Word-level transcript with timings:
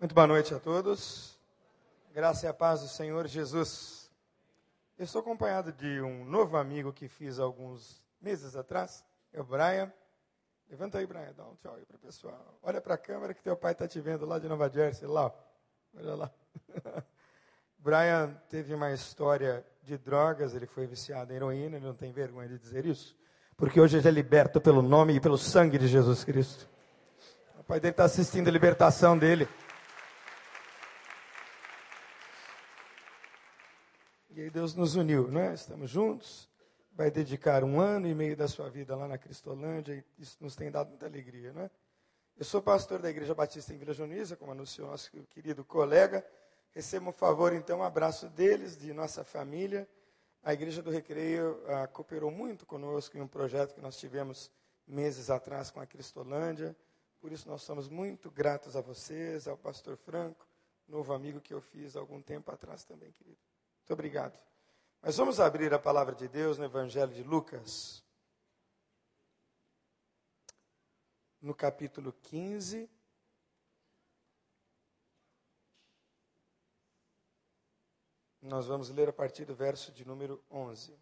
Muito 0.00 0.14
boa 0.14 0.26
noite 0.26 0.54
a 0.54 0.58
todos. 0.58 1.38
Graça 2.14 2.46
e 2.46 2.48
a 2.48 2.54
paz 2.54 2.80
do 2.80 2.88
Senhor 2.88 3.26
Jesus. 3.26 4.10
Eu 4.96 5.04
estou 5.04 5.20
acompanhado 5.20 5.74
de 5.74 6.00
um 6.00 6.24
novo 6.24 6.56
amigo 6.56 6.90
que 6.90 7.06
fiz 7.06 7.38
alguns 7.38 8.02
meses 8.18 8.56
atrás, 8.56 9.04
é 9.30 9.42
o 9.42 9.44
Brian. 9.44 9.92
Levanta 10.70 10.96
aí, 10.96 11.06
Brian, 11.06 11.34
dá 11.36 11.44
um 11.44 11.54
tchau 11.56 11.74
aí 11.74 11.84
para 11.84 11.96
o 11.96 11.98
pessoal. 11.98 12.58
Olha 12.62 12.80
para 12.80 12.94
a 12.94 12.96
câmera 12.96 13.34
que 13.34 13.42
teu 13.42 13.54
pai 13.54 13.72
está 13.72 13.86
te 13.86 14.00
vendo 14.00 14.24
lá 14.24 14.38
de 14.38 14.48
Nova 14.48 14.70
Jersey, 14.70 15.06
lá. 15.06 15.30
Olha 15.94 16.14
lá. 16.14 16.30
Brian 17.76 18.34
teve 18.48 18.72
uma 18.72 18.90
história 18.92 19.62
de 19.82 19.98
drogas, 19.98 20.54
ele 20.54 20.66
foi 20.66 20.86
viciado 20.86 21.30
em 21.30 21.36
heroína, 21.36 21.76
ele 21.76 21.84
não 21.84 21.94
tem 21.94 22.10
vergonha 22.10 22.48
de 22.48 22.58
dizer 22.58 22.86
isso, 22.86 23.14
porque 23.54 23.78
hoje 23.78 23.98
ele 23.98 24.08
é 24.08 24.10
liberto 24.10 24.62
pelo 24.62 24.80
nome 24.80 25.12
e 25.16 25.20
pelo 25.20 25.36
sangue 25.36 25.76
de 25.76 25.88
Jesus 25.88 26.24
Cristo. 26.24 26.66
O 27.58 27.64
pai 27.64 27.78
dele 27.78 27.92
está 27.92 28.04
assistindo 28.04 28.48
a 28.48 28.50
libertação 28.50 29.18
dele. 29.18 29.46
Deus 34.50 34.74
nos 34.74 34.96
uniu, 34.96 35.28
né? 35.28 35.54
Estamos 35.54 35.88
juntos. 35.90 36.48
Vai 36.92 37.10
dedicar 37.10 37.62
um 37.62 37.80
ano 37.80 38.08
e 38.08 38.14
meio 38.14 38.36
da 38.36 38.48
sua 38.48 38.68
vida 38.68 38.96
lá 38.96 39.06
na 39.06 39.16
Cristolândia 39.16 39.94
e 39.94 40.22
isso 40.22 40.36
nos 40.40 40.56
tem 40.56 40.70
dado 40.70 40.88
muita 40.88 41.06
alegria, 41.06 41.52
né? 41.52 41.70
Eu 42.36 42.44
sou 42.44 42.60
pastor 42.60 43.00
da 43.00 43.08
Igreja 43.08 43.34
Batista 43.34 43.72
em 43.72 43.78
Vila 43.78 43.92
Juniza, 43.92 44.36
como 44.36 44.50
anunciou 44.50 44.88
nosso 44.88 45.10
querido 45.28 45.64
colega. 45.64 46.26
Receba 46.72 47.08
um 47.08 47.12
favor, 47.12 47.52
então, 47.52 47.78
um 47.78 47.82
abraço 47.82 48.28
deles, 48.28 48.76
de 48.76 48.92
nossa 48.92 49.22
família. 49.22 49.88
A 50.42 50.52
Igreja 50.52 50.82
do 50.82 50.90
Recreio 50.90 51.62
ah, 51.68 51.86
cooperou 51.86 52.30
muito 52.30 52.66
conosco 52.66 53.16
em 53.16 53.20
um 53.20 53.28
projeto 53.28 53.74
que 53.74 53.80
nós 53.80 53.98
tivemos 53.98 54.50
meses 54.86 55.30
atrás 55.30 55.70
com 55.70 55.80
a 55.80 55.86
Cristolândia. 55.86 56.74
Por 57.20 57.30
isso, 57.30 57.48
nós 57.48 57.62
somos 57.62 57.88
muito 57.88 58.30
gratos 58.30 58.74
a 58.74 58.80
vocês, 58.80 59.46
ao 59.46 59.56
pastor 59.56 59.96
Franco, 59.96 60.46
novo 60.88 61.12
amigo 61.12 61.40
que 61.40 61.54
eu 61.54 61.60
fiz 61.60 61.94
há 61.94 62.00
algum 62.00 62.20
tempo 62.22 62.50
atrás 62.50 62.84
também, 62.84 63.12
querido. 63.12 63.49
Muito 63.90 63.98
obrigado. 63.98 64.38
Mas 65.02 65.16
vamos 65.16 65.40
abrir 65.40 65.74
a 65.74 65.78
palavra 65.78 66.14
de 66.14 66.28
Deus 66.28 66.56
no 66.56 66.64
Evangelho 66.64 67.12
de 67.12 67.24
Lucas, 67.24 68.04
no 71.40 71.52
capítulo 71.52 72.12
15. 72.12 72.88
Nós 78.40 78.68
vamos 78.68 78.90
ler 78.90 79.08
a 79.08 79.12
partir 79.12 79.44
do 79.44 79.56
verso 79.56 79.90
de 79.90 80.06
número 80.06 80.40
11. 80.48 80.96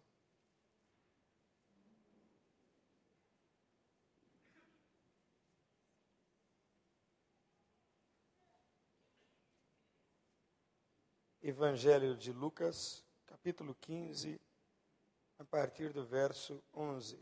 Evangelho 11.41 12.17
de 12.17 12.33
Lucas, 12.33 13.01
capítulo 13.25 13.73
15, 13.75 14.39
a 15.37 15.45
partir 15.45 15.93
do 15.93 16.03
verso 16.03 16.61
11. 16.73 17.17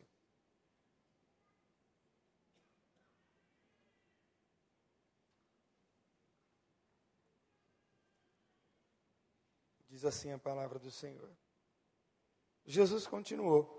Diz 9.87 10.03
assim 10.03 10.31
a 10.31 10.39
palavra 10.39 10.79
do 10.79 10.89
Senhor. 10.89 11.29
Jesus 12.65 13.05
continuou. 13.05 13.73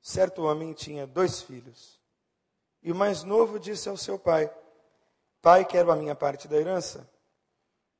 Certo 0.00 0.42
homem 0.42 0.74
tinha 0.74 1.06
dois 1.06 1.40
filhos. 1.40 2.00
E 2.82 2.90
o 2.90 2.94
mais 2.94 3.22
novo 3.22 3.60
disse 3.60 3.88
ao 3.88 3.96
seu 3.96 4.18
pai: 4.18 4.52
Pai, 5.40 5.64
quero 5.64 5.92
a 5.92 5.96
minha 5.96 6.16
parte 6.16 6.48
da 6.48 6.56
herança. 6.56 7.08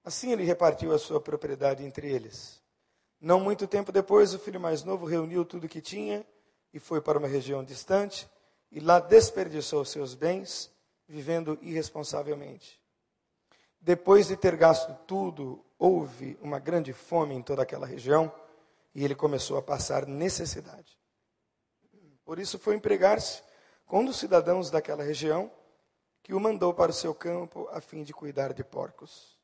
Assim 0.05 0.33
ele 0.33 0.45
repartiu 0.45 0.93
a 0.93 0.99
sua 0.99 1.21
propriedade 1.21 1.85
entre 1.85 2.11
eles. 2.11 2.61
Não 3.21 3.39
muito 3.39 3.69
tempo 3.69 3.93
depois, 3.93 4.35
o 4.35 4.39
filho 4.39 4.61
mais 4.61 4.83
novo 4.83 5.07
reuniu 5.07 5.45
tudo 5.45 5.65
o 5.65 5.69
que 5.69 5.81
tinha 5.81 6.27
e 6.75 6.81
foi 6.81 7.01
para 7.01 7.19
uma 7.19 7.29
região 7.29 7.63
distante 7.63 8.29
e 8.71 8.81
lá 8.81 8.99
desperdiçou 8.99 9.85
seus 9.85 10.15
bens, 10.15 10.71
vivendo 11.07 11.59
irresponsavelmente. 11.63 12.81
Depois 13.81 14.27
de 14.27 14.37
ter 14.37 14.57
gasto 14.57 14.97
tudo, 15.07 15.65
houve 15.79 16.39
uma 16.41 16.59
grande 16.59 16.93
fome 16.93 17.35
em 17.35 17.43
toda 17.43 17.63
aquela 17.63 17.87
região 17.87 18.33
e 18.95 19.05
ele 19.05 19.15
começou 19.15 19.57
a 19.57 19.63
passar 19.63 20.07
necessidade. 20.07 20.99
Por 22.25 22.39
isso 22.39 22.59
foi 22.59 22.75
empregar-se 22.75 23.43
com 23.87 24.01
um 24.01 24.05
dos 24.05 24.17
cidadãos 24.17 24.71
daquela 24.71 25.03
região 25.03 25.51
que 26.23 26.33
o 26.33 26.41
mandou 26.41 26.73
para 26.73 26.91
o 26.91 26.95
seu 26.95 27.15
campo 27.15 27.69
a 27.73 27.81
fim 27.81 28.03
de 28.03 28.13
cuidar 28.13 28.53
de 28.53 28.65
porcos. 28.65 29.37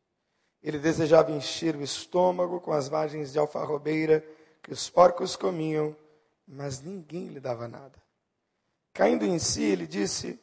Ele 0.62 0.78
desejava 0.78 1.30
encher 1.30 1.76
o 1.76 1.82
estômago 1.82 2.60
com 2.60 2.72
as 2.72 2.88
vagens 2.88 3.32
de 3.32 3.38
alfarrobeira 3.38 4.24
que 4.62 4.72
os 4.72 4.91
porcos 4.91 5.36
comiam, 5.36 5.96
mas 6.46 6.82
ninguém 6.82 7.28
lhe 7.28 7.41
dava 7.41 7.69
nada. 7.69 8.02
Caindo 8.92 9.24
em 9.24 9.38
si, 9.38 9.62
ele 9.62 9.86
disse: 9.86 10.38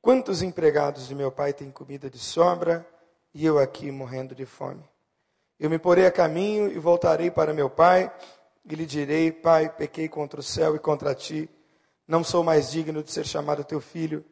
Quantos 0.00 0.42
empregados 0.42 1.08
de 1.08 1.14
meu 1.14 1.32
pai 1.32 1.52
têm 1.52 1.70
comida 1.70 2.08
de 2.08 2.18
sobra 2.18 2.86
e 3.32 3.44
eu 3.44 3.58
aqui 3.58 3.90
morrendo 3.90 4.34
de 4.34 4.46
fome? 4.46 4.84
Eu 5.58 5.68
me 5.68 5.78
porei 5.78 6.06
a 6.06 6.12
caminho 6.12 6.70
e 6.70 6.78
voltarei 6.78 7.30
para 7.30 7.52
meu 7.52 7.68
pai 7.68 8.12
e 8.64 8.74
lhe 8.74 8.86
direi: 8.86 9.32
Pai, 9.32 9.68
pequei 9.68 10.08
contra 10.08 10.38
o 10.38 10.42
céu 10.42 10.76
e 10.76 10.78
contra 10.78 11.14
ti. 11.14 11.50
Não 12.06 12.22
sou 12.22 12.44
mais 12.44 12.70
digno 12.70 13.02
de 13.02 13.10
ser 13.10 13.26
chamado 13.26 13.64
teu 13.64 13.80
filho. 13.80 14.24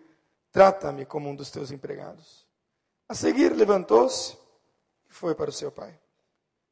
Trata-me 0.52 1.04
como 1.04 1.28
um 1.28 1.34
dos 1.34 1.50
teus 1.50 1.70
empregados. 1.70 2.46
A 3.08 3.14
seguir, 3.14 3.52
levantou-se 3.54 4.41
foi 5.12 5.34
para 5.34 5.50
o 5.50 5.52
seu 5.52 5.70
pai. 5.70 5.98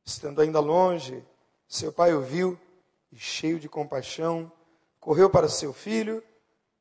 Estando 0.04 0.40
ainda 0.40 0.60
longe, 0.60 1.24
seu 1.68 1.92
pai 1.92 2.14
o 2.14 2.20
viu 2.20 2.58
e, 3.12 3.18
cheio 3.18 3.60
de 3.60 3.68
compaixão, 3.68 4.50
correu 4.98 5.28
para 5.28 5.48
seu 5.48 5.72
filho, 5.72 6.22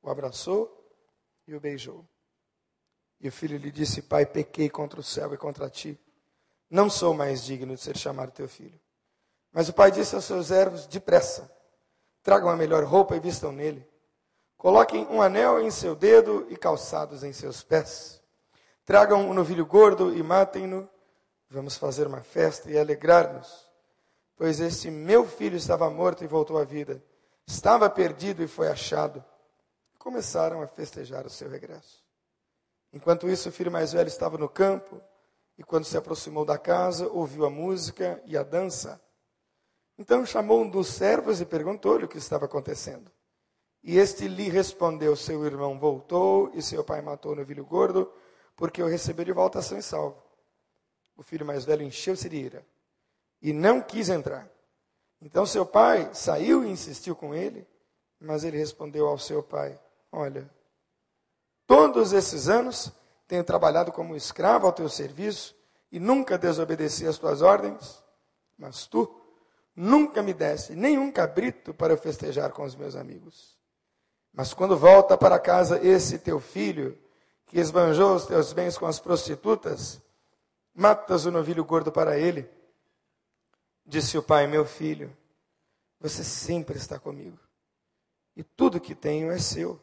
o 0.01 0.09
abraçou 0.09 0.75
e 1.45 1.53
o 1.53 1.59
beijou. 1.59 2.05
E 3.19 3.27
o 3.27 3.31
filho 3.31 3.57
lhe 3.57 3.71
disse: 3.71 4.01
Pai, 4.01 4.25
pequei 4.25 4.69
contra 4.69 4.99
o 4.99 5.03
céu 5.03 5.33
e 5.33 5.37
contra 5.37 5.69
ti. 5.69 5.99
Não 6.69 6.89
sou 6.89 7.13
mais 7.13 7.43
digno 7.43 7.75
de 7.75 7.81
ser 7.81 7.97
chamado 7.97 8.31
teu 8.31 8.47
filho. 8.47 8.79
Mas 9.51 9.67
o 9.67 9.73
pai 9.73 9.91
disse 9.91 10.15
aos 10.15 10.25
seus 10.25 10.47
servos: 10.47 10.87
Depressa, 10.87 11.51
tragam 12.23 12.49
a 12.49 12.55
melhor 12.55 12.83
roupa 12.85 13.15
e 13.15 13.19
vistam 13.19 13.51
nele. 13.51 13.85
Coloquem 14.57 15.05
um 15.07 15.21
anel 15.21 15.59
em 15.59 15.71
seu 15.71 15.95
dedo 15.95 16.47
e 16.49 16.55
calçados 16.55 17.23
em 17.23 17.33
seus 17.33 17.63
pés. 17.63 18.21
Tragam 18.85 19.29
um 19.29 19.33
novilho 19.33 19.65
gordo 19.65 20.15
e 20.15 20.23
matem-no 20.23 20.89
Vamos 21.51 21.77
fazer 21.77 22.05
uma 22.05 22.21
festa 22.21 22.69
e 22.69 22.77
alegrar-nos, 22.77 23.67
pois 24.37 24.59
este 24.59 24.91
meu 24.91 25.25
filho 25.25 25.57
estava 25.57 25.89
morto 25.89 26.23
e 26.23 26.27
voltou 26.27 26.59
à 26.59 26.63
vida, 26.63 27.03
estava 27.43 27.89
perdido 27.89 28.43
e 28.43 28.47
foi 28.47 28.67
achado. 28.67 29.23
Começaram 29.97 30.61
a 30.61 30.67
festejar 30.67 31.25
o 31.25 31.29
seu 31.29 31.49
regresso. 31.49 32.05
Enquanto 32.93 33.27
isso, 33.27 33.49
o 33.49 33.51
filho 33.51 33.71
mais 33.71 33.93
velho 33.93 34.07
estava 34.07 34.37
no 34.37 34.47
campo, 34.47 35.01
e 35.57 35.63
quando 35.63 35.85
se 35.85 35.97
aproximou 35.97 36.45
da 36.45 36.57
casa, 36.57 37.07
ouviu 37.07 37.45
a 37.45 37.49
música 37.49 38.21
e 38.25 38.37
a 38.37 38.43
dança. 38.43 39.01
Então 39.97 40.25
chamou 40.27 40.61
um 40.61 40.69
dos 40.69 40.87
servos 40.87 41.41
e 41.41 41.45
perguntou-lhe 41.45 42.05
o 42.05 42.07
que 42.07 42.19
estava 42.19 42.45
acontecendo. 42.45 43.11
E 43.83 43.97
este 43.97 44.27
lhe 44.27 44.49
respondeu: 44.49 45.15
Seu 45.15 45.43
irmão 45.45 45.79
voltou 45.79 46.51
e 46.53 46.61
seu 46.61 46.83
pai 46.83 47.01
matou 47.01 47.31
o 47.33 47.35
novilho 47.35 47.65
gordo, 47.65 48.11
porque 48.55 48.83
o 48.83 48.87
recebeu 48.87 49.25
de 49.25 49.33
volta 49.33 49.61
são 49.61 49.77
e 49.77 49.81
salvo 49.81 50.28
o 51.19 51.23
filho 51.23 51.45
mais 51.45 51.65
velho 51.65 51.83
encheu-se 51.83 52.29
de 52.29 52.37
ira 52.37 52.65
e 53.41 53.51
não 53.51 53.81
quis 53.81 54.07
entrar. 54.07 54.49
Então 55.21 55.45
seu 55.45 55.65
pai 55.65 56.09
saiu 56.13 56.63
e 56.63 56.69
insistiu 56.69 57.13
com 57.13 57.35
ele, 57.35 57.67
mas 58.17 58.45
ele 58.45 58.57
respondeu 58.57 59.05
ao 59.05 59.17
seu 59.19 59.43
pai: 59.43 59.77
Olha, 60.09 60.49
todos 61.67 62.13
esses 62.13 62.47
anos 62.47 62.89
tenho 63.27 63.43
trabalhado 63.43 63.91
como 63.91 64.15
escravo 64.15 64.65
ao 64.65 64.71
teu 64.71 64.87
serviço 64.87 65.53
e 65.91 65.99
nunca 65.99 66.37
desobedeci 66.37 67.05
às 67.05 67.17
tuas 67.17 67.41
ordens, 67.41 68.01
mas 68.57 68.87
tu 68.87 69.13
nunca 69.75 70.23
me 70.23 70.33
deste 70.33 70.73
nenhum 70.73 71.11
cabrito 71.11 71.73
para 71.73 71.97
festejar 71.97 72.53
com 72.53 72.63
os 72.63 72.77
meus 72.77 72.95
amigos. 72.95 73.57
Mas 74.33 74.53
quando 74.53 74.77
volta 74.77 75.17
para 75.17 75.37
casa 75.37 75.85
esse 75.85 76.17
teu 76.17 76.39
filho, 76.39 76.97
que 77.45 77.59
esbanjou 77.59 78.15
os 78.15 78.25
teus 78.25 78.53
bens 78.53 78.77
com 78.77 78.85
as 78.85 78.99
prostitutas, 78.99 80.01
Matas 80.79 81.25
o 81.25 81.31
novilho 81.31 81.65
gordo 81.65 81.91
para 81.91 82.17
ele. 82.17 82.49
Disse 83.85 84.17
o 84.17 84.23
pai: 84.23 84.47
Meu 84.47 84.65
filho, 84.65 85.13
você 85.99 86.23
sempre 86.23 86.77
está 86.77 86.97
comigo, 86.97 87.37
e 88.33 88.45
tudo 88.45 88.79
que 88.79 88.95
tenho 88.95 89.29
é 89.29 89.37
seu. 89.37 89.77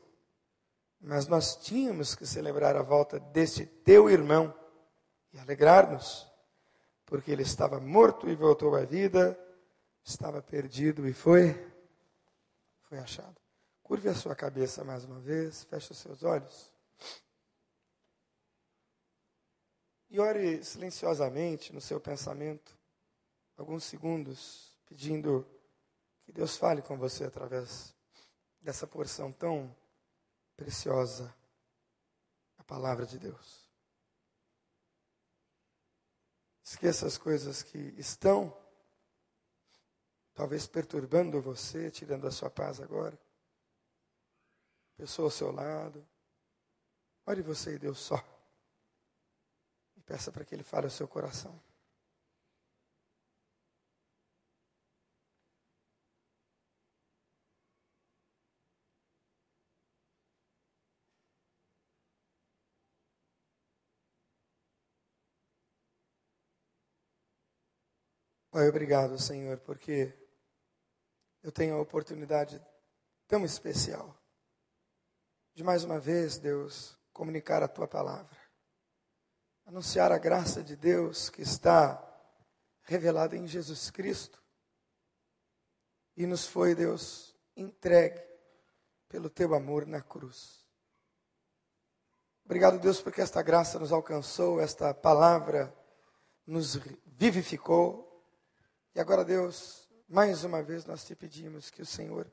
Mas 0.98 1.28
nós 1.28 1.54
tínhamos 1.54 2.14
que 2.14 2.24
celebrar 2.24 2.76
a 2.76 2.82
volta 2.82 3.20
deste 3.20 3.66
teu 3.66 4.08
irmão 4.08 4.54
e 5.34 5.38
alegrar-nos, 5.38 6.26
porque 7.04 7.30
ele 7.30 7.42
estava 7.42 7.78
morto 7.78 8.26
e 8.30 8.34
voltou 8.34 8.74
à 8.74 8.80
vida, 8.80 9.38
estava 10.02 10.40
perdido 10.40 11.06
e 11.06 11.12
foi, 11.12 11.52
foi 12.88 12.96
achado. 12.96 13.36
Curve 13.82 14.08
a 14.08 14.14
sua 14.14 14.34
cabeça 14.34 14.82
mais 14.82 15.04
uma 15.04 15.20
vez, 15.20 15.62
feche 15.64 15.92
os 15.92 15.98
seus 15.98 16.22
olhos. 16.22 16.72
E 20.16 20.18
ore 20.18 20.64
silenciosamente 20.64 21.74
no 21.74 21.80
seu 21.82 22.00
pensamento, 22.00 22.74
alguns 23.54 23.84
segundos, 23.84 24.74
pedindo 24.86 25.46
que 26.24 26.32
Deus 26.32 26.56
fale 26.56 26.80
com 26.80 26.96
você 26.96 27.24
através 27.24 27.94
dessa 28.58 28.86
porção 28.86 29.30
tão 29.30 29.76
preciosa, 30.56 31.36
a 32.56 32.64
palavra 32.64 33.04
de 33.04 33.18
Deus. 33.18 33.68
Esqueça 36.64 37.06
as 37.06 37.18
coisas 37.18 37.62
que 37.62 37.94
estão 37.98 38.56
talvez 40.32 40.66
perturbando 40.66 41.42
você, 41.42 41.90
tirando 41.90 42.26
a 42.26 42.30
sua 42.30 42.48
paz 42.48 42.80
agora. 42.80 43.20
Pessoa 44.96 45.26
ao 45.26 45.30
seu 45.30 45.52
lado. 45.52 46.08
Ore 47.26 47.42
você 47.42 47.74
e 47.74 47.78
Deus 47.78 47.98
só. 47.98 48.35
Peça 50.06 50.32
para 50.32 50.44
que 50.44 50.54
Ele 50.54 50.62
fale 50.62 50.86
ao 50.86 50.90
seu 50.90 51.08
coração. 51.08 51.60
Pai, 68.50 68.68
obrigado, 68.68 69.18
Senhor, 69.18 69.58
porque 69.58 70.16
eu 71.42 71.52
tenho 71.52 71.74
a 71.74 71.80
oportunidade 71.80 72.58
tão 73.28 73.44
especial 73.44 74.16
de 75.54 75.62
mais 75.62 75.84
uma 75.84 75.98
vez, 75.98 76.38
Deus, 76.38 76.96
comunicar 77.12 77.62
a 77.62 77.68
tua 77.68 77.86
palavra, 77.86 78.45
anunciar 79.66 80.12
a 80.12 80.18
graça 80.18 80.62
de 80.62 80.76
Deus 80.76 81.28
que 81.28 81.42
está 81.42 82.02
revelada 82.82 83.36
em 83.36 83.46
Jesus 83.46 83.90
Cristo 83.90 84.40
e 86.16 86.26
nos 86.26 86.46
foi, 86.46 86.74
Deus, 86.74 87.36
entregue 87.54 88.22
pelo 89.08 89.28
teu 89.28 89.54
amor 89.54 89.86
na 89.86 90.00
cruz. 90.00 90.64
Obrigado, 92.44 92.78
Deus, 92.78 93.02
porque 93.02 93.20
esta 93.20 93.42
graça 93.42 93.78
nos 93.78 93.92
alcançou, 93.92 94.60
esta 94.60 94.94
palavra 94.94 95.74
nos 96.46 96.76
vivificou. 97.04 98.24
E 98.94 99.00
agora, 99.00 99.24
Deus, 99.24 99.90
mais 100.08 100.44
uma 100.44 100.62
vez 100.62 100.86
nós 100.86 101.04
te 101.04 101.14
pedimos 101.14 101.70
que 101.70 101.82
o 101.82 101.86
Senhor 101.86 102.32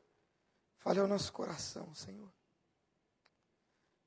fale 0.78 1.00
ao 1.00 1.08
nosso 1.08 1.34
coração, 1.34 1.94
Senhor. 1.94 2.32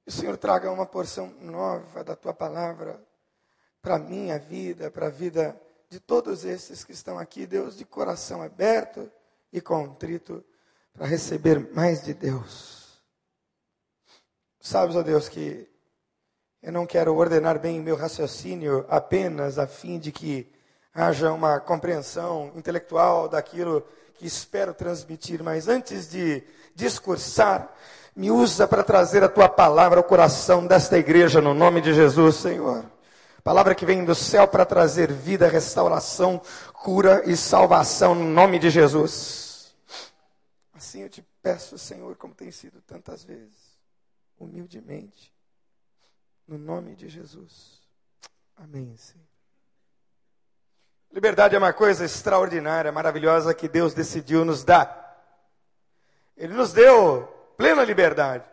Que 0.05 0.09
o 0.09 0.13
Senhor 0.13 0.37
traga 0.37 0.71
uma 0.71 0.87
porção 0.87 1.29
nova 1.41 2.03
da 2.05 2.15
tua 2.15 2.33
palavra 2.33 3.06
para 3.87 3.95
a 3.95 3.99
minha 4.01 4.37
vida, 4.37 4.91
para 4.91 5.07
a 5.07 5.11
vida 5.11 5.57
de 5.89 6.01
todos 6.01 6.45
esses 6.45 6.83
que 6.83 6.91
estão 6.91 7.21
aqui, 7.21 7.47
Deus, 7.47 7.77
de 7.79 7.85
coração 7.85 8.43
aberto 8.43 9.09
e 9.53 9.61
contrito, 9.61 10.45
para 10.93 11.07
receber 11.07 11.73
mais 11.73 12.03
de 12.03 12.13
Deus. 12.13 13.01
Sabes, 14.59 14.97
ó 14.97 15.03
Deus, 15.05 15.29
que 15.29 15.69
eu 16.61 16.73
não 16.73 16.85
quero 16.85 17.15
ordenar 17.15 17.61
bem 17.61 17.79
meu 17.81 17.95
raciocínio 17.95 18.85
apenas 18.89 19.57
a 19.57 19.69
fim 19.69 20.01
de 20.01 20.11
que 20.11 20.53
haja 20.93 21.31
uma 21.31 21.61
compreensão 21.61 22.51
intelectual 22.57 23.29
daquilo 23.29 23.87
que 24.15 24.27
espero 24.27 24.75
transmitir, 24.75 25.45
mas 25.45 25.69
antes 25.69 26.11
de 26.11 26.43
discursar, 26.75 27.73
me 28.17 28.33
usa 28.33 28.67
para 28.67 28.83
trazer 28.83 29.23
a 29.23 29.29
tua 29.29 29.49
palavra 29.49 30.01
ao 30.01 30.05
coração 30.05 30.67
desta 30.67 30.99
igreja, 30.99 31.41
no 31.41 31.55
nome 31.55 31.81
de 31.81 31.95
Jesus, 31.95 32.35
Senhor. 32.35 32.96
Palavra 33.47 33.77
que 33.77 33.87
vem 33.87 34.05
do 34.05 34.13
céu 34.13 34.49
para 34.49 34.67
trazer 34.67 35.13
vida, 35.13 35.47
restauração, 35.47 36.43
cura 36.73 37.23
e 37.31 37.37
salvação, 37.37 38.13
no 38.13 38.25
nome 38.25 38.59
de 38.59 38.71
Jesus. 38.71 39.73
Assim 40.75 41.03
eu 41.03 41.09
te 41.09 41.25
peço, 41.41 41.79
Senhor, 41.79 42.17
como 42.17 42.35
tem 42.35 42.51
sido 42.51 42.81
tantas 42.81 43.23
vezes, 43.23 43.79
humildemente, 44.37 45.33
no 46.49 46.59
nome 46.59 46.97
de 46.97 47.09
Jesus. 47.09 47.81
Amém, 48.57 48.97
Senhor. 48.97 49.25
Liberdade 51.13 51.55
é 51.55 51.59
uma 51.59 51.73
coisa 51.73 52.05
extraordinária, 52.05 52.91
maravilhosa 52.91 53.55
que 53.55 53.69
Deus 53.69 53.95
decidiu 53.95 54.45
nos 54.45 54.65
dar. 54.65 55.25
Ele 56.37 56.53
nos 56.53 56.73
deu 56.73 57.23
plena 57.57 57.85
liberdade 57.85 58.45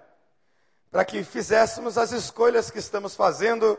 para 0.92 1.04
que 1.04 1.24
fizéssemos 1.24 1.98
as 1.98 2.12
escolhas 2.12 2.69
que 2.69 2.78
estamos 2.78 3.16
fazendo 3.16 3.75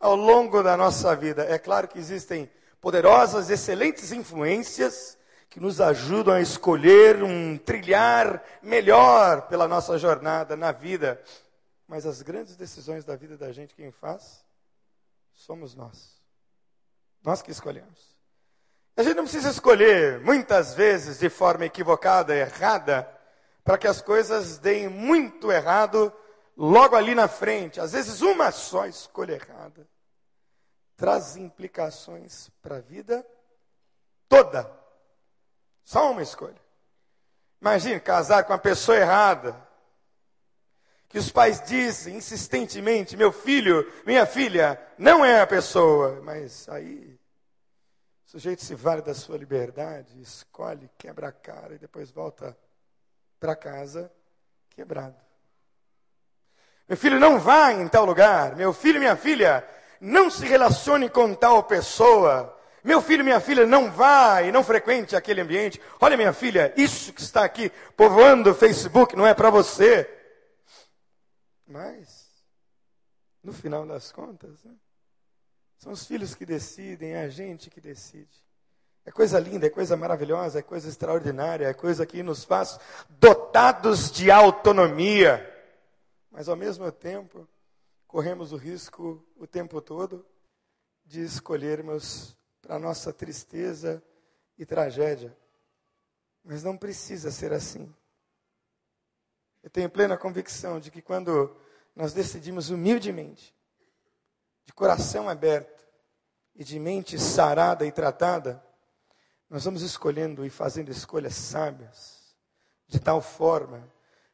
ao 0.00 0.16
longo 0.16 0.62
da 0.62 0.76
nossa 0.76 1.14
vida. 1.14 1.44
É 1.44 1.58
claro 1.58 1.86
que 1.86 1.98
existem 1.98 2.50
poderosas, 2.80 3.50
excelentes 3.50 4.10
influências 4.10 5.18
que 5.50 5.60
nos 5.60 5.80
ajudam 5.80 6.34
a 6.34 6.40
escolher 6.40 7.22
um 7.22 7.58
trilhar 7.58 8.42
melhor 8.62 9.42
pela 9.42 9.68
nossa 9.68 9.98
jornada 9.98 10.56
na 10.56 10.72
vida. 10.72 11.20
Mas 11.86 12.06
as 12.06 12.22
grandes 12.22 12.56
decisões 12.56 13.04
da 13.04 13.14
vida 13.14 13.36
da 13.36 13.52
gente, 13.52 13.74
quem 13.74 13.90
faz? 13.90 14.42
Somos 15.34 15.74
nós. 15.74 16.18
Nós 17.22 17.42
que 17.42 17.50
escolhemos. 17.50 18.16
A 18.96 19.02
gente 19.02 19.16
não 19.16 19.24
precisa 19.24 19.50
escolher 19.50 20.20
muitas 20.20 20.74
vezes 20.74 21.18
de 21.18 21.28
forma 21.28 21.66
equivocada, 21.66 22.34
errada, 22.34 23.08
para 23.64 23.76
que 23.76 23.88
as 23.88 24.00
coisas 24.00 24.58
deem 24.58 24.88
muito 24.88 25.50
errado 25.50 26.12
logo 26.56 26.96
ali 26.96 27.14
na 27.14 27.28
frente. 27.28 27.80
Às 27.80 27.92
vezes, 27.92 28.20
uma 28.20 28.50
só 28.50 28.86
escolha 28.86 29.34
errada 29.34 29.89
traz 31.00 31.34
implicações 31.34 32.50
para 32.60 32.76
a 32.76 32.80
vida 32.80 33.26
toda. 34.28 34.70
Só 35.82 36.10
uma 36.10 36.22
escolha. 36.22 36.60
Imagine 37.58 37.98
casar 37.98 38.44
com 38.44 38.52
a 38.52 38.58
pessoa 38.58 38.98
errada. 38.98 39.56
Que 41.08 41.18
os 41.18 41.32
pais 41.32 41.62
dizem 41.62 42.16
insistentemente: 42.16 43.16
meu 43.16 43.32
filho, 43.32 43.90
minha 44.04 44.26
filha, 44.26 44.78
não 44.98 45.24
é 45.24 45.40
a 45.40 45.46
pessoa. 45.46 46.20
Mas 46.20 46.68
aí 46.68 47.18
o 48.26 48.30
sujeito 48.30 48.62
se 48.62 48.74
vale 48.74 49.00
da 49.00 49.14
sua 49.14 49.38
liberdade, 49.38 50.20
escolhe, 50.20 50.90
quebra 50.98 51.28
a 51.28 51.32
cara 51.32 51.76
e 51.76 51.78
depois 51.78 52.10
volta 52.10 52.54
para 53.40 53.56
casa 53.56 54.12
quebrado. 54.68 55.16
Meu 56.86 56.98
filho 56.98 57.18
não 57.18 57.40
vá 57.40 57.72
em 57.72 57.88
tal 57.88 58.04
lugar. 58.04 58.54
Meu 58.54 58.74
filho 58.74 59.00
minha 59.00 59.16
filha 59.16 59.66
não 60.00 60.30
se 60.30 60.46
relacione 60.46 61.10
com 61.10 61.34
tal 61.34 61.62
pessoa. 61.62 62.56
Meu 62.82 63.02
filho 63.02 63.22
minha 63.22 63.40
filha 63.40 63.66
não 63.66 63.90
vá 63.90 64.42
e 64.42 64.50
não 64.50 64.64
frequente 64.64 65.14
aquele 65.14 65.42
ambiente. 65.42 65.80
Olha, 66.00 66.16
minha 66.16 66.32
filha, 66.32 66.72
isso 66.76 67.12
que 67.12 67.20
está 67.20 67.44
aqui 67.44 67.70
povoando 67.96 68.50
o 68.50 68.54
Facebook 68.54 69.14
não 69.14 69.26
é 69.26 69.34
para 69.34 69.50
você. 69.50 70.08
Mas, 71.66 72.26
no 73.44 73.52
final 73.52 73.86
das 73.86 74.10
contas, 74.10 74.64
né? 74.64 74.72
São 75.78 75.92
os 75.92 76.04
filhos 76.04 76.34
que 76.34 76.44
decidem, 76.44 77.12
é 77.12 77.22
a 77.22 77.28
gente 77.28 77.70
que 77.70 77.80
decide. 77.80 78.28
É 79.04 79.10
coisa 79.10 79.40
linda, 79.40 79.66
é 79.66 79.70
coisa 79.70 79.96
maravilhosa, 79.96 80.58
é 80.58 80.62
coisa 80.62 80.88
extraordinária, 80.88 81.66
é 81.66 81.72
coisa 81.72 82.04
que 82.04 82.22
nos 82.22 82.44
faz 82.44 82.78
dotados 83.08 84.10
de 84.10 84.30
autonomia. 84.30 85.46
Mas 86.30 86.48
ao 86.48 86.56
mesmo 86.56 86.92
tempo, 86.92 87.48
corremos 88.10 88.50
o 88.50 88.56
risco 88.56 89.24
o 89.36 89.46
tempo 89.46 89.80
todo 89.80 90.26
de 91.04 91.20
escolhermos 91.20 92.36
para 92.60 92.76
nossa 92.76 93.12
tristeza 93.12 94.02
e 94.58 94.66
tragédia. 94.66 95.36
Mas 96.42 96.64
não 96.64 96.76
precisa 96.76 97.30
ser 97.30 97.52
assim. 97.52 97.94
Eu 99.62 99.70
tenho 99.70 99.88
plena 99.88 100.18
convicção 100.18 100.80
de 100.80 100.90
que 100.90 101.00
quando 101.00 101.56
nós 101.94 102.12
decidimos 102.12 102.68
humildemente 102.68 103.54
de 104.64 104.72
coração 104.72 105.28
aberto 105.28 105.86
e 106.56 106.64
de 106.64 106.80
mente 106.80 107.16
sarada 107.16 107.86
e 107.86 107.92
tratada, 107.92 108.60
nós 109.48 109.64
vamos 109.64 109.82
escolhendo 109.82 110.44
e 110.44 110.50
fazendo 110.50 110.90
escolhas 110.90 111.36
sábias, 111.36 112.34
de 112.88 112.98
tal 112.98 113.22
forma 113.22 113.88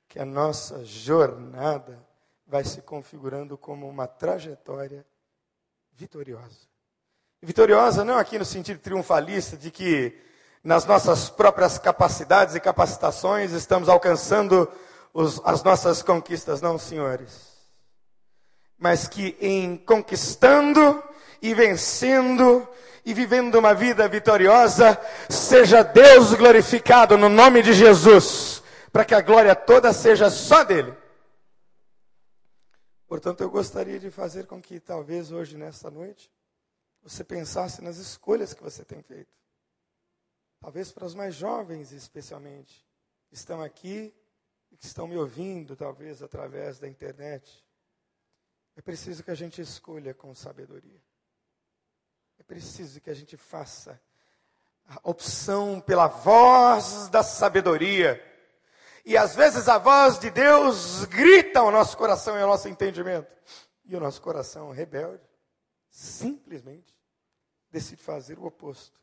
que 0.08 0.18
a 0.18 0.24
nossa 0.24 0.82
jornada 0.82 2.05
vai 2.46 2.64
se 2.64 2.80
configurando 2.82 3.58
como 3.58 3.88
uma 3.88 4.06
trajetória 4.06 5.04
vitoriosa. 5.92 6.66
Vitoriosa 7.42 8.04
não 8.04 8.18
aqui 8.18 8.38
no 8.38 8.44
sentido 8.44 8.80
triunfalista 8.80 9.56
de 9.56 9.70
que 9.70 10.16
nas 10.62 10.84
nossas 10.84 11.28
próprias 11.28 11.78
capacidades 11.78 12.54
e 12.54 12.60
capacitações 12.60 13.52
estamos 13.52 13.88
alcançando 13.88 14.70
os, 15.12 15.40
as 15.44 15.62
nossas 15.62 16.02
conquistas, 16.02 16.60
não, 16.60 16.78
senhores 16.78 17.56
mas 18.78 19.08
que 19.08 19.36
em 19.40 19.76
conquistando 19.76 21.02
e 21.40 21.54
vencendo 21.54 22.66
e 23.04 23.14
vivendo 23.14 23.54
uma 23.56 23.72
vida 23.72 24.08
vitoriosa, 24.08 24.98
seja 25.28 25.82
Deus 25.82 26.34
glorificado 26.34 27.16
no 27.16 27.28
nome 27.28 27.62
de 27.62 27.72
Jesus, 27.72 28.62
para 28.92 29.04
que 29.04 29.14
a 29.14 29.20
glória 29.20 29.54
toda 29.54 29.92
seja 29.92 30.28
só 30.28 30.64
dele. 30.64 30.92
Portanto, 33.06 33.40
eu 33.40 33.50
gostaria 33.50 34.00
de 34.00 34.10
fazer 34.10 34.46
com 34.46 34.60
que 34.60 34.80
talvez 34.80 35.30
hoje, 35.30 35.56
nesta 35.56 35.90
noite, 35.90 36.30
você 37.02 37.22
pensasse 37.22 37.80
nas 37.80 37.98
escolhas 37.98 38.52
que 38.52 38.62
você 38.62 38.84
tem 38.84 39.00
feito. 39.00 39.32
Talvez 40.60 40.90
para 40.90 41.04
os 41.04 41.14
mais 41.14 41.34
jovens, 41.34 41.92
especialmente, 41.92 42.84
que 43.28 43.34
estão 43.34 43.62
aqui 43.62 44.12
e 44.72 44.76
que 44.76 44.84
estão 44.84 45.06
me 45.06 45.16
ouvindo, 45.16 45.76
talvez 45.76 46.20
através 46.22 46.80
da 46.80 46.88
internet. 46.88 47.64
É 48.74 48.82
preciso 48.82 49.22
que 49.22 49.30
a 49.30 49.34
gente 49.34 49.60
escolha 49.60 50.12
com 50.12 50.34
sabedoria. 50.34 51.00
É 52.38 52.42
preciso 52.42 53.00
que 53.00 53.08
a 53.08 53.14
gente 53.14 53.36
faça 53.36 54.00
a 54.88 55.00
opção 55.04 55.80
pela 55.80 56.08
voz 56.08 57.08
da 57.08 57.22
sabedoria. 57.22 58.20
E 59.06 59.16
às 59.16 59.36
vezes 59.36 59.68
a 59.68 59.78
voz 59.78 60.18
de 60.18 60.30
Deus 60.30 61.04
grita 61.04 61.60
ao 61.60 61.70
nosso 61.70 61.96
coração 61.96 62.36
e 62.36 62.42
ao 62.42 62.48
nosso 62.48 62.68
entendimento. 62.68 63.30
E 63.84 63.94
o 63.94 64.00
nosso 64.00 64.20
coração 64.20 64.72
rebelde 64.72 65.22
simplesmente 65.88 66.92
decide 67.70 68.02
fazer 68.02 68.36
o 68.36 68.44
oposto. 68.44 69.00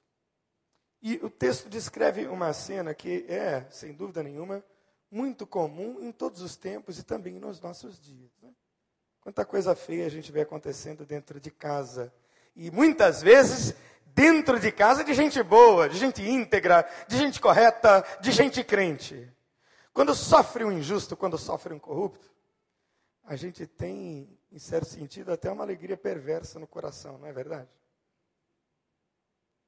E 1.02 1.16
o 1.24 1.30
texto 1.30 1.70
descreve 1.70 2.28
uma 2.28 2.52
cena 2.52 2.94
que 2.94 3.26
é, 3.30 3.66
sem 3.70 3.94
dúvida 3.94 4.22
nenhuma, 4.22 4.62
muito 5.10 5.48
comum 5.48 6.00
em 6.02 6.12
todos 6.12 6.42
os 6.42 6.58
tempos 6.58 7.00
e 7.00 7.04
também 7.04 7.40
nos 7.40 7.62
nossos 7.62 7.98
dias. 7.98 8.32
Né? 8.42 8.50
Quanta 9.22 9.46
coisa 9.46 9.74
feia 9.74 10.06
a 10.06 10.10
gente 10.10 10.34
vê 10.34 10.42
acontecendo 10.42 11.06
dentro 11.06 11.40
de 11.40 11.50
casa. 11.50 12.14
E 12.54 12.70
muitas 12.70 13.22
vezes 13.22 13.74
dentro 14.08 14.60
de 14.60 14.70
casa 14.70 15.02
de 15.02 15.14
gente 15.14 15.42
boa, 15.42 15.88
de 15.88 15.98
gente 15.98 16.22
íntegra, 16.22 16.86
de 17.08 17.18
gente 17.18 17.40
correta, 17.40 18.06
de 18.20 18.34
gente 18.34 18.62
crente. 18.66 19.33
Quando 19.94 20.16
sofre 20.16 20.66
um 20.66 20.72
injusto, 20.72 21.16
quando 21.16 21.38
sofre 21.38 21.74
um 21.74 21.80
corrupto, 21.80 22.34
a 23.24 23.36
gente 23.36 23.68
tem, 23.68 24.38
em 24.52 24.60
certo 24.60 24.88
sentido, 24.88 25.32
até 25.32 25.52
uma 25.52 25.64
alegria 25.64 25.96
perversa 25.96 26.60
no 26.60 26.68
coração, 26.68 27.18
não 27.20 27.28
é 27.28 27.32
verdade? 27.32 27.70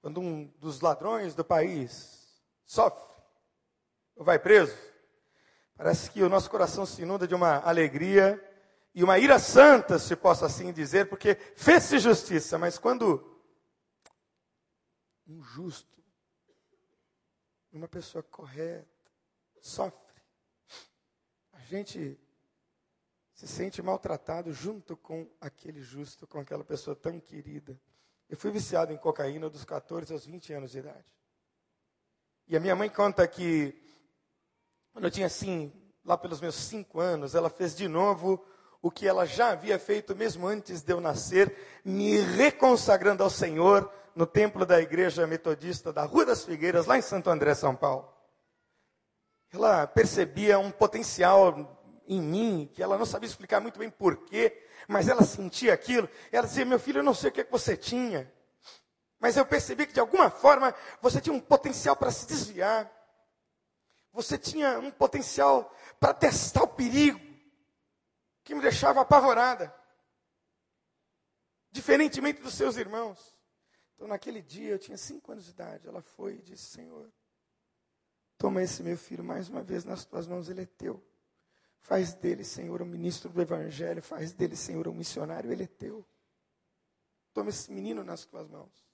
Quando 0.01 0.19
um 0.19 0.47
dos 0.57 0.81
ladrões 0.81 1.35
do 1.35 1.45
país 1.45 2.43
sofre 2.65 3.15
ou 4.15 4.25
vai 4.25 4.39
preso, 4.39 4.75
parece 5.75 6.09
que 6.09 6.23
o 6.23 6.29
nosso 6.29 6.49
coração 6.49 6.85
se 6.85 7.03
inunda 7.03 7.27
de 7.27 7.35
uma 7.35 7.59
alegria 7.59 8.41
e 8.93 9.03
uma 9.03 9.19
ira 9.19 9.37
santa, 9.39 9.99
se 9.99 10.15
posso 10.15 10.43
assim 10.43 10.73
dizer, 10.73 11.07
porque 11.07 11.35
fez-se 11.55 11.99
justiça, 11.99 12.57
mas 12.57 12.77
quando 12.77 13.35
um 15.27 15.41
justo, 15.41 16.03
uma 17.71 17.87
pessoa 17.87 18.23
correta, 18.23 18.87
sofre. 19.61 20.04
Gente 21.67 22.19
se 23.33 23.47
sente 23.47 23.81
maltratado 23.81 24.53
junto 24.53 24.95
com 24.95 25.27
aquele 25.41 25.81
justo, 25.81 26.27
com 26.27 26.39
aquela 26.39 26.63
pessoa 26.63 26.95
tão 26.95 27.19
querida. 27.19 27.79
Eu 28.29 28.37
fui 28.37 28.51
viciado 28.51 28.93
em 28.93 28.97
cocaína 28.97 29.49
dos 29.49 29.65
14 29.65 30.13
aos 30.13 30.25
20 30.25 30.53
anos 30.53 30.71
de 30.71 30.79
idade. 30.79 31.05
E 32.47 32.55
a 32.55 32.59
minha 32.59 32.75
mãe 32.75 32.87
conta 32.87 33.27
que, 33.27 33.75
quando 34.93 35.05
eu 35.05 35.11
tinha 35.11 35.25
assim, 35.25 35.73
lá 36.05 36.15
pelos 36.15 36.39
meus 36.39 36.53
5 36.53 36.99
anos, 36.99 37.33
ela 37.33 37.49
fez 37.49 37.75
de 37.75 37.87
novo 37.87 38.45
o 38.79 38.91
que 38.91 39.07
ela 39.07 39.25
já 39.25 39.49
havia 39.49 39.79
feito 39.79 40.15
mesmo 40.15 40.45
antes 40.45 40.83
de 40.83 40.93
eu 40.93 41.01
nascer, 41.01 41.81
me 41.83 42.19
reconsagrando 42.19 43.23
ao 43.23 43.29
Senhor 43.31 43.91
no 44.15 44.27
templo 44.27 44.67
da 44.67 44.79
igreja 44.79 45.25
metodista 45.25 45.91
da 45.91 46.03
Rua 46.03 46.27
das 46.27 46.45
Figueiras, 46.45 46.85
lá 46.85 46.95
em 46.95 47.01
Santo 47.01 47.31
André, 47.31 47.55
São 47.55 47.75
Paulo. 47.75 48.14
Ela 49.55 49.87
percebia 49.87 50.59
um 50.59 50.69
potencial 50.69 51.81
em 52.07 52.21
mim, 52.21 52.69
que 52.73 52.83
ela 52.83 52.97
não 52.97 53.05
sabia 53.05 53.27
explicar 53.27 53.61
muito 53.61 53.79
bem 53.79 53.89
porquê, 53.89 54.67
mas 54.87 55.07
ela 55.07 55.23
sentia 55.23 55.73
aquilo. 55.73 56.09
Ela 56.31 56.45
dizia: 56.45 56.65
Meu 56.65 56.79
filho, 56.79 56.99
eu 56.99 57.03
não 57.03 57.13
sei 57.13 57.29
o 57.29 57.33
que, 57.33 57.41
é 57.41 57.43
que 57.43 57.51
você 57.51 57.77
tinha, 57.77 58.31
mas 59.19 59.37
eu 59.37 59.45
percebi 59.45 59.87
que 59.87 59.93
de 59.93 59.99
alguma 59.99 60.29
forma 60.29 60.75
você 61.01 61.21
tinha 61.21 61.33
um 61.33 61.39
potencial 61.39 61.95
para 61.95 62.11
se 62.11 62.27
desviar, 62.27 62.91
você 64.11 64.37
tinha 64.37 64.77
um 64.77 64.91
potencial 64.91 65.73
para 65.99 66.13
testar 66.13 66.63
o 66.63 66.67
perigo, 66.67 67.19
que 68.43 68.53
me 68.53 68.61
deixava 68.61 69.01
apavorada, 69.01 69.73
diferentemente 71.71 72.41
dos 72.41 72.53
seus 72.53 72.75
irmãos. 72.75 73.35
Então, 73.95 74.07
naquele 74.07 74.41
dia, 74.41 74.71
eu 74.71 74.79
tinha 74.79 74.97
cinco 74.97 75.31
anos 75.31 75.45
de 75.45 75.51
idade. 75.51 75.87
Ela 75.87 76.01
foi 76.01 76.35
e 76.35 76.41
disse: 76.41 76.65
Senhor, 76.65 77.09
toma 78.37 78.61
esse 78.61 78.83
meu 78.83 78.97
filho 78.97 79.23
mais 79.23 79.49
uma 79.49 79.61
vez 79.61 79.85
nas 79.85 80.05
tuas 80.05 80.27
mãos, 80.27 80.49
ele 80.49 80.61
é 80.61 80.65
teu. 80.65 81.03
Faz 81.79 82.13
dele, 82.13 82.43
Senhor, 82.43 82.81
um 82.81 82.85
ministro 82.85 83.29
do 83.29 83.41
Evangelho. 83.41 84.01
Faz 84.01 84.33
dele, 84.33 84.55
Senhor, 84.55 84.87
um 84.87 84.93
missionário, 84.93 85.51
ele 85.51 85.63
é 85.63 85.67
teu. 85.67 86.05
Toma 87.33 87.49
esse 87.49 87.71
menino 87.71 88.03
nas 88.03 88.25
tuas 88.25 88.47
mãos. 88.47 88.85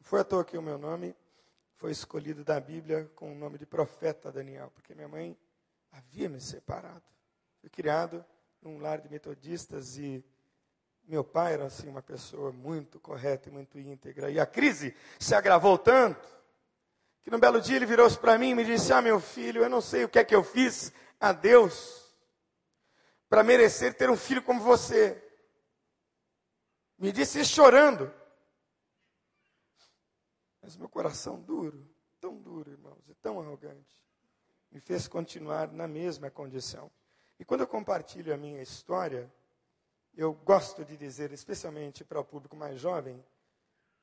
Foi 0.00 0.20
à 0.20 0.24
toa 0.24 0.44
que 0.44 0.58
o 0.58 0.62
meu 0.62 0.78
nome 0.78 1.14
foi 1.76 1.92
escolhido 1.92 2.44
da 2.44 2.58
Bíblia 2.58 3.10
com 3.14 3.32
o 3.32 3.34
nome 3.34 3.56
de 3.56 3.66
profeta 3.66 4.32
Daniel, 4.32 4.70
porque 4.74 4.94
minha 4.94 5.08
mãe 5.08 5.38
havia 5.92 6.28
me 6.28 6.40
separado. 6.40 7.04
Fui 7.60 7.70
criado 7.70 8.24
num 8.60 8.78
lar 8.78 9.00
de 9.00 9.08
metodistas 9.08 9.96
e 9.96 10.24
meu 11.04 11.22
pai 11.22 11.54
era 11.54 11.66
assim 11.66 11.88
uma 11.88 12.02
pessoa 12.02 12.52
muito 12.52 12.98
correta 12.98 13.48
e 13.48 13.52
muito 13.52 13.78
íntegra. 13.78 14.30
E 14.30 14.40
a 14.40 14.46
crise 14.46 14.94
se 15.18 15.34
agravou 15.34 15.76
tanto 15.78 16.41
que 17.22 17.30
num 17.30 17.38
belo 17.38 17.60
dia 17.60 17.76
ele 17.76 17.86
virou-se 17.86 18.18
para 18.18 18.38
mim 18.38 18.50
e 18.50 18.54
me 18.54 18.64
disse: 18.64 18.92
"Ah, 18.92 19.00
meu 19.00 19.20
filho, 19.20 19.62
eu 19.62 19.68
não 19.68 19.80
sei 19.80 20.04
o 20.04 20.08
que 20.08 20.18
é 20.18 20.24
que 20.24 20.34
eu 20.34 20.42
fiz 20.42 20.92
a 21.20 21.32
Deus 21.32 22.12
para 23.28 23.42
merecer 23.42 23.94
ter 23.94 24.10
um 24.10 24.16
filho 24.16 24.42
como 24.42 24.60
você". 24.60 25.22
Me 26.98 27.10
disse 27.12 27.44
chorando. 27.44 28.12
Mas 30.60 30.76
meu 30.76 30.88
coração 30.88 31.40
duro, 31.40 31.84
tão 32.20 32.36
duro, 32.38 32.70
irmãos, 32.70 33.02
e 33.08 33.14
tão 33.14 33.40
arrogante, 33.40 34.00
me 34.70 34.80
fez 34.80 35.08
continuar 35.08 35.72
na 35.72 35.88
mesma 35.88 36.30
condição. 36.30 36.90
E 37.38 37.44
quando 37.44 37.62
eu 37.62 37.66
compartilho 37.66 38.32
a 38.32 38.36
minha 38.36 38.62
história, 38.62 39.32
eu 40.14 40.32
gosto 40.32 40.84
de 40.84 40.96
dizer, 40.96 41.32
especialmente 41.32 42.04
para 42.04 42.20
o 42.20 42.24
público 42.24 42.54
mais 42.54 42.78
jovem, 42.78 43.24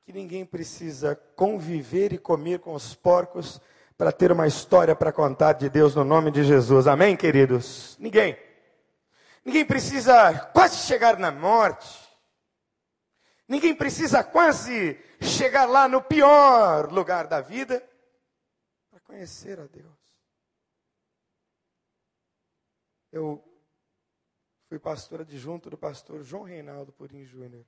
que 0.04 0.12
ninguém 0.12 0.44
precisa 0.44 1.14
conviver 1.36 2.12
e 2.12 2.18
comer 2.18 2.60
com 2.60 2.74
os 2.74 2.94
porcos 2.94 3.60
para 3.96 4.10
ter 4.10 4.32
uma 4.32 4.46
história 4.46 4.96
para 4.96 5.12
contar 5.12 5.54
de 5.54 5.68
Deus 5.68 5.94
no 5.94 6.04
nome 6.04 6.30
de 6.30 6.42
Jesus. 6.44 6.86
Amém, 6.86 7.16
queridos? 7.16 7.96
Ninguém. 7.98 8.38
Ninguém 9.44 9.64
precisa 9.64 10.32
quase 10.52 10.86
chegar 10.86 11.18
na 11.18 11.30
morte. 11.30 12.08
Ninguém 13.48 13.74
precisa 13.74 14.22
quase 14.22 14.98
chegar 15.20 15.66
lá 15.66 15.88
no 15.88 16.02
pior 16.02 16.90
lugar 16.92 17.26
da 17.26 17.40
vida 17.40 17.82
para 18.90 19.00
conhecer 19.00 19.58
a 19.58 19.66
Deus. 19.66 19.98
Eu 23.12 23.44
Fui 24.70 24.78
pastor 24.78 25.22
adjunto 25.22 25.68
do 25.68 25.76
pastor 25.76 26.22
João 26.22 26.44
Reinaldo 26.44 26.92
Purim 26.92 27.24
Júnior, 27.24 27.66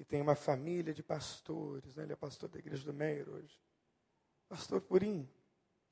que 0.00 0.04
tem 0.06 0.22
uma 0.22 0.34
família 0.34 0.94
de 0.94 1.02
pastores, 1.02 1.94
né? 1.94 2.04
ele 2.04 2.14
é 2.14 2.16
pastor 2.16 2.48
da 2.48 2.58
igreja 2.58 2.82
do 2.82 2.94
Meir 2.94 3.28
hoje. 3.28 3.60
Pastor 4.48 4.80
Purim, 4.80 5.28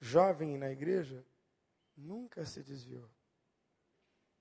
jovem 0.00 0.56
na 0.56 0.70
igreja, 0.70 1.22
nunca 1.94 2.42
se 2.46 2.62
desviou. 2.62 3.06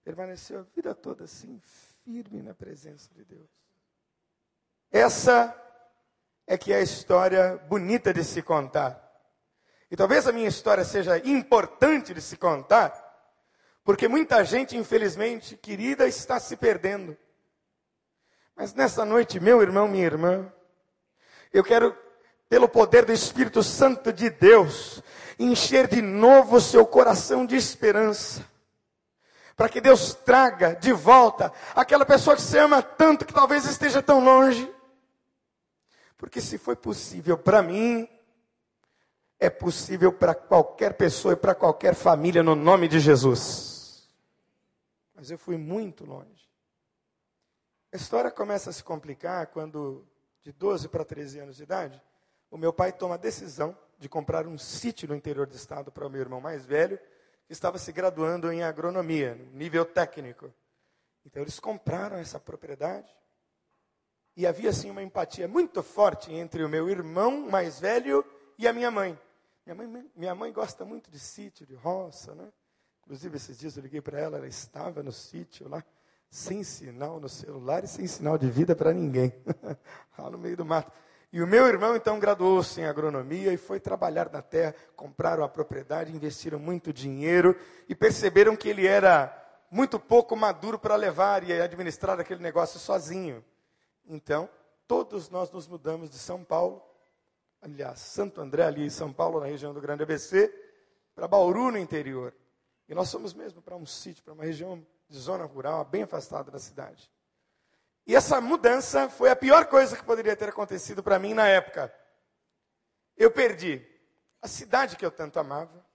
Permaneceu 0.06 0.60
a 0.60 0.62
vida 0.62 0.96
toda 0.96 1.26
assim, 1.26 1.60
firme 2.06 2.42
na 2.42 2.54
presença 2.54 3.14
de 3.14 3.26
Deus. 3.26 3.50
Essa 4.90 5.54
é 6.48 6.58
que 6.58 6.72
é 6.72 6.78
a 6.78 6.82
história 6.82 7.58
bonita 7.58 8.14
de 8.14 8.24
se 8.24 8.42
contar. 8.42 9.04
E 9.92 9.98
talvez 9.98 10.30
a 10.30 10.32
minha 10.32 10.48
história 10.48 10.86
seja 10.86 11.18
importante 11.28 12.14
de 12.14 12.22
se 12.22 12.38
contar, 12.38 12.94
porque 13.84 14.08
muita 14.08 14.46
gente, 14.46 14.78
infelizmente, 14.78 15.58
querida, 15.58 16.08
está 16.08 16.40
se 16.40 16.56
perdendo. 16.56 17.18
Mas 18.58 18.74
nessa 18.74 19.06
noite, 19.06 19.40
meu 19.40 19.62
irmão, 19.62 19.88
minha 19.88 20.04
irmã, 20.04 20.52
eu 21.54 21.64
quero, 21.64 21.96
pelo 22.50 22.68
poder 22.68 23.06
do 23.06 23.14
Espírito 23.14 23.62
Santo 23.62 24.12
de 24.12 24.30
Deus, 24.30 25.02
encher 25.38 25.88
de 25.88 26.02
novo 26.02 26.58
o 26.58 26.62
seu 26.62 26.86
coração 26.86 27.46
de 27.46 27.56
esperança. 27.56 28.44
Para 29.56 29.70
que 29.70 29.80
Deus 29.80 30.14
traga 30.14 30.76
de 30.76 30.92
volta 30.92 31.54
aquela 31.76 32.06
pessoa 32.06 32.36
que 32.36 32.42
você 32.42 32.60
ama 32.60 32.82
tanto 32.82 33.26
que 33.26 33.34
talvez 33.34 33.64
esteja 33.66 34.02
tão 34.02 34.24
longe. 34.24 34.70
Porque 36.18 36.42
se 36.42 36.58
foi 36.58 36.76
possível 36.76 37.38
para 37.38 37.62
mim, 37.62 38.10
é 39.40 39.50
possível 39.50 40.12
para 40.12 40.36
qualquer 40.36 40.96
pessoa 40.96 41.34
e 41.34 41.38
para 41.38 41.56
qualquer 41.56 41.96
família 41.96 42.44
no 42.44 42.56
nome 42.56 42.88
de 42.88 43.00
Jesus 43.00 43.78
mas 45.18 45.32
eu 45.32 45.38
fui 45.38 45.58
muito 45.58 46.06
longe. 46.06 46.47
A 47.92 47.96
história 47.96 48.30
começa 48.30 48.70
a 48.70 48.74
se 48.74 48.84
complicar 48.84 49.48
quando, 49.48 50.06
de 50.44 50.52
12 50.52 50.90
para 50.90 51.06
13 51.06 51.40
anos 51.40 51.56
de 51.56 51.64
idade, 51.64 52.02
o 52.52 52.58
meu 52.58 52.74
pai 52.74 52.92
toma 52.92 53.16
a 53.16 53.18
decisão 53.18 53.78
de 53.98 54.10
comprar 54.10 54.46
um 54.46 54.58
sítio 54.58 55.08
no 55.08 55.16
interior 55.16 55.48
do 55.48 55.56
estado 55.56 55.92
para 55.92 56.06
o 56.06 56.10
meu 56.10 56.22
irmão 56.22 56.42
mais 56.42 56.66
velho, 56.66 57.00
que 57.46 57.54
estava 57.54 57.78
se 57.78 57.92
graduando 57.92 58.52
em 58.52 58.62
agronomia, 58.62 59.36
nível 59.54 59.86
técnico. 59.86 60.54
Então 61.26 61.42
eles 61.42 61.60
compraram 61.60 62.18
essa 62.18 62.40
propriedade 62.40 63.14
E 64.36 64.46
havia 64.46 64.70
assim 64.70 64.92
uma 64.92 65.02
empatia 65.02 65.48
muito 65.48 65.82
forte 65.82 66.32
entre 66.32 66.64
o 66.64 66.70
meu 66.70 66.90
irmão 66.90 67.50
mais 67.50 67.80
velho 67.80 68.24
e 68.58 68.68
a 68.68 68.74
minha 68.74 68.92
mãe. 68.92 69.20
Minha 69.66 69.76
mãe, 69.76 70.12
minha 70.16 70.36
mãe 70.36 70.54
gosta 70.54 70.86
muito 70.86 71.10
de 71.10 71.20
sítio, 71.20 71.66
de 71.66 71.74
roça, 71.74 72.36
né? 72.36 72.48
Inclusive, 73.02 73.38
esses 73.38 73.58
dias 73.58 73.76
eu 73.76 73.84
liguei 73.84 74.00
para 74.00 74.20
ela, 74.20 74.38
ela 74.38 74.48
estava 74.48 75.02
no 75.02 75.12
sítio 75.12 75.68
lá, 75.68 75.84
sem 76.30 76.64
sinal 76.64 77.20
no 77.20 77.30
celular 77.30 77.84
e 77.84 77.88
sem 77.88 78.06
sinal 78.08 78.38
de 78.38 78.50
vida 78.50 78.76
para 78.76 78.94
ninguém, 78.94 79.34
lá 80.18 80.30
no 80.30 80.38
meio 80.38 80.58
do 80.58 80.66
mato. 80.66 80.92
E 81.32 81.42
o 81.42 81.48
meu 81.48 81.68
irmão, 81.68 81.96
então, 81.96 82.20
graduou-se 82.20 82.80
em 82.80 82.86
agronomia 82.86 83.52
e 83.52 83.58
foi 83.58 83.80
trabalhar 83.80 84.32
na 84.32 84.42
terra, 84.42 84.74
compraram 84.96 85.44
a 85.44 85.50
propriedade, 85.50 86.16
investiram 86.16 86.58
muito 86.58 86.94
dinheiro 86.94 87.56
e 87.90 87.94
perceberam 87.94 88.56
que 88.56 88.70
ele 88.70 88.88
era 88.88 89.34
muito 89.70 90.00
pouco 90.00 90.36
maduro 90.36 90.80
para 90.80 90.96
levar 90.96 91.44
e 91.44 91.52
administrar 91.52 92.18
aquele 92.20 92.42
negócio 92.42 92.80
sozinho. 92.80 93.44
Então, 94.06 94.50
todos 94.88 95.30
nós 95.30 95.52
nos 95.52 95.68
mudamos 95.68 96.10
de 96.10 96.18
São 96.18 96.44
Paulo, 96.46 96.82
aliás, 97.62 98.00
Santo 98.00 98.40
André, 98.40 98.64
ali 98.64 98.86
em 98.86 98.90
São 98.90 99.12
Paulo, 99.12 99.42
na 99.42 99.48
região 99.48 99.74
do 99.74 99.82
Grande 99.82 100.04
ABC, 100.04 100.54
para 101.14 101.28
Bauru, 101.28 101.72
no 101.72 101.78
interior. 101.78 102.34
E 102.88 102.96
nós 102.96 103.12
fomos 103.12 103.34
mesmo 103.34 103.62
para 103.62 103.76
um 103.76 103.86
sítio, 103.86 104.24
para 104.24 104.34
uma 104.34 104.46
região 104.46 104.86
de 105.10 105.18
zona 105.18 105.46
rural, 105.46 105.86
bem 105.86 106.04
afastada 106.04 106.52
da 106.52 106.60
cidade. 106.60 107.12
E 108.06 108.16
essa 108.16 108.40
mudança 108.40 109.10
foi 109.10 109.30
a 109.30 109.36
pior 109.36 109.66
coisa 109.66 109.96
que 109.96 110.04
poderia 110.04 110.36
ter 110.36 110.50
acontecido 110.50 111.04
para 111.04 111.20
mim 111.20 111.34
na 111.34 111.48
época. 111.48 111.94
Eu 113.16 113.32
perdi 113.32 113.86
a 114.42 114.48
cidade 114.48 114.96
que 114.96 115.06
eu 115.06 115.12
tanto 115.12 115.40
amava, 115.40 115.86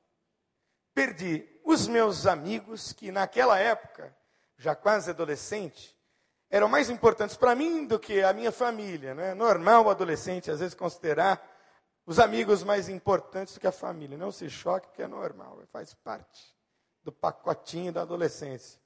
perdi 0.93 1.49
os 1.65 1.87
meus 1.87 2.27
amigos, 2.27 2.93
que 2.93 3.11
naquela 3.11 3.59
época, 3.59 4.15
já 4.59 4.75
quase 4.75 5.11
adolescente, 5.11 5.97
eram 6.51 6.69
mais 6.69 6.91
importantes 6.91 7.37
para 7.37 7.55
mim 7.55 7.87
do 7.87 7.99
que 7.99 8.23
a 8.23 8.33
minha 8.35 8.53
família. 8.53 9.15
Né? 9.15 9.33
Normal 9.33 9.87
o 9.87 9.91
adolescente, 9.91 10.51
às 10.51 10.61
vezes, 10.61 10.75
considerar 10.75 11.43
os 12.05 12.19
amigos 12.19 12.63
mais 12.63 12.89
importantes 12.91 13.55
do 13.55 13.61
que 13.61 13.67
a 13.67 13.73
família. 13.73 14.19
Não 14.19 14.31
se 14.31 14.51
choque, 14.51 14.89
porque 14.89 15.03
é 15.03 15.09
normal, 15.09 15.63
faz 15.73 15.95
parte 15.95 16.55
do 17.03 17.11
pacotinho 17.11 17.93
da 17.93 18.03
adolescência. 18.03 18.82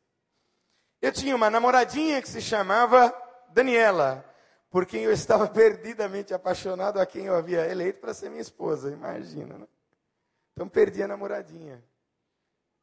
Eu 1.00 1.12
tinha 1.12 1.36
uma 1.36 1.50
namoradinha 1.50 2.22
que 2.22 2.28
se 2.28 2.40
chamava 2.40 3.14
Daniela, 3.50 4.24
por 4.70 4.86
quem 4.86 5.02
eu 5.02 5.12
estava 5.12 5.46
perdidamente 5.48 6.34
apaixonado, 6.34 7.00
a 7.00 7.06
quem 7.06 7.26
eu 7.26 7.34
havia 7.34 7.66
eleito 7.66 8.00
para 8.00 8.14
ser 8.14 8.28
minha 8.28 8.42
esposa, 8.42 8.90
imagina. 8.90 9.58
Né? 9.58 9.66
Então 10.52 10.68
perdi 10.68 11.02
a 11.02 11.08
namoradinha. 11.08 11.82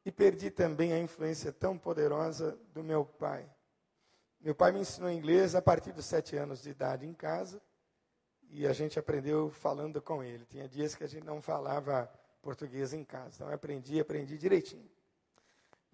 E 0.06 0.12
perdi 0.12 0.50
também 0.50 0.92
a 0.92 0.98
influência 0.98 1.50
tão 1.50 1.78
poderosa 1.78 2.58
do 2.74 2.84
meu 2.84 3.04
pai. 3.04 3.48
Meu 4.38 4.54
pai 4.54 4.70
me 4.70 4.80
ensinou 4.80 5.10
inglês 5.10 5.54
a 5.54 5.62
partir 5.62 5.92
dos 5.92 6.04
sete 6.04 6.36
anos 6.36 6.62
de 6.62 6.68
idade 6.68 7.06
em 7.06 7.14
casa 7.14 7.62
e 8.50 8.66
a 8.66 8.72
gente 8.72 8.98
aprendeu 8.98 9.50
falando 9.50 10.02
com 10.02 10.22
ele. 10.22 10.44
Tinha 10.44 10.68
dias 10.68 10.94
que 10.94 11.02
a 11.02 11.06
gente 11.06 11.24
não 11.24 11.40
falava 11.40 12.10
português 12.42 12.92
em 12.92 13.02
casa, 13.02 13.36
então 13.36 13.48
eu 13.48 13.54
aprendi, 13.54 13.98
aprendi 13.98 14.36
direitinho. 14.36 14.88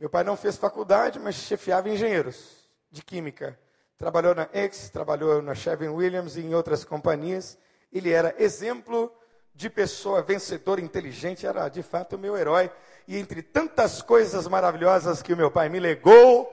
Meu 0.00 0.09
pai 0.09 0.25
não 0.25 0.35
fez 0.35 0.57
faculdade, 0.57 1.21
mas 1.21 1.35
chefiava 1.35 1.90
engenheiros 1.90 2.66
de 2.90 3.02
química. 3.02 3.59
Trabalhou 3.99 4.35
na 4.35 4.49
X, 4.50 4.88
trabalhou 4.88 5.42
na 5.42 5.54
Sherwin 5.54 5.88
Williams 5.88 6.38
e 6.38 6.40
em 6.40 6.54
outras 6.54 6.87
companhias. 6.87 7.59
Ele 7.92 8.11
era 8.11 8.35
exemplo 8.38 9.12
de 9.54 9.69
pessoa 9.69 10.23
vencedora, 10.23 10.80
inteligente, 10.80 11.47
era 11.47 11.69
de 11.69 11.83
fato 11.83 12.16
o 12.16 12.19
meu 12.19 12.35
herói. 12.35 12.71
E 13.07 13.19
entre 13.19 13.42
tantas 13.42 14.00
coisas 14.00 14.49
maravilhosas 14.49 15.21
que 15.21 15.35
o 15.35 15.37
meu 15.37 15.50
pai 15.50 15.69
me 15.69 15.78
legou, 15.78 16.50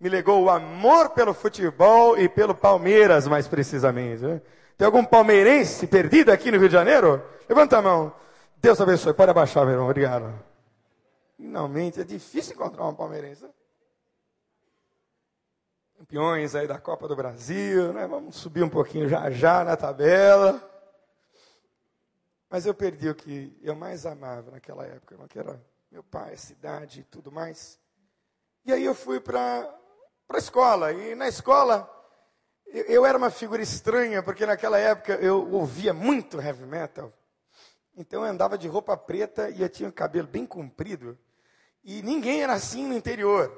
me 0.00 0.08
legou 0.08 0.42
o 0.42 0.50
amor 0.50 1.10
pelo 1.10 1.32
futebol 1.32 2.18
e 2.18 2.28
pelo 2.28 2.52
Palmeiras, 2.52 3.28
mais 3.28 3.46
precisamente. 3.46 4.24
Né? 4.24 4.42
Tem 4.76 4.86
algum 4.86 5.04
palmeirense 5.04 5.86
perdido 5.86 6.32
aqui 6.32 6.50
no 6.50 6.58
Rio 6.58 6.68
de 6.68 6.74
Janeiro? 6.74 7.22
Levanta 7.48 7.78
a 7.78 7.82
mão. 7.82 8.12
Deus 8.56 8.80
abençoe. 8.80 9.14
Pode 9.14 9.30
abaixar, 9.30 9.64
meu 9.64 9.74
irmão. 9.74 9.88
Obrigado. 9.88 10.48
Finalmente, 11.38 12.00
é 12.00 12.04
difícil 12.04 12.54
encontrar 12.54 12.84
um 12.84 12.94
palmeirense. 12.96 13.44
Né? 13.44 13.50
Campeões 15.96 16.56
aí 16.56 16.66
da 16.66 16.80
Copa 16.80 17.06
do 17.06 17.14
Brasil, 17.14 17.92
né? 17.92 18.08
Vamos 18.08 18.34
subir 18.34 18.64
um 18.64 18.68
pouquinho 18.68 19.08
já 19.08 19.30
já 19.30 19.62
na 19.62 19.76
tabela. 19.76 20.60
Mas 22.50 22.66
eu 22.66 22.74
perdi 22.74 23.08
o 23.08 23.14
que 23.14 23.56
eu 23.62 23.76
mais 23.76 24.04
amava 24.04 24.50
naquela 24.50 24.84
época, 24.84 25.16
que 25.28 25.38
era 25.38 25.64
meu 25.92 26.02
pai, 26.02 26.36
cidade 26.36 27.00
e 27.00 27.04
tudo 27.04 27.30
mais. 27.30 27.78
E 28.64 28.72
aí 28.72 28.84
eu 28.84 28.94
fui 28.94 29.20
para 29.20 29.72
para 30.26 30.38
a 30.38 30.40
escola. 30.40 30.92
E 30.92 31.14
na 31.14 31.28
escola, 31.28 31.88
eu, 32.66 32.84
eu, 32.84 33.06
era 33.06 33.16
uma 33.16 33.30
figura 33.30 33.62
estranha, 33.62 34.22
porque 34.22 34.44
naquela 34.44 34.78
época 34.78 35.14
eu 35.14 35.50
ouvia 35.52 35.94
muito 35.94 36.40
heavy 36.40 36.66
metal. 36.66 37.12
Então 37.96 38.24
eu 38.24 38.30
andava 38.30 38.58
de 38.58 38.66
roupa 38.66 38.96
preta 38.96 39.48
e 39.50 39.62
eu 39.62 39.68
tinha 39.68 39.88
o 39.88 39.92
cabelo 39.92 40.26
bem 40.26 40.44
comprido. 40.44 41.16
E 41.88 42.02
ninguém 42.02 42.42
era 42.42 42.52
assim 42.52 42.86
no 42.86 42.92
interior. 42.92 43.50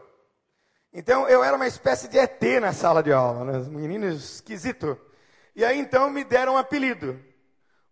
Então 0.94 1.28
eu 1.28 1.42
era 1.42 1.56
uma 1.56 1.66
espécie 1.66 2.06
de 2.06 2.16
ET 2.16 2.40
na 2.60 2.72
sala 2.72 3.02
de 3.02 3.12
aula, 3.12 3.44
né? 3.44 3.58
um 3.58 3.72
menino 3.72 4.06
esquisito. 4.06 4.96
E 5.56 5.64
aí 5.64 5.80
então 5.80 6.08
me 6.08 6.22
deram 6.22 6.54
um 6.54 6.56
apelido. 6.56 7.18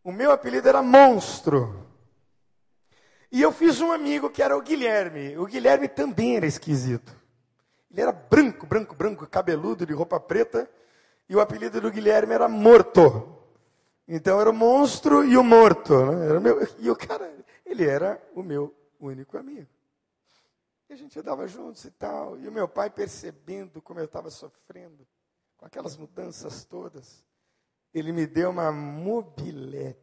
O 0.05 0.13
meu 0.13 0.31
apelido 0.31 0.69
era 0.69 0.81
Monstro. 0.81 1.85
E 3.33 3.43
eu 3.43 3.51
fiz 3.51 3.81
um 3.81 3.91
amigo 3.91 4.31
que 4.31 4.41
era 4.41 4.57
o 4.57 4.63
Guilherme. 4.63 5.37
O 5.37 5.45
Guilherme 5.45 5.89
também 5.89 6.37
era 6.37 6.47
esquisito. 6.47 7.13
Ele 7.91 8.03
era 8.03 8.13
branco, 8.13 8.65
branco, 8.65 8.95
branco, 8.95 9.27
cabeludo, 9.27 9.85
de 9.85 9.93
roupa 9.93 10.21
preta, 10.21 10.71
e 11.29 11.35
o 11.35 11.41
apelido 11.41 11.81
do 11.81 11.91
Guilherme 11.91 12.33
era 12.33 12.49
Morto. 12.49 13.43
Então 14.07 14.41
era 14.41 14.51
o 14.51 14.55
monstro 14.55 15.25
e 15.25 15.37
o 15.37 15.43
morto. 15.43 15.97
Né? 16.07 16.39
Meu, 16.39 16.69
e 16.79 16.89
o 16.89 16.95
cara, 16.95 17.29
ele 17.67 17.85
era 17.85 18.23
o 18.37 18.43
meu 18.45 18.73
único 19.01 19.37
amigo. 19.37 19.78
E 20.89 20.93
a 20.95 20.97
gente 20.97 21.19
andava 21.19 21.47
juntos 21.47 21.85
e 21.85 21.91
tal. 21.91 22.39
E 22.39 22.49
o 22.49 22.53
meu 22.53 22.67
pai, 22.67 22.89
percebendo 22.89 23.83
como 23.83 24.01
eu 24.01 24.07
estava 24.07 24.31
sofrendo, 24.31 25.07
com 25.57 25.67
aquelas 25.67 25.97
mudanças 25.97 26.65
todas, 26.65 27.25
ele 27.93 28.13
me 28.13 28.27
deu 28.27 28.51
uma 28.51 28.73
mobilete. 28.73 29.99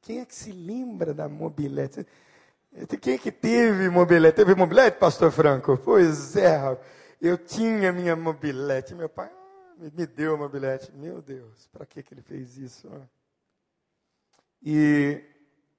Quem 0.00 0.20
é 0.20 0.24
que 0.24 0.34
se 0.34 0.52
lembra 0.52 1.12
da 1.12 1.28
mobilete? 1.28 2.06
Quem 3.00 3.14
é 3.14 3.18
que 3.18 3.32
teve 3.32 3.88
mobilete? 3.90 4.36
Teve 4.36 4.54
mobilete, 4.54 4.98
pastor 4.98 5.30
Franco? 5.30 5.76
Pois 5.78 6.36
é, 6.36 6.58
eu 7.20 7.36
tinha 7.36 7.92
minha 7.92 8.14
mobilete. 8.14 8.94
Meu 8.94 9.08
pai 9.08 9.30
ah, 9.30 9.90
me 9.92 10.06
deu 10.06 10.34
a 10.34 10.38
mobilete. 10.38 10.92
Meu 10.92 11.20
Deus, 11.20 11.66
para 11.68 11.84
que, 11.84 12.02
que 12.02 12.14
ele 12.14 12.22
fez 12.22 12.56
isso? 12.56 12.88
E 14.62 15.22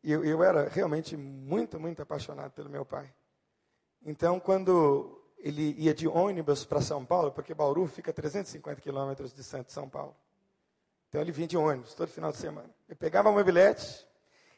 eu, 0.04 0.24
eu 0.26 0.44
era 0.44 0.68
realmente 0.68 1.16
muito, 1.16 1.80
muito 1.80 2.02
apaixonado 2.02 2.52
pelo 2.52 2.70
meu 2.70 2.86
pai. 2.86 3.14
Então, 4.06 4.40
quando 4.40 5.22
ele 5.38 5.76
ia 5.78 5.94
de 5.94 6.08
ônibus 6.08 6.64
para 6.64 6.82
São 6.82 7.06
Paulo, 7.06 7.32
porque 7.32 7.54
Bauru 7.54 7.86
fica 7.86 8.12
a 8.12 8.14
350 8.14 8.80
quilômetros 8.80 9.34
de 9.34 9.44
São 9.44 9.90
Paulo. 9.90 10.16
Então 11.10 11.22
ele 11.22 11.32
vinha 11.32 11.48
de 11.48 11.58
ônibus 11.58 11.94
todo 11.94 12.08
final 12.08 12.32
de 12.32 12.38
semana. 12.38 12.70
Eu 12.88 12.96
pegava 12.96 13.30
a 13.30 13.32
mobilete 13.32 14.08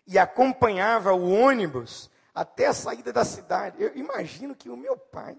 e 0.08 0.18
acompanhava 0.18 1.12
o 1.12 1.30
ônibus 1.30 2.10
até 2.34 2.68
a 2.68 2.74
saída 2.74 3.12
da 3.12 3.26
cidade. 3.26 3.82
Eu 3.82 3.96
imagino 3.96 4.56
que 4.56 4.70
o 4.70 4.78
meu 4.78 4.96
pai 4.96 5.36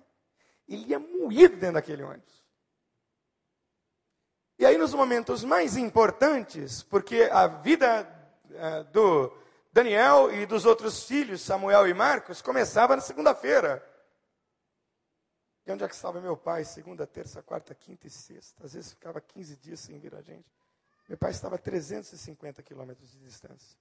ele 0.69 0.87
ia 0.88 0.99
moído 0.99 1.57
dentro 1.57 1.75
daquele 1.75 2.03
ônibus. 2.03 2.45
E 4.59 4.66
aí, 4.66 4.77
nos 4.77 4.92
momentos 4.95 5.45
mais 5.45 5.77
importantes, 5.77 6.83
porque 6.83 7.29
a 7.31 7.47
vida 7.47 8.09
uh, 8.51 8.85
do 8.90 9.33
Daniel 9.73 10.33
e 10.33 10.45
dos 10.45 10.64
outros 10.64 11.05
filhos, 11.05 11.42
Samuel 11.42 11.87
e 11.87 11.95
Marcos, 11.95 12.42
começava 12.42 12.97
na 12.97 13.03
segunda-feira. 13.03 13.83
E 15.67 15.73
onde 15.73 15.83
é 15.83 15.89
que 15.89 15.95
estava 15.95 16.21
meu 16.21 16.37
pai? 16.37 16.65
Segunda, 16.65 17.07
terça, 17.07 17.43
quarta, 17.43 17.75
quinta 17.75 18.07
e 18.07 18.11
sexta. 18.11 18.65
Às 18.65 18.75
vezes 18.75 18.93
ficava 18.93 19.21
15 19.21 19.57
dias 19.57 19.81
sem 19.81 19.99
vir 19.99 20.15
a 20.15 20.23
gente. 20.23 20.49
Meu 21.09 21.19
pai 21.19 21.33
estava 21.33 21.57
a 21.57 21.59
350 21.59 22.63
quilômetros 22.63 23.11
de 23.11 23.19
distância. 23.19 23.77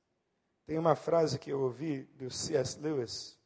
Tem 0.65 0.79
uma 0.79 0.95
frase 0.95 1.37
que 1.37 1.51
eu 1.51 1.61
ouvi 1.61 2.03
do 2.03 2.31
C.S. 2.31 2.79
Lewis, 2.79 3.37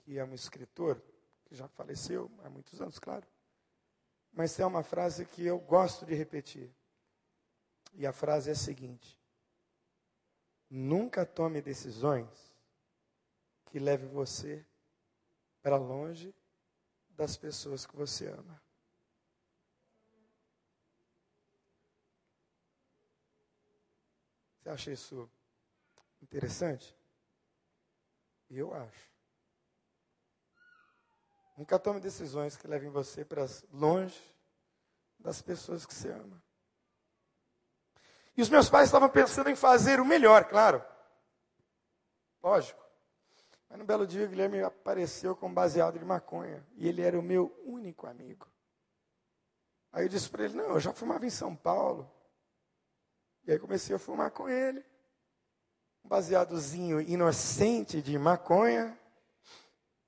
que 0.00 0.18
é 0.18 0.24
um 0.24 0.34
escritor, 0.34 1.00
que 1.44 1.54
já 1.54 1.68
faleceu 1.68 2.28
há 2.42 2.50
muitos 2.50 2.80
anos, 2.80 2.98
claro. 2.98 3.26
Mas 4.32 4.54
tem 4.56 4.66
uma 4.66 4.82
frase 4.82 5.24
que 5.24 5.46
eu 5.46 5.60
gosto 5.60 6.04
de 6.04 6.14
repetir. 6.14 6.74
E 7.92 8.04
a 8.04 8.12
frase 8.12 8.50
é 8.50 8.52
a 8.52 8.56
seguinte: 8.56 9.16
Nunca 10.68 11.24
tome 11.24 11.62
decisões 11.62 12.52
que 13.66 13.78
leve 13.78 14.06
você 14.06 14.66
para 15.62 15.76
longe 15.76 16.34
das 17.16 17.36
pessoas 17.36 17.86
que 17.86 17.96
você 17.96 18.28
ama. 18.28 18.62
Você 24.58 24.70
acha 24.70 24.90
isso 24.92 25.30
interessante? 26.22 26.96
Eu 28.50 28.74
acho. 28.74 29.14
Nunca 31.56 31.78
tome 31.78 32.00
decisões 32.00 32.56
que 32.56 32.66
levem 32.66 32.90
você 32.90 33.24
para 33.24 33.46
longe 33.72 34.20
das 35.18 35.40
pessoas 35.40 35.86
que 35.86 35.94
você 35.94 36.10
ama. 36.10 36.42
E 38.36 38.42
os 38.42 38.48
meus 38.48 38.68
pais 38.68 38.88
estavam 38.88 39.08
pensando 39.08 39.48
em 39.48 39.56
fazer 39.56 40.00
o 40.00 40.04
melhor, 40.04 40.48
claro. 40.48 40.84
Lógico. 42.42 42.83
Mas 43.74 43.80
no 43.80 43.84
belo 43.84 44.06
dia, 44.06 44.24
o 44.24 44.28
Guilherme 44.28 44.62
apareceu 44.62 45.34
com 45.34 45.52
baseado 45.52 45.98
de 45.98 46.04
maconha. 46.04 46.64
E 46.76 46.86
ele 46.86 47.02
era 47.02 47.18
o 47.18 47.22
meu 47.22 47.52
único 47.64 48.06
amigo. 48.06 48.46
Aí 49.90 50.04
eu 50.04 50.08
disse 50.08 50.30
para 50.30 50.44
ele: 50.44 50.54
Não, 50.54 50.66
eu 50.66 50.78
já 50.78 50.92
fumava 50.92 51.26
em 51.26 51.30
São 51.30 51.56
Paulo. 51.56 52.08
E 53.44 53.50
aí 53.50 53.58
comecei 53.58 53.96
a 53.96 53.98
fumar 53.98 54.30
com 54.30 54.48
ele. 54.48 54.78
Um 56.04 56.08
baseadozinho 56.08 57.00
inocente 57.00 58.00
de 58.00 58.16
maconha. 58.16 58.96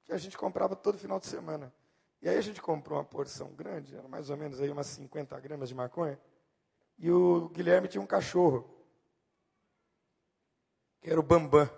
Que 0.05 0.13
a 0.13 0.17
gente 0.17 0.39
comprava 0.39 0.77
todo 0.77 0.97
final 0.97 1.19
de 1.19 1.27
semana. 1.27 1.75
E 2.23 2.29
aí 2.29 2.39
a 2.39 2.43
gente 2.43 2.63
comprou 2.63 2.97
uma 2.97 3.05
porção 3.05 3.53
grande, 3.53 3.97
era 3.97 4.07
mais 4.07 4.31
ou 4.31 4.37
menos 4.37 4.61
aí 4.61 4.71
umas 4.71 4.87
50 4.87 5.41
gramas 5.41 5.69
de 5.69 5.75
maconha. 5.75 6.21
E 6.97 7.11
o 7.11 7.49
Guilherme 7.49 7.89
tinha 7.89 8.01
um 8.01 8.07
cachorro, 8.07 8.65
que 11.01 11.11
era 11.11 11.19
o 11.19 11.23
Bambam. 11.25 11.69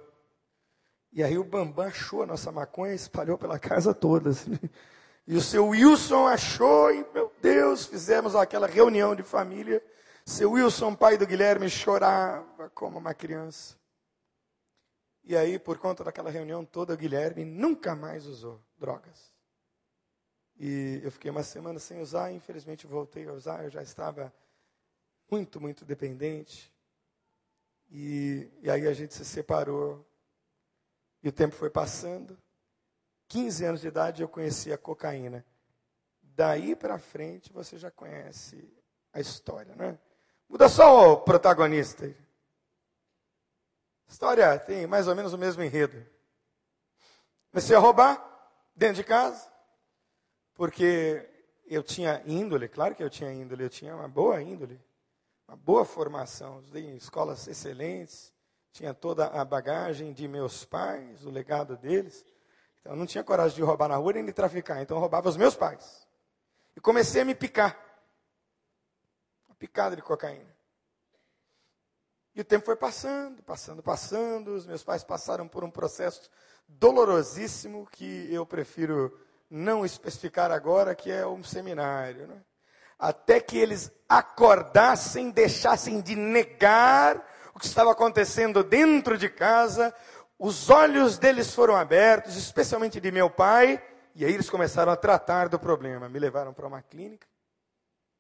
E 1.13 1.23
aí 1.23 1.39
o 1.39 1.45
Bambam 1.45 1.87
achou 1.87 2.23
a 2.23 2.27
nossa 2.27 2.53
maconha 2.53 2.93
e 2.93 2.97
espalhou 2.97 3.39
pela 3.39 3.59
casa 3.59 3.95
toda. 3.95 4.31
Assim. 4.31 4.59
E 5.27 5.37
o 5.37 5.41
seu 5.41 5.69
Wilson 5.69 6.27
achou, 6.27 6.91
e 6.91 7.07
meu 7.13 7.33
Deus, 7.43 7.85
fizemos 7.85 8.35
aquela 8.35 8.67
reunião 8.67 9.15
de 9.15 9.23
família. 9.23 9.83
Seu 10.25 10.53
Wilson, 10.53 10.95
pai 10.95 11.19
do 11.19 11.27
Guilherme, 11.27 11.69
chorava 11.69 12.71
como 12.71 12.99
uma 12.99 13.15
criança. 13.15 13.77
E 15.25 15.37
aí, 15.37 15.59
por 15.59 15.77
conta 15.77 16.03
daquela 16.03 16.31
reunião 16.31 16.65
toda, 16.65 16.95
o 16.95 16.97
Guilherme 16.97 17.45
nunca 17.45 17.95
mais 17.95 18.27
usou 18.27 18.59
drogas. 18.79 19.31
E 20.59 21.01
eu 21.05 21.13
fiquei 21.13 21.31
uma 21.31 21.43
semana 21.43 21.79
sem 21.79 22.01
usar, 22.01 22.33
infelizmente 22.33 22.87
voltei 22.87 23.29
a 23.29 23.33
usar, 23.33 23.65
eu 23.65 23.71
já 23.71 23.83
estava 23.83 24.33
muito, 25.31 25.61
muito 25.61 25.85
dependente. 25.85 26.73
E, 27.91 28.51
e 28.63 28.71
aí 28.71 28.87
a 28.87 28.95
gente 28.95 29.13
se 29.13 29.27
separou. 29.27 30.08
E 31.23 31.29
o 31.29 31.33
tempo 31.33 31.55
foi 31.55 31.71
passando. 31.71 32.39
15 33.29 33.65
anos 33.65 33.81
de 33.81 33.89
idade 33.89 34.23
eu 34.23 34.29
conheci 34.29 34.73
a 34.73 34.79
cocaína. 34.79 35.45
Daí 36.23 36.75
para 36.75 36.99
frente 36.99 37.53
você 37.53 37.77
já 37.77 37.91
conhece 37.91 38.73
a 39.13 39.21
história, 39.21 39.75
né? 39.75 39.99
Muda 40.49 40.69
só 40.69 41.13
o 41.13 41.17
protagonista. 41.19 42.07
A 42.07 44.11
história 44.11 44.59
tem 44.59 44.87
mais 44.87 45.09
ou 45.09 45.15
menos 45.15 45.33
o 45.33 45.39
mesmo 45.39 45.63
enredo. 45.63 46.05
Comecei 47.51 47.77
a 47.77 47.79
roubar 47.79 48.25
dentro 48.75 48.97
de 48.97 49.05
casa 49.05 49.51
porque 50.55 51.29
eu 51.67 51.85
tinha 51.85 52.21
índole, 52.27 52.69
claro 52.69 52.95
que 52.95 53.03
eu 53.03 53.09
tinha 53.09 53.33
índole, 53.33 53.63
eu 53.63 53.71
tinha 53.71 53.95
uma 53.95 54.09
boa 54.09 54.43
índole, 54.43 54.81
uma 55.47 55.57
boa 55.57 55.85
formação, 55.85 56.65
em 56.75 56.97
escolas 56.97 57.47
excelentes, 57.47 58.33
tinha 58.73 58.95
toda 58.95 59.27
a 59.27 59.45
bagagem 59.45 60.13
de 60.13 60.29
meus 60.29 60.65
pais, 60.65 61.25
o 61.25 61.31
legado 61.31 61.77
deles. 61.77 62.25
Então 62.81 62.93
eu 62.93 62.97
não 62.97 63.07
tinha 63.07 63.25
coragem 63.25 63.57
de 63.57 63.63
roubar 63.63 63.89
na 63.89 63.97
rua 63.97 64.13
nem 64.13 64.25
de 64.25 64.33
traficar, 64.33 64.81
então 64.81 64.97
eu 64.97 65.01
roubava 65.01 65.29
os 65.29 65.37
meus 65.37 65.55
pais. 65.55 66.07
E 66.77 66.81
comecei 66.81 67.23
a 67.23 67.25
me 67.25 67.35
picar. 67.35 67.79
Uma 69.49 69.57
picada 69.57 69.97
de 69.97 70.03
cocaína. 70.03 70.57
E 72.35 72.41
o 72.41 72.45
tempo 72.45 72.67
foi 72.67 72.77
passando, 72.77 73.43
passando, 73.43 73.83
passando. 73.83 74.55
Os 74.55 74.65
meus 74.65 74.85
pais 74.85 75.03
passaram 75.03 75.49
por 75.49 75.65
um 75.65 75.71
processo 75.71 76.31
dolorosíssimo 76.69 77.89
que 77.91 78.33
eu 78.33 78.47
prefiro 78.47 79.13
não 79.51 79.85
especificar 79.85 80.53
agora 80.53 80.95
que 80.95 81.11
é 81.11 81.27
um 81.27 81.43
seminário. 81.43 82.29
Né? 82.29 82.41
Até 82.97 83.41
que 83.41 83.59
eles 83.59 83.91
acordassem, 84.09 85.31
deixassem 85.31 86.01
de 86.01 86.15
negar 86.15 87.28
o 87.59 87.61
que 87.61 87.67
estava 87.67 87.91
acontecendo 87.91 88.63
dentro 88.63 89.19
de 89.19 89.29
casa, 89.29 89.93
os 90.39 90.71
olhos 90.71 91.19
deles 91.19 91.53
foram 91.53 91.75
abertos, 91.75 92.37
especialmente 92.37 93.01
de 93.01 93.11
meu 93.11 93.29
pai, 93.29 93.85
e 94.15 94.25
aí 94.25 94.33
eles 94.33 94.49
começaram 94.49 94.93
a 94.93 94.97
tratar 94.97 95.49
do 95.49 95.59
problema. 95.59 96.09
Me 96.09 96.19
levaram 96.19 96.55
para 96.55 96.67
uma 96.67 96.81
clínica, 96.81 97.27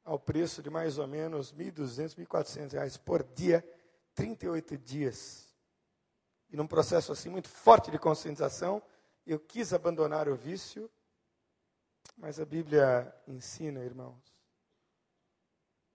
ao 0.04 0.18
preço 0.18 0.62
de 0.62 0.68
mais 0.68 0.98
ou 0.98 1.06
menos 1.06 1.54
1.200, 1.54 2.16
1.400 2.16 2.72
reais 2.72 2.96
por 2.96 3.22
dia, 3.22 3.64
38 4.14 4.76
dias. 4.76 5.46
E 6.50 6.56
num 6.56 6.66
processo 6.66 7.12
assim 7.12 7.28
muito 7.28 7.48
forte 7.48 7.90
de 7.90 7.98
conscientização, 7.98 8.82
eu 9.24 9.38
quis 9.38 9.72
abandonar 9.72 10.28
o 10.28 10.34
vício 10.34 10.90
mas 12.16 12.40
a 12.40 12.44
Bíblia 12.44 13.14
ensina, 13.28 13.80
irmãos, 13.80 14.18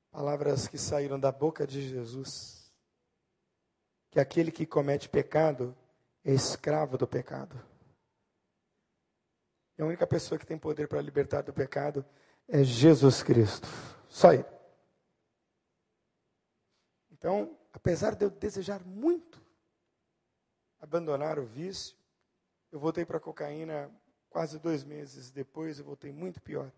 palavras 0.09 0.67
que 0.67 0.77
saíram 0.77 1.19
da 1.19 1.31
boca 1.31 1.67
de 1.67 1.81
Jesus, 1.81 2.62
que 4.13 4.19
aquele 4.19 4.51
que 4.51 4.65
comete 4.65 5.09
pecado 5.09 5.75
é 6.23 6.31
escravo 6.31 6.97
do 6.97 7.07
pecado. 7.07 7.59
E 9.75 9.81
a 9.81 9.85
única 9.85 10.05
pessoa 10.05 10.37
que 10.37 10.45
tem 10.45 10.57
poder 10.57 10.87
para 10.87 11.01
libertar 11.01 11.41
do 11.41 11.51
pecado 11.51 12.05
é 12.47 12.63
Jesus 12.63 13.23
Cristo. 13.23 13.67
Só 14.07 14.31
Ele. 14.31 14.45
Então, 17.11 17.57
apesar 17.73 18.13
de 18.13 18.25
eu 18.25 18.29
desejar 18.29 18.83
muito 18.85 19.41
abandonar 20.79 21.39
o 21.39 21.45
vício, 21.45 21.97
eu 22.71 22.79
voltei 22.79 23.03
para 23.03 23.17
a 23.17 23.21
cocaína 23.21 23.91
Quase 24.33 24.57
dois 24.57 24.83
meses 24.83 25.29
depois 25.29 25.77
eu 25.77 25.85
voltei 25.85 26.11
muito 26.11 26.41
pior. 26.41 26.71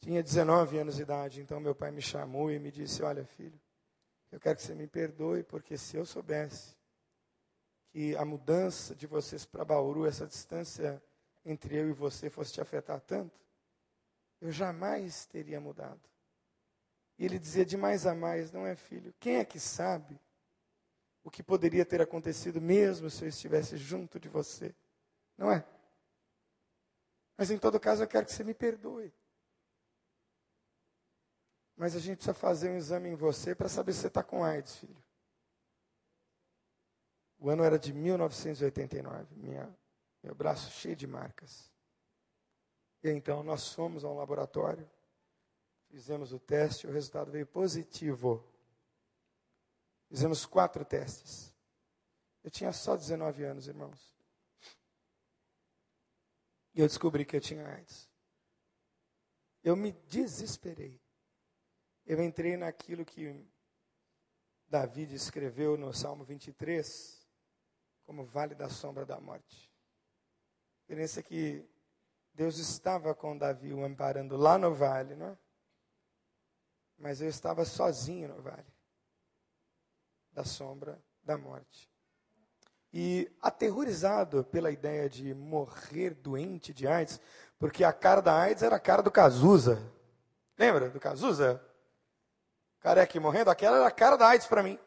Tinha 0.00 0.22
19 0.22 0.78
anos 0.78 0.96
de 0.96 1.02
idade, 1.02 1.42
então 1.42 1.60
meu 1.60 1.74
pai 1.74 1.90
me 1.90 2.00
chamou 2.00 2.50
e 2.50 2.58
me 2.58 2.70
disse: 2.70 3.02
Olha, 3.02 3.26
filho, 3.26 3.60
eu 4.32 4.40
quero 4.40 4.56
que 4.56 4.62
você 4.62 4.74
me 4.74 4.86
perdoe, 4.86 5.44
porque 5.44 5.76
se 5.76 5.96
eu 5.96 6.06
soubesse 6.06 6.74
que 7.90 8.16
a 8.16 8.24
mudança 8.24 8.94
de 8.94 9.06
vocês 9.06 9.44
para 9.44 9.62
Bauru, 9.62 10.06
essa 10.06 10.26
distância 10.26 11.02
entre 11.44 11.76
eu 11.76 11.90
e 11.90 11.92
você 11.92 12.30
fosse 12.30 12.54
te 12.54 12.60
afetar 12.60 12.98
tanto, 13.02 13.38
eu 14.40 14.50
jamais 14.50 15.26
teria 15.26 15.60
mudado. 15.60 16.00
E 17.18 17.26
ele 17.26 17.38
dizia 17.38 17.64
de 17.64 17.76
mais 17.76 18.06
a 18.06 18.14
mais: 18.14 18.50
Não 18.50 18.66
é, 18.66 18.74
filho? 18.74 19.14
Quem 19.20 19.36
é 19.36 19.44
que 19.44 19.60
sabe 19.60 20.18
o 21.22 21.30
que 21.30 21.42
poderia 21.42 21.84
ter 21.84 22.00
acontecido 22.00 22.60
mesmo 22.60 23.10
se 23.10 23.24
eu 23.24 23.28
estivesse 23.28 23.76
junto 23.76 24.18
de 24.18 24.30
você? 24.30 24.74
Não 25.36 25.52
é? 25.52 25.62
Mas 27.36 27.50
em 27.50 27.58
todo 27.58 27.78
caso 27.78 28.02
eu 28.02 28.08
quero 28.08 28.24
que 28.24 28.32
você 28.32 28.42
me 28.42 28.54
perdoe. 28.54 29.12
Mas 31.82 31.96
a 31.96 31.98
gente 31.98 32.18
precisa 32.18 32.32
fazer 32.32 32.70
um 32.70 32.76
exame 32.76 33.08
em 33.08 33.16
você 33.16 33.56
para 33.56 33.68
saber 33.68 33.92
se 33.92 34.02
você 34.02 34.06
está 34.06 34.22
com 34.22 34.44
AIDS, 34.44 34.76
filho. 34.76 35.04
O 37.40 37.50
ano 37.50 37.64
era 37.64 37.76
de 37.76 37.92
1989, 37.92 39.34
minha, 39.34 39.76
meu 40.22 40.32
braço 40.32 40.70
cheio 40.70 40.94
de 40.94 41.08
marcas. 41.08 41.68
E 43.02 43.10
então 43.10 43.42
nós 43.42 43.72
fomos 43.72 44.04
ao 44.04 44.14
laboratório, 44.14 44.88
fizemos 45.88 46.32
o 46.32 46.38
teste, 46.38 46.86
o 46.86 46.92
resultado 46.92 47.32
veio 47.32 47.48
positivo. 47.48 48.48
Fizemos 50.08 50.46
quatro 50.46 50.84
testes. 50.84 51.52
Eu 52.44 52.50
tinha 52.52 52.72
só 52.72 52.96
19 52.96 53.42
anos, 53.42 53.66
irmãos. 53.66 54.14
E 56.76 56.80
eu 56.80 56.86
descobri 56.86 57.24
que 57.24 57.34
eu 57.34 57.40
tinha 57.40 57.66
AIDS. 57.66 58.08
Eu 59.64 59.74
me 59.74 59.90
desesperei. 60.06 61.01
Eu 62.04 62.22
entrei 62.22 62.56
naquilo 62.56 63.04
que 63.04 63.46
Davi 64.68 65.02
escreveu 65.14 65.76
no 65.76 65.92
Salmo 65.92 66.24
23, 66.24 67.26
como 68.04 68.24
vale 68.24 68.54
da 68.54 68.68
sombra 68.68 69.06
da 69.06 69.20
morte. 69.20 69.70
A 70.78 70.80
diferença 70.82 71.20
é 71.20 71.22
que 71.22 71.68
Deus 72.34 72.58
estava 72.58 73.14
com 73.14 73.36
Davi 73.36 73.72
o 73.72 73.84
amparando 73.84 74.36
lá 74.36 74.58
no 74.58 74.74
vale, 74.74 75.14
não 75.14 75.28
é? 75.28 75.38
Mas 76.98 77.20
eu 77.20 77.28
estava 77.28 77.64
sozinho 77.64 78.28
no 78.28 78.42
vale 78.42 78.72
da 80.32 80.44
sombra 80.44 81.00
da 81.22 81.36
morte. 81.36 81.90
E 82.92 83.30
aterrorizado 83.40 84.44
pela 84.44 84.70
ideia 84.70 85.08
de 85.08 85.32
morrer 85.34 86.14
doente 86.14 86.74
de 86.74 86.86
AIDS, 86.86 87.20
porque 87.58 87.84
a 87.84 87.92
cara 87.92 88.20
da 88.20 88.38
AIDS 88.38 88.62
era 88.62 88.76
a 88.76 88.80
cara 88.80 89.02
do 89.02 89.10
Cazuza. 89.10 89.80
Lembra 90.58 90.90
do 90.90 91.00
Cazuza? 91.00 91.62
Careca 92.82 93.20
morrendo, 93.20 93.48
aquela 93.48 93.76
era 93.76 93.86
a 93.86 93.92
cara 93.92 94.16
da 94.16 94.28
AIDS 94.28 94.48
para 94.48 94.62
mim. 94.62 94.78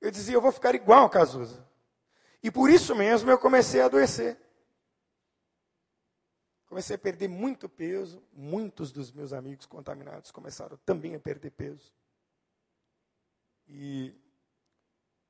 Eu 0.00 0.10
dizia, 0.10 0.34
eu 0.34 0.40
vou 0.40 0.50
ficar 0.50 0.74
igual 0.74 1.04
ao 1.04 1.10
Cazuza. 1.10 1.64
E 2.42 2.50
por 2.50 2.68
isso 2.68 2.94
mesmo 2.96 3.30
eu 3.30 3.38
comecei 3.38 3.80
a 3.80 3.86
adoecer. 3.86 4.36
Comecei 6.66 6.96
a 6.96 6.98
perder 6.98 7.28
muito 7.28 7.68
peso. 7.68 8.20
Muitos 8.32 8.90
dos 8.90 9.12
meus 9.12 9.32
amigos 9.32 9.66
contaminados 9.66 10.32
começaram 10.32 10.76
também 10.78 11.14
a 11.14 11.20
perder 11.20 11.50
peso. 11.52 11.94
E 13.68 14.12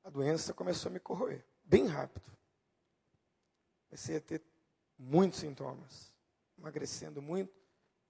a 0.02 0.08
doença 0.08 0.54
começou 0.54 0.88
a 0.88 0.92
me 0.92 0.98
corroer 0.98 1.44
bem 1.62 1.86
rápido. 1.86 2.30
Comecei 3.88 4.16
a 4.16 4.20
ter 4.20 4.42
muitos 4.98 5.40
sintomas, 5.40 6.12
emagrecendo 6.58 7.20
muito 7.20 7.54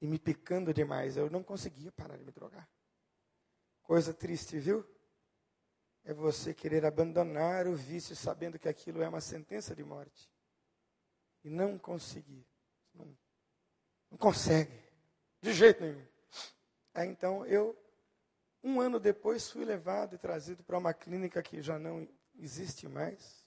e 0.01 0.07
me 0.07 0.21
picando 0.21 0.73
demais. 0.73 1.17
Eu 1.17 1.29
não 1.29 1.43
conseguia 1.43 1.91
parar 1.91 2.17
de 2.17 2.25
me 2.25 2.31
drogar. 2.31 2.69
Coisa 3.97 4.13
triste, 4.13 4.59
viu? 4.59 4.85
é 6.05 6.13
você 6.13 6.53
querer 6.53 6.85
abandonar 6.85 7.67
o 7.67 7.75
vício 7.75 8.15
sabendo 8.15 8.59
que 8.59 8.69
aquilo 8.69 9.01
é 9.01 9.09
uma 9.09 9.23
sentença 9.23 9.75
de 9.75 9.83
morte. 9.83 10.31
E 11.43 11.49
não 11.49 11.79
conseguir. 11.79 12.47
Não, 12.93 13.07
não 14.11 14.19
consegue. 14.19 14.71
De 15.41 15.51
jeito 15.55 15.83
nenhum. 15.83 16.07
Aí 16.93 17.09
então 17.09 17.47
eu, 17.47 17.75
um 18.63 18.83
ano 18.83 19.01
depois, 19.01 19.51
fui 19.51 19.65
levado 19.65 20.15
e 20.15 20.19
trazido 20.19 20.63
para 20.63 20.77
uma 20.77 20.93
clínica 20.93 21.43
que 21.43 21.63
já 21.63 21.79
não 21.79 22.07
existe 22.39 22.87
mais. 22.87 23.47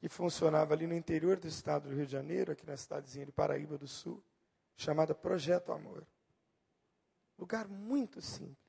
Que 0.00 0.08
funcionava 0.10 0.74
ali 0.74 0.86
no 0.86 0.94
interior 0.94 1.40
do 1.40 1.48
estado 1.48 1.88
do 1.88 1.96
Rio 1.96 2.04
de 2.04 2.12
Janeiro, 2.12 2.52
aqui 2.52 2.66
na 2.66 2.76
cidadezinha 2.76 3.24
de 3.24 3.32
Paraíba 3.32 3.78
do 3.78 3.88
Sul, 3.88 4.22
chamada 4.76 5.14
Projeto 5.14 5.72
Amor. 5.72 6.06
Lugar 7.38 7.66
muito 7.66 8.20
simples. 8.22 8.65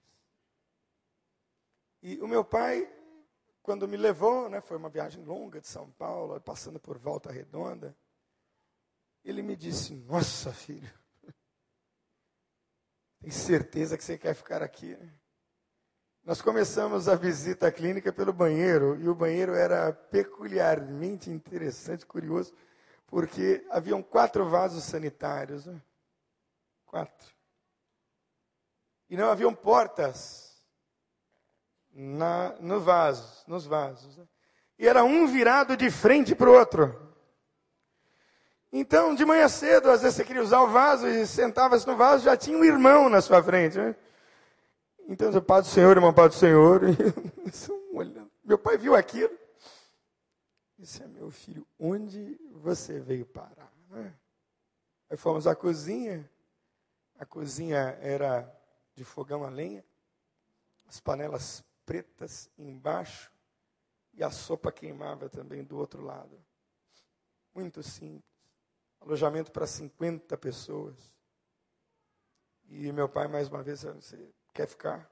E 2.08 2.22
o 2.22 2.28
meu 2.28 2.42
pai, 2.42 2.90
quando 3.62 3.86
me 3.86 3.98
levou, 3.98 4.50
né, 4.50 4.62
foi 4.62 4.78
uma 4.78 4.88
viagem 4.88 5.26
longa 5.26 5.60
de 5.60 5.68
São 5.68 5.92
Paulo, 5.92 6.40
passando 6.40 6.80
por 6.80 6.98
Volta 6.98 7.30
Redonda, 7.30 7.94
ele 9.26 9.42
me 9.42 9.58
disse: 9.58 9.94
Nossa, 9.94 10.54
filho, 10.54 10.90
tem 13.20 13.30
certeza 13.30 13.98
que 13.98 14.06
você 14.06 14.18
quer 14.18 14.34
ficar 14.34 14.64
aqui? 14.64 14.96
Né? 14.96 15.14
Nós 16.24 16.42
começamos 16.42 17.10
a 17.10 17.16
visita 17.16 17.68
à 17.68 17.72
clínica 17.74 18.14
pelo 18.14 18.32
banheiro, 18.32 18.98
e 19.02 19.10
o 19.10 19.14
banheiro 19.14 19.54
era 19.54 19.92
peculiarmente 19.92 21.30
interessante, 21.30 22.06
curioso, 22.06 22.56
porque 23.06 23.68
haviam 23.70 24.02
quatro 24.02 24.50
vasos 24.50 24.86
sanitários. 24.86 25.66
Né? 25.66 25.82
Quatro. 26.86 27.36
E 29.10 29.18
não 29.18 29.30
haviam 29.30 29.54
portas 29.54 30.47
na, 32.00 32.54
no 32.60 32.80
vaso, 32.80 33.44
nos 33.48 33.66
vasos. 33.66 34.16
Né? 34.18 34.28
E 34.78 34.88
era 34.88 35.04
um 35.04 35.26
virado 35.26 35.76
de 35.76 35.90
frente 35.90 36.36
para 36.36 36.48
o 36.48 36.54
outro. 36.54 36.96
Então, 38.72 39.16
de 39.16 39.26
manhã 39.26 39.48
cedo, 39.48 39.90
às 39.90 40.04
vezes 40.04 40.18
você 40.18 40.24
queria 40.24 40.44
usar 40.44 40.62
o 40.62 40.68
vaso 40.68 41.08
e 41.08 41.26
sentava-se 41.26 41.88
no 41.88 41.96
vaso, 41.98 42.26
já 42.26 42.38
tinha 42.38 42.56
um 42.56 42.64
irmão 42.64 43.10
na 43.10 43.20
sua 43.20 43.42
frente. 43.42 43.78
Né? 43.78 43.96
Então, 45.08 45.32
eu, 45.32 45.42
Pai 45.42 45.62
do 45.62 45.68
Senhor, 45.68 45.98
irmão, 45.98 46.14
Pai 46.14 46.30
do 46.30 46.36
Senhor. 46.36 46.82
Meu 48.46 48.58
pai 48.58 48.78
viu 48.78 48.96
aquilo. 48.96 49.38
Disse, 50.80 51.04
é 51.04 51.08
meu 51.08 51.30
filho, 51.30 51.68
onde 51.78 52.40
você 52.52 52.98
veio 52.98 53.26
parar? 53.26 53.74
Né? 53.90 54.14
Aí 55.10 55.18
fomos 55.18 55.48
à 55.48 55.54
cozinha. 55.56 56.30
A 57.20 57.26
cozinha 57.26 57.98
era 58.00 58.50
de 58.96 59.04
fogão 59.04 59.44
a 59.44 59.50
lenha. 59.50 59.84
As 60.88 61.02
panelas 61.02 61.62
pretas 61.88 62.52
embaixo 62.58 63.32
e 64.14 64.22
a 64.22 64.30
sopa 64.30 64.72
queimava 64.74 65.30
também 65.30 65.64
do 65.64 65.78
outro 65.78 66.04
lado. 66.04 66.38
Muito 67.56 67.82
simples. 67.82 68.30
Alojamento 69.00 69.52
para 69.52 69.66
50 69.66 70.38
pessoas. 70.38 70.96
E 72.66 72.92
meu 72.92 73.08
pai, 73.08 73.28
mais 73.28 73.48
uma 73.48 73.64
vez, 73.64 73.86
quer 74.54 74.68
ficar? 74.68 75.10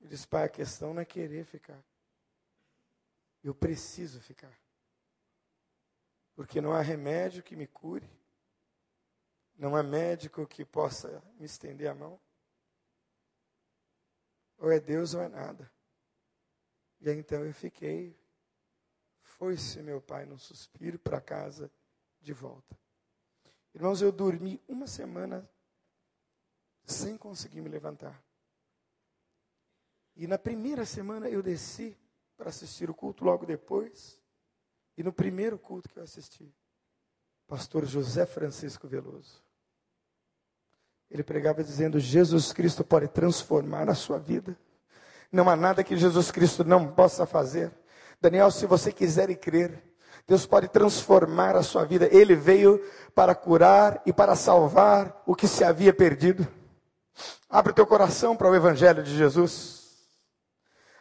Ele 0.00 0.10
disse, 0.10 0.28
pai, 0.28 0.44
a 0.44 0.48
questão 0.48 0.94
não 0.94 1.02
é 1.02 1.04
querer 1.04 1.44
ficar. 1.44 1.82
Eu 3.42 3.54
preciso 3.54 4.20
ficar. 4.20 4.56
Porque 6.36 6.60
não 6.60 6.72
há 6.72 6.80
remédio 6.80 7.42
que 7.42 7.56
me 7.56 7.66
cure. 7.66 8.08
Não 9.56 9.74
há 9.74 9.82
médico 9.82 10.46
que 10.46 10.64
possa 10.64 11.22
me 11.36 11.46
estender 11.46 11.90
a 11.90 11.94
mão. 11.94 12.20
Ou 14.64 14.72
é 14.72 14.80
Deus 14.80 15.12
ou 15.12 15.20
é 15.20 15.28
nada. 15.28 15.70
E 16.98 17.10
então 17.10 17.44
eu 17.44 17.52
fiquei. 17.52 18.18
Foi-se 19.20 19.82
meu 19.82 20.00
pai 20.00 20.24
num 20.24 20.38
suspiro 20.38 20.98
para 20.98 21.20
casa 21.20 21.70
de 22.18 22.32
volta. 22.32 22.74
Irmãos, 23.74 24.00
eu 24.00 24.10
dormi 24.10 24.58
uma 24.66 24.86
semana 24.86 25.46
sem 26.82 27.18
conseguir 27.18 27.60
me 27.60 27.68
levantar. 27.68 28.24
E 30.16 30.26
na 30.26 30.38
primeira 30.38 30.86
semana 30.86 31.28
eu 31.28 31.42
desci 31.42 31.94
para 32.34 32.48
assistir 32.48 32.88
o 32.88 32.94
culto 32.94 33.22
logo 33.22 33.44
depois. 33.44 34.18
E 34.96 35.02
no 35.02 35.12
primeiro 35.12 35.58
culto 35.58 35.90
que 35.90 35.98
eu 35.98 36.02
assisti, 36.02 36.50
pastor 37.46 37.84
José 37.84 38.24
Francisco 38.24 38.88
Veloso. 38.88 39.44
Ele 41.14 41.22
pregava 41.22 41.62
dizendo: 41.62 42.00
Jesus 42.00 42.52
Cristo 42.52 42.82
pode 42.82 43.06
transformar 43.06 43.88
a 43.88 43.94
sua 43.94 44.18
vida. 44.18 44.58
Não 45.30 45.48
há 45.48 45.54
nada 45.54 45.84
que 45.84 45.96
Jesus 45.96 46.32
Cristo 46.32 46.64
não 46.64 46.88
possa 46.88 47.24
fazer. 47.24 47.72
Daniel, 48.20 48.50
se 48.50 48.66
você 48.66 48.90
quiser 48.90 49.30
e 49.30 49.36
crer, 49.36 49.80
Deus 50.26 50.44
pode 50.44 50.66
transformar 50.66 51.54
a 51.54 51.62
sua 51.62 51.84
vida. 51.84 52.08
Ele 52.10 52.34
veio 52.34 52.84
para 53.14 53.32
curar 53.32 54.02
e 54.04 54.12
para 54.12 54.34
salvar 54.34 55.22
o 55.24 55.36
que 55.36 55.46
se 55.46 55.62
havia 55.62 55.94
perdido. 55.94 56.46
Abre 57.48 57.70
o 57.70 57.74
teu 57.74 57.86
coração 57.86 58.34
para 58.34 58.50
o 58.50 58.54
Evangelho 58.56 59.02
de 59.04 59.16
Jesus. 59.16 60.08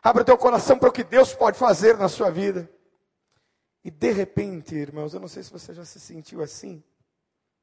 Abre 0.04 0.22
o 0.22 0.26
teu 0.26 0.38
coração 0.38 0.78
para 0.78 0.90
o 0.90 0.94
que 0.94 1.04
Deus 1.04 1.34
pode 1.34 1.58
fazer 1.58 1.98
na 1.98 2.08
sua 2.08 2.30
vida. 2.30 2.70
E 3.84 3.90
de 3.90 4.12
repente, 4.12 4.76
irmãos, 4.76 5.16
eu 5.16 5.20
não 5.20 5.28
sei 5.28 5.42
se 5.42 5.52
você 5.52 5.74
já 5.74 5.84
se 5.84 6.00
sentiu 6.00 6.44
assim, 6.44 6.84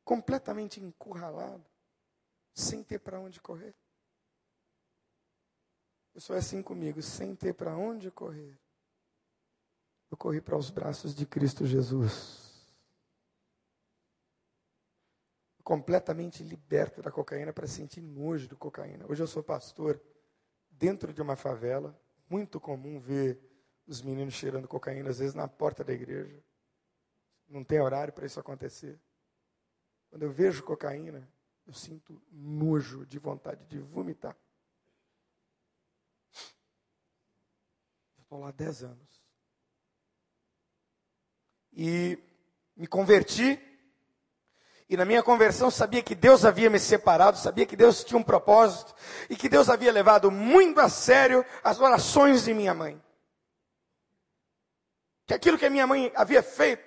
completamente 0.05 0.81
encurralado 0.81 1.70
sem 2.55 2.83
ter 2.83 2.99
para 2.99 3.21
onde 3.21 3.41
correr. 3.41 3.75
Eu 6.15 6.21
sou 6.21 6.37
assim 6.37 6.63
comigo, 6.63 7.01
sem 7.03 7.35
ter 7.35 7.55
para 7.55 7.77
onde 7.77 8.11
correr. 8.11 8.59
Eu 10.11 10.17
corri 10.17 10.41
para 10.41 10.57
os 10.57 10.71
braços 10.71 11.15
de 11.15 11.25
Cristo 11.25 11.65
Jesus. 11.65 12.51
Completamente 15.63 16.43
liberto 16.43 17.01
da 17.01 17.13
cocaína 17.13 17.53
para 17.53 17.67
sentir 17.69 18.01
nojo 18.01 18.49
de 18.49 18.57
cocaína. 18.57 19.07
Hoje 19.09 19.23
eu 19.23 19.27
sou 19.27 19.43
pastor 19.43 20.01
dentro 20.69 21.13
de 21.13 21.23
uma 21.23 21.37
favela. 21.37 21.97
Muito 22.29 22.59
comum 22.59 22.99
ver 22.99 23.39
os 23.87 24.03
meninos 24.03 24.35
cheirando 24.35 24.67
cocaína, 24.67 25.11
às 25.11 25.21
vezes 25.21 25.35
na 25.35 25.47
porta 25.47 25.85
da 25.85 25.93
igreja. 25.93 26.43
Não 27.49 27.63
tem 27.63 27.81
horário 27.81 28.13
para 28.13 28.27
isso 28.27 28.39
acontecer. 28.39 29.01
Quando 30.09 30.23
eu 30.25 30.31
vejo 30.31 30.65
cocaína, 30.65 31.29
eu 31.71 31.75
sinto 31.75 32.21
nojo 32.33 33.07
de 33.07 33.17
vontade 33.17 33.65
de 33.67 33.79
vomitar. 33.79 34.37
Estou 38.21 38.41
lá 38.41 38.49
há 38.49 38.51
10 38.51 38.83
anos. 38.83 39.23
E 41.73 42.19
me 42.75 42.89
converti. 42.89 43.57
E 44.89 44.97
na 44.97 45.05
minha 45.05 45.23
conversão 45.23 45.71
sabia 45.71 46.03
que 46.03 46.17
Deus 46.17 46.45
havia 46.45 46.69
me 46.69 46.81
separado, 46.81 47.39
sabia 47.39 47.65
que 47.65 47.77
Deus 47.77 48.03
tinha 48.03 48.19
um 48.19 48.25
propósito 48.25 48.93
e 49.29 49.37
que 49.37 49.49
Deus 49.49 49.71
havia 49.71 49.93
levado 49.93 50.29
muito 50.29 50.81
a 50.81 50.89
sério 50.89 51.47
as 51.63 51.79
orações 51.79 52.45
de 52.45 52.53
minha 52.53 52.75
mãe. 52.75 53.01
Que 55.25 55.35
aquilo 55.35 55.57
que 55.57 55.67
a 55.67 55.71
minha 55.71 55.87
mãe 55.87 56.11
havia 56.17 56.43
feito, 56.43 56.85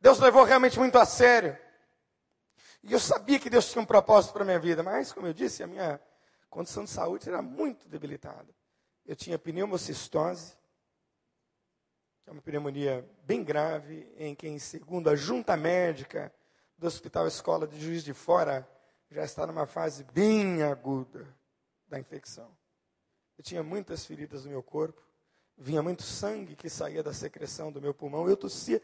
Deus 0.00 0.18
levou 0.18 0.42
realmente 0.42 0.76
muito 0.76 0.98
a 0.98 1.06
sério. 1.06 1.56
E 2.88 2.92
eu 2.94 2.98
sabia 2.98 3.38
que 3.38 3.50
Deus 3.50 3.70
tinha 3.70 3.82
um 3.82 3.86
propósito 3.86 4.32
para 4.32 4.42
a 4.42 4.46
minha 4.46 4.58
vida, 4.58 4.82
mas, 4.82 5.12
como 5.12 5.26
eu 5.26 5.34
disse, 5.34 5.62
a 5.62 5.66
minha 5.66 6.00
condição 6.48 6.84
de 6.84 6.90
saúde 6.90 7.28
era 7.28 7.42
muito 7.42 7.86
debilitada. 7.86 8.48
Eu 9.04 9.14
tinha 9.14 9.38
pneumocistose, 9.38 10.56
que 12.22 12.30
é 12.30 12.32
uma 12.32 12.40
pneumonia 12.40 13.06
bem 13.24 13.44
grave, 13.44 14.10
em 14.16 14.34
que, 14.34 14.58
segundo 14.58 15.10
a 15.10 15.14
junta 15.14 15.54
médica 15.54 16.32
do 16.78 16.86
Hospital 16.86 17.26
Escola 17.26 17.66
de 17.66 17.78
Juiz 17.78 18.02
de 18.02 18.14
Fora, 18.14 18.66
já 19.10 19.22
está 19.22 19.46
numa 19.46 19.66
fase 19.66 20.02
bem 20.04 20.62
aguda 20.62 21.28
da 21.86 21.98
infecção. 21.98 22.56
Eu 23.36 23.44
tinha 23.44 23.62
muitas 23.62 24.06
feridas 24.06 24.46
no 24.46 24.50
meu 24.50 24.62
corpo, 24.62 25.02
vinha 25.58 25.82
muito 25.82 26.04
sangue 26.04 26.56
que 26.56 26.70
saía 26.70 27.02
da 27.02 27.12
secreção 27.12 27.70
do 27.70 27.82
meu 27.82 27.92
pulmão. 27.92 28.26
Eu 28.26 28.36
tossia, 28.36 28.80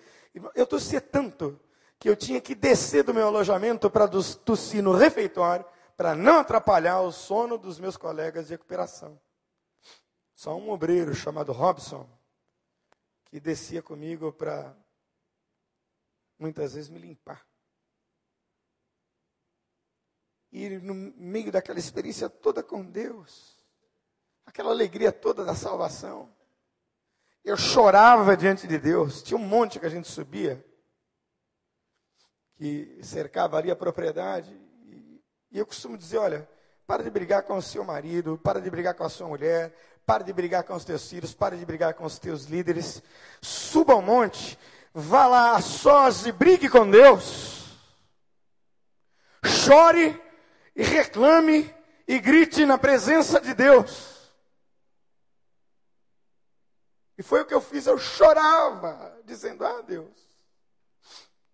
eu 0.55 0.67
tossia 0.67 1.01
tanto 1.01 1.59
que 2.05 2.11
eu 2.11 2.15
tinha 2.15 2.39
que 2.39 2.55
descer 2.55 3.03
do 3.03 3.15
meu 3.15 3.29
alojamento 3.29 3.91
para 3.91 4.07
tossir 4.07 4.83
no 4.83 4.93
refeitório, 4.93 5.65
para 5.97 6.15
não 6.15 6.41
atrapalhar 6.41 7.01
o 7.01 7.11
sono 7.11 7.57
dos 7.57 7.81
meus 7.81 7.97
colegas 7.97 8.47
de 8.47 8.53
recuperação. 8.53 9.19
Só 10.35 10.55
um 10.55 10.69
obreiro 10.69 11.15
chamado 11.15 11.51
Robson, 11.51 12.07
que 13.25 13.41
descia 13.41 13.81
comigo 13.81 14.31
para 14.35 14.77
muitas 16.39 16.75
vezes 16.75 16.91
me 16.91 16.99
limpar. 16.99 17.43
E 20.53 20.69
no 20.81 20.93
meio 21.17 21.51
daquela 21.51 21.79
experiência 21.79 22.29
toda 22.29 22.63
com 22.63 22.85
Deus, 22.85 23.65
aquela 24.45 24.73
alegria 24.73 25.11
toda 25.11 25.43
da 25.43 25.55
salvação, 25.55 26.31
eu 27.43 27.57
chorava 27.57 28.37
diante 28.37 28.67
de 28.67 28.77
Deus. 28.77 29.23
Tinha 29.23 29.39
um 29.39 29.49
monte 29.49 29.81
que 29.81 29.87
a 29.87 29.91
gente 29.91 30.07
subia 30.07 30.63
que 32.57 32.99
cercava 33.03 33.57
ali 33.57 33.71
a 33.71 33.77
propriedade. 33.77 34.53
E, 34.87 35.21
e 35.53 35.59
eu 35.59 35.67
costumo 35.67 35.97
dizer, 35.97 36.19
olha, 36.19 36.49
para 36.87 37.03
de 37.03 37.11
brigar 37.11 37.43
com 37.43 37.57
o 37.57 37.63
seu 37.63 37.85
marido, 37.85 38.39
para 38.43 38.61
de 38.61 38.71
brigar 38.71 38.95
com 38.95 39.05
a 39.05 39.09
sua 39.09 39.29
mulher, 39.29 39.73
para 40.07 40.23
de 40.23 40.33
brigar 40.33 40.65
com 40.65 40.75
os 40.75 40.85
teus 40.85 41.09
filhos, 41.09 41.35
para 41.35 41.57
de 41.57 41.65
brigar 41.65 41.95
com 41.95 42.05
os 42.05 42.19
teus 42.19 42.45
líderes. 42.45 43.03
Suba 43.41 43.95
ao 43.95 44.03
monte, 44.03 44.59
vá 44.93 45.27
lá 45.27 45.57
a 45.57 45.61
sós 45.61 46.27
e 46.27 46.33
brigue 46.33 46.69
com 46.69 46.89
Deus. 46.89 47.79
Chore 49.45 50.21
e 50.77 50.83
reclame 50.83 51.75
e 52.07 52.19
grite 52.19 52.67
na 52.67 52.77
presença 52.77 53.41
de 53.41 53.55
Deus. 53.55 54.15
E 57.17 57.23
foi 57.23 57.43
o 57.43 57.47
que 57.47 57.55
eu 57.55 57.61
fiz, 57.61 57.87
eu 57.87 57.97
chorava, 57.97 59.17
dizendo: 59.25 59.65
Ah, 59.65 59.81
Deus, 59.83 60.11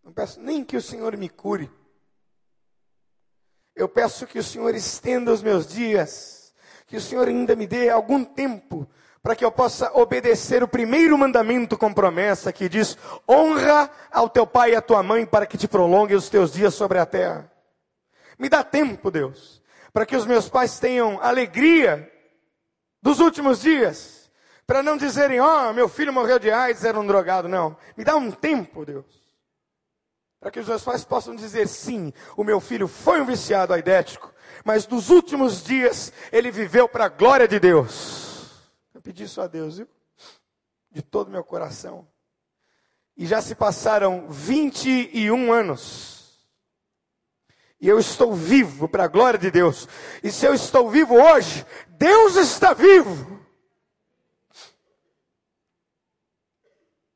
não 0.03 0.13
peço 0.13 0.41
nem 0.41 0.65
que 0.65 0.77
o 0.77 0.83
Senhor 0.83 1.17
me 1.17 1.29
cure. 1.29 1.71
Eu 3.75 3.89
peço 3.89 4.27
que 4.27 4.39
o 4.39 4.43
Senhor 4.43 4.75
estenda 4.75 5.33
os 5.33 5.43
meus 5.43 5.67
dias, 5.67 6.55
que 6.87 6.97
o 6.97 7.01
Senhor 7.01 7.29
ainda 7.29 7.55
me 7.55 7.67
dê 7.67 7.89
algum 7.89 8.25
tempo 8.25 8.89
para 9.23 9.37
que 9.37 9.45
eu 9.45 9.53
possa 9.53 9.93
obedecer 9.93 10.63
o 10.63 10.69
primeiro 10.69 11.17
mandamento 11.17 11.77
com 11.77 11.93
promessa 11.93 12.53
que 12.53 12.69
diz: 12.69 12.97
honra 13.29 13.91
ao 14.11 14.29
teu 14.29 14.47
pai 14.47 14.73
e 14.73 14.77
à 14.77 14.83
tua 14.83 15.03
mãe 15.03 15.27
para 15.27 15.47
que 15.47 15.59
te 15.59 15.69
prolongue 15.69 16.15
os 16.15 16.29
teus 16.29 16.53
dias 16.53 16.75
sobre 16.75 16.99
a 16.99 17.07
terra. 17.07 17.51
Me 18.39 18.49
dá 18.49 18.65
tempo, 18.65 19.11
Deus, 19.11 19.63
para 19.93 20.07
que 20.07 20.17
os 20.17 20.27
meus 20.27 20.49
pais 20.49 20.79
tenham 20.79 21.23
alegria 21.23 22.11
dos 23.03 23.21
últimos 23.21 23.61
dias, 23.61 24.31
para 24.67 24.83
não 24.83 24.97
dizerem: 24.97 25.41
ó, 25.41 25.69
oh, 25.69 25.73
meu 25.73 25.89
filho 25.89 26.13
morreu 26.13 26.39
de 26.39 26.51
AIDS, 26.51 26.85
era 26.85 26.99
um 26.99 27.07
drogado. 27.07 27.49
Não, 27.49 27.77
me 27.97 28.03
dá 28.03 28.17
um 28.17 28.31
tempo, 28.31 28.85
Deus 28.85 29.20
para 30.41 30.51
que 30.51 30.59
os 30.59 30.67
meus 30.67 30.83
pais 30.83 31.05
possam 31.05 31.37
dizer 31.37 31.69
sim, 31.69 32.13
o 32.35 32.43
meu 32.43 32.61
filho 32.61 32.89
foi 32.89 33.21
um 33.21 33.27
viciado 33.27 33.75
aidético, 33.75 34.33
mas 34.65 34.89
nos 34.89 35.11
últimos 35.11 35.63
dias 35.63 36.13
ele 36.33 36.51
viveu 36.51 36.89
para 36.89 37.05
a 37.05 37.09
glória 37.09 37.47
de 37.47 37.61
Deus. 37.61 38.71
Eu 38.95 39.03
pedi 39.03 39.25
isso 39.25 39.41
a 39.41 39.47
Deus, 39.47 39.77
viu? 39.77 39.89
De 40.91 41.03
todo 41.03 41.29
o 41.29 41.31
meu 41.31 41.45
coração. 41.45 42.09
E 43.17 43.27
já 43.27 43.43
se 43.43 43.55
passaram 43.55 44.29
21 44.31 45.53
anos. 45.53 46.41
E 47.79 47.87
eu 47.89 47.99
estou 47.99 48.35
vivo 48.35 48.89
para 48.89 49.05
a 49.05 49.09
glória 49.09 49.39
de 49.39 49.51
Deus. 49.51 49.87
E 50.23 50.31
se 50.31 50.47
eu 50.47 50.55
estou 50.55 50.91
vivo 50.91 51.15
hoje, 51.15 51.67
Deus 51.89 52.37
está 52.37 52.73
vivo. 52.73 53.41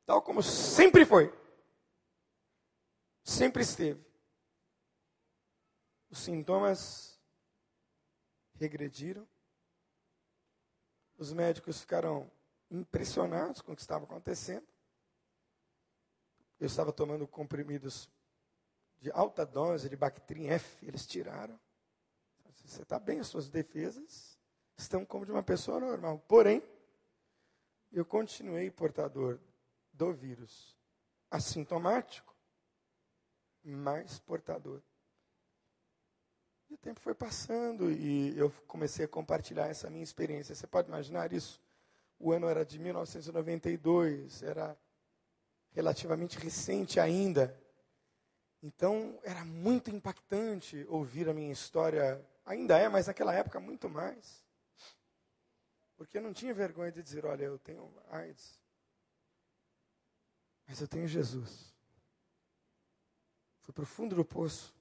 Tal 0.05 0.21
como 0.21 0.43
sempre 0.43 1.05
foi. 1.05 1.33
Sempre 3.25 3.63
esteve. 3.63 4.05
Os 6.11 6.19
sintomas 6.19 7.19
regrediram. 8.53 9.27
Os 11.17 11.33
médicos 11.33 11.81
ficaram 11.81 12.31
impressionados 12.69 13.61
com 13.61 13.71
o 13.71 13.75
que 13.75 13.81
estava 13.81 14.05
acontecendo. 14.05 14.67
Eu 16.59 16.67
estava 16.67 16.93
tomando 16.93 17.27
comprimidos 17.27 18.07
de 18.99 19.11
alta 19.11 19.43
dose 19.43 19.89
de 19.89 19.95
Bactrim 19.95 20.47
F, 20.47 20.85
eles 20.85 21.07
tiraram. 21.07 21.59
Você 22.63 22.83
está 22.83 22.99
bem, 22.99 23.19
as 23.19 23.27
suas 23.27 23.49
defesas 23.49 24.37
estão 24.77 25.03
como 25.03 25.25
de 25.25 25.31
uma 25.31 25.43
pessoa 25.43 25.79
normal. 25.79 26.19
Porém, 26.27 26.63
eu 27.91 28.05
continuei 28.05 28.69
portador 28.69 29.39
do 29.91 30.13
vírus 30.13 30.77
assintomático 31.29 32.34
mais 33.73 34.19
portador. 34.19 34.81
E 36.69 36.73
o 36.73 36.77
tempo 36.77 36.99
foi 36.99 37.13
passando 37.13 37.91
e 37.91 38.37
eu 38.37 38.51
comecei 38.67 39.05
a 39.05 39.07
compartilhar 39.07 39.67
essa 39.67 39.89
minha 39.89 40.03
experiência. 40.03 40.53
Você 40.53 40.67
pode 40.67 40.87
imaginar 40.87 41.31
isso? 41.31 41.61
O 42.19 42.31
ano 42.31 42.47
era 42.47 42.65
de 42.65 42.79
1992, 42.79 44.41
era 44.43 44.77
relativamente 45.71 46.39
recente 46.39 46.99
ainda. 46.99 47.55
Então 48.63 49.19
era 49.23 49.45
muito 49.45 49.91
impactante 49.91 50.85
ouvir 50.89 51.29
a 51.29 51.33
minha 51.33 51.51
história. 51.51 52.25
Ainda 52.45 52.77
é, 52.79 52.89
mas 52.89 53.07
naquela 53.07 53.33
época 53.33 53.59
muito 53.59 53.89
mais. 53.89 54.43
Porque 55.97 56.17
eu 56.17 56.21
não 56.21 56.33
tinha 56.33 56.53
vergonha 56.53 56.91
de 56.91 57.03
dizer: 57.03 57.25
olha, 57.25 57.43
eu 57.43 57.59
tenho 57.59 57.93
AIDS, 58.09 58.59
mas 60.67 60.81
eu 60.81 60.87
tenho 60.87 61.07
Jesus. 61.07 61.74
Fui 63.65 63.73
para 63.73 63.83
o 63.83 63.87
fundo 63.87 64.15
do 64.15 64.23
poço. 64.23 64.73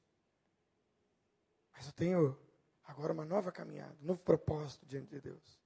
Mas 1.73 1.87
eu 1.87 1.93
tenho 1.93 2.39
agora 2.85 3.15
uma 3.15 3.25
nova 3.25 3.51
caminhada, 3.51 3.97
um 4.03 4.07
novo 4.07 4.21
propósito 4.21 4.85
diante 4.85 5.09
de 5.09 5.21
Deus. 5.23 5.59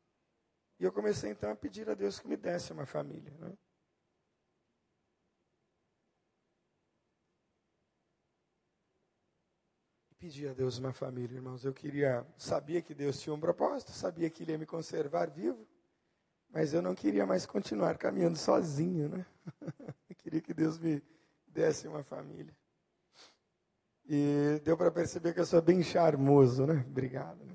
E 0.79 0.85
eu 0.85 0.93
comecei 0.93 1.33
então 1.33 1.51
a 1.51 1.57
pedir 1.57 1.91
a 1.91 1.95
Deus 1.95 2.21
que 2.21 2.29
me 2.29 2.37
desse 2.37 2.73
uma 2.73 2.87
família. 2.87 3.33
Né? 3.39 3.53
Pedi 10.17 10.47
a 10.47 10.53
Deus 10.53 10.79
uma 10.79 10.93
família, 10.93 11.37
irmãos. 11.37 11.65
Eu 11.65 11.75
queria, 11.75 12.25
sabia 12.37 12.81
que 12.81 12.95
Deus 12.95 13.21
tinha 13.21 13.35
um 13.35 13.41
propósito, 13.41 13.91
sabia 13.91 14.31
que 14.31 14.45
Ele 14.45 14.53
ia 14.53 14.59
me 14.59 14.67
conservar 14.67 15.29
vivo, 15.29 15.67
mas 16.51 16.73
eu 16.73 16.81
não 16.81 16.95
queria 16.95 17.27
mais 17.27 17.45
continuar 17.45 17.99
caminhando 17.99 18.39
sozinho, 18.39 19.09
né? 19.09 19.27
Eu 20.09 20.17
queria 20.17 20.41
que 20.41 20.53
Deus 20.53 20.79
me 20.79 21.03
desse 21.47 21.87
uma 21.87 22.03
família. 22.03 22.58
E 24.09 24.59
deu 24.65 24.75
para 24.75 24.91
perceber 24.91 25.35
que 25.35 25.41
eu 25.41 25.45
sou 25.45 25.61
bem 25.61 25.83
charmoso, 25.83 26.67
né? 26.67 26.83
Obrigado. 26.89 27.45
Né? 27.45 27.55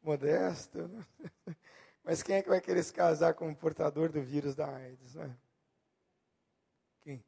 Modesto, 0.00 0.86
né? 0.86 1.04
Mas 2.04 2.22
quem 2.22 2.36
é 2.36 2.42
que 2.42 2.48
vai 2.48 2.60
querer 2.60 2.84
se 2.84 2.92
casar 2.92 3.34
com 3.34 3.48
um 3.48 3.54
portador 3.54 4.12
do 4.12 4.22
vírus 4.22 4.54
da 4.54 4.72
AIDS, 4.72 5.16
né? 5.16 5.36
Quem? 7.00 7.24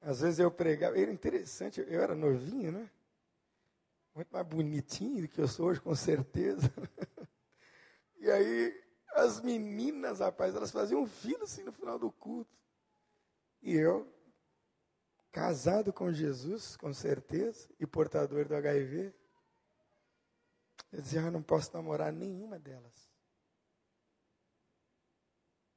Às 0.00 0.22
vezes 0.22 0.40
eu 0.40 0.50
pregava, 0.50 0.98
era 0.98 1.12
interessante, 1.12 1.80
eu 1.80 2.02
era 2.02 2.16
novinho, 2.16 2.72
né? 2.72 2.90
Muito 4.12 4.32
mais 4.32 4.46
bonitinho 4.46 5.22
do 5.22 5.28
que 5.28 5.40
eu 5.40 5.46
sou 5.46 5.66
hoje, 5.66 5.80
com 5.80 5.94
certeza. 5.94 6.72
E 8.16 8.30
aí, 8.30 8.82
as 9.16 9.38
meninas, 9.42 10.20
rapaz, 10.20 10.54
elas 10.54 10.70
faziam 10.70 11.02
um 11.02 11.06
filho 11.06 11.42
assim 11.42 11.62
no 11.62 11.70
final 11.70 11.98
do 11.98 12.10
culto. 12.10 12.56
E 13.60 13.74
eu, 13.74 14.10
casado 15.34 15.92
com 15.92 16.12
Jesus, 16.12 16.76
com 16.76 16.94
certeza, 16.94 17.68
e 17.80 17.84
portador 17.84 18.46
do 18.46 18.54
HIV. 18.54 19.12
Eu 20.92 21.02
dizia, 21.02 21.22
ah, 21.22 21.30
não 21.30 21.42
posso 21.42 21.72
namorar 21.76 22.12
nenhuma 22.12 22.56
delas. 22.56 23.10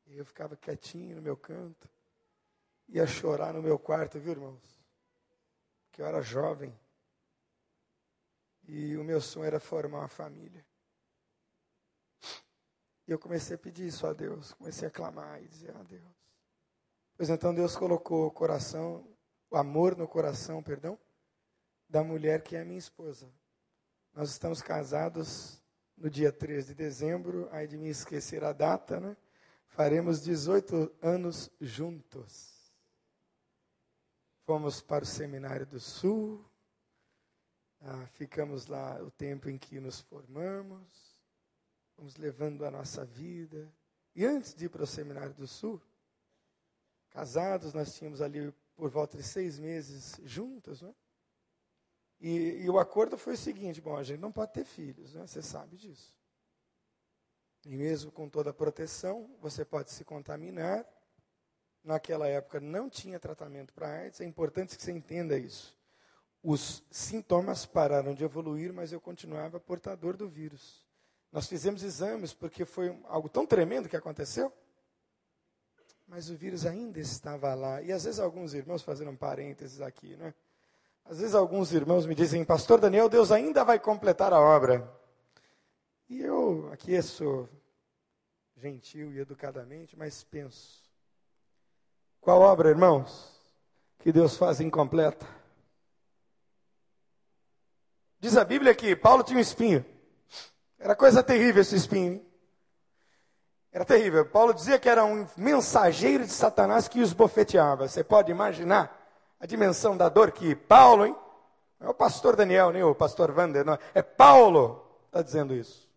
E 0.05 0.15
eu 0.15 0.23
ficava 0.23 0.55
quietinho 0.55 1.15
no 1.15 1.23
meu 1.23 1.35
canto, 1.35 1.89
ia 2.87 3.07
chorar 3.07 3.51
no 3.51 3.63
meu 3.63 3.79
quarto, 3.79 4.19
viu, 4.19 4.33
irmãos? 4.33 4.79
Que 5.91 6.03
eu 6.03 6.05
era 6.05 6.21
jovem. 6.21 6.79
E 8.67 8.95
o 8.95 9.03
meu 9.03 9.19
sonho 9.19 9.47
era 9.47 9.59
formar 9.59 10.01
uma 10.01 10.07
família. 10.07 10.63
E 13.07 13.11
eu 13.11 13.17
comecei 13.17 13.55
a 13.55 13.59
pedir 13.59 13.87
isso 13.87 14.05
a 14.05 14.13
Deus, 14.13 14.53
comecei 14.53 14.87
a 14.87 14.91
clamar 14.91 15.41
e 15.41 15.47
dizer 15.47 15.75
a 15.75 15.81
Deus. 15.81 16.15
Pois 17.15 17.31
então 17.31 17.55
Deus 17.55 17.75
colocou 17.75 18.27
o 18.27 18.31
coração 18.31 19.16
o 19.49 19.57
amor 19.57 19.95
no 19.95 20.07
coração, 20.07 20.61
perdão, 20.61 20.99
da 21.87 22.03
mulher 22.03 22.41
que 22.41 22.55
é 22.55 22.63
minha 22.63 22.79
esposa. 22.79 23.31
Nós 24.13 24.31
estamos 24.31 24.61
casados 24.61 25.61
no 25.95 26.09
dia 26.09 26.31
13 26.31 26.69
de 26.69 26.75
dezembro, 26.75 27.47
aí 27.51 27.67
de 27.67 27.77
me 27.77 27.89
esquecer 27.89 28.43
a 28.43 28.51
data, 28.51 28.99
né? 28.99 29.15
Faremos 29.67 30.21
18 30.21 30.91
anos 31.01 31.51
juntos. 31.59 32.73
Fomos 34.45 34.81
para 34.81 35.03
o 35.03 35.07
Seminário 35.07 35.65
do 35.65 35.79
Sul, 35.79 36.43
ah, 37.81 38.07
ficamos 38.07 38.67
lá 38.67 39.01
o 39.01 39.11
tempo 39.11 39.49
em 39.49 39.57
que 39.57 39.79
nos 39.79 39.99
formamos, 39.99 41.17
fomos 41.95 42.15
levando 42.15 42.65
a 42.65 42.71
nossa 42.71 43.05
vida. 43.05 43.71
E 44.15 44.25
antes 44.25 44.55
de 44.55 44.65
ir 44.65 44.69
para 44.69 44.83
o 44.83 44.87
Seminário 44.87 45.33
do 45.33 45.47
Sul, 45.47 45.81
casados, 47.09 47.73
nós 47.73 47.93
tínhamos 47.93 48.21
ali 48.21 48.53
por 48.77 48.91
volta 48.91 49.17
de 49.17 49.23
seis 49.23 49.57
meses 49.57 50.21
juntas, 50.23 50.81
né? 50.81 50.93
E, 52.19 52.63
e, 52.63 52.69
o 52.69 52.79
acordo 52.79 53.17
foi 53.17 53.33
o 53.33 53.37
seguinte: 53.37 53.81
bom, 53.81 53.97
a 53.97 54.03
gente 54.03 54.19
não 54.19 54.31
pode 54.31 54.53
ter 54.53 54.63
filhos, 54.63 55.13
né? 55.13 55.25
Você 55.25 55.41
sabe 55.41 55.75
disso. 55.75 56.15
E 57.65 57.75
mesmo 57.75 58.11
com 58.11 58.29
toda 58.29 58.51
a 58.51 58.53
proteção, 58.53 59.29
você 59.41 59.65
pode 59.65 59.91
se 59.91 60.05
contaminar. 60.05 60.85
Naquela 61.83 62.27
época 62.27 62.59
não 62.59 62.89
tinha 62.89 63.19
tratamento 63.19 63.73
para 63.73 63.89
AIDS. 63.89 64.21
É 64.21 64.25
importante 64.25 64.75
que 64.77 64.83
você 64.83 64.91
entenda 64.91 65.37
isso. 65.37 65.75
Os 66.43 66.83
sintomas 66.91 67.65
pararam 67.65 68.13
de 68.13 68.23
evoluir, 68.23 68.73
mas 68.73 68.91
eu 68.91 69.01
continuava 69.01 69.59
portador 69.59 70.15
do 70.15 70.27
vírus. 70.27 70.85
Nós 71.31 71.47
fizemos 71.47 71.83
exames 71.83 72.33
porque 72.33 72.65
foi 72.65 72.97
algo 73.05 73.29
tão 73.29 73.45
tremendo 73.45 73.89
que 73.89 73.95
aconteceu 73.95 74.51
mas 76.07 76.29
o 76.29 76.35
vírus 76.35 76.65
ainda 76.65 76.99
estava 76.99 77.53
lá. 77.53 77.81
E 77.81 77.91
às 77.91 78.05
vezes 78.05 78.19
alguns 78.19 78.53
irmãos 78.53 78.81
fazendo 78.81 79.11
um 79.11 79.15
parênteses 79.15 79.81
aqui, 79.81 80.15
né? 80.15 80.33
Às 81.05 81.19
vezes 81.19 81.35
alguns 81.35 81.71
irmãos 81.73 82.05
me 82.05 82.15
dizem, 82.15 82.43
Pastor 82.43 82.79
Daniel, 82.79 83.09
Deus 83.09 83.31
ainda 83.31 83.63
vai 83.63 83.79
completar 83.79 84.33
a 84.33 84.39
obra. 84.39 84.89
E 86.09 86.21
eu 86.21 86.69
aqui 86.71 86.99
sou 87.01 87.49
gentil 88.55 89.13
e 89.13 89.19
educadamente, 89.19 89.97
mas 89.97 90.23
penso: 90.23 90.81
qual 92.21 92.41
obra, 92.41 92.69
irmãos, 92.69 93.39
que 93.99 94.11
Deus 94.11 94.37
faz 94.37 94.59
incompleta? 94.59 95.25
Diz 98.19 98.35
a 98.35 98.43
Bíblia 98.43 98.73
que 98.73 98.95
Paulo 98.95 99.23
tinha 99.23 99.37
um 99.37 99.41
espinho. 99.41 99.85
Era 100.79 100.95
coisa 100.95 101.21
terrível 101.21 101.61
esse 101.61 101.75
espinho. 101.75 102.13
Hein? 102.13 102.26
Era 103.77 103.85
terrível. 103.85 104.25
Paulo 104.25 104.53
dizia 104.53 104.79
que 104.79 104.89
era 104.89 105.05
um 105.05 105.27
mensageiro 105.37 106.25
de 106.25 106.31
Satanás 106.31 106.87
que 106.87 106.99
os 106.99 107.13
bofeteava. 107.13 107.87
Você 107.87 108.03
pode 108.03 108.31
imaginar? 108.31 108.97
a 109.39 109.45
dimensão 109.45 109.95
da 109.95 110.09
dor 110.09 110.31
que 110.31 110.55
Paulo, 110.55 111.05
hein? 111.05 111.15
Não 111.79 111.87
é 111.87 111.89
o 111.91 111.93
pastor 111.93 112.35
Daniel, 112.35 112.71
nem 112.71 112.83
o 112.83 112.95
pastor 112.95 113.31
Wander, 113.31 113.63
não. 113.63 113.77
É 113.93 114.01
Paulo 114.01 114.83
está 115.05 115.21
dizendo 115.21 115.53
isso. 115.53 115.87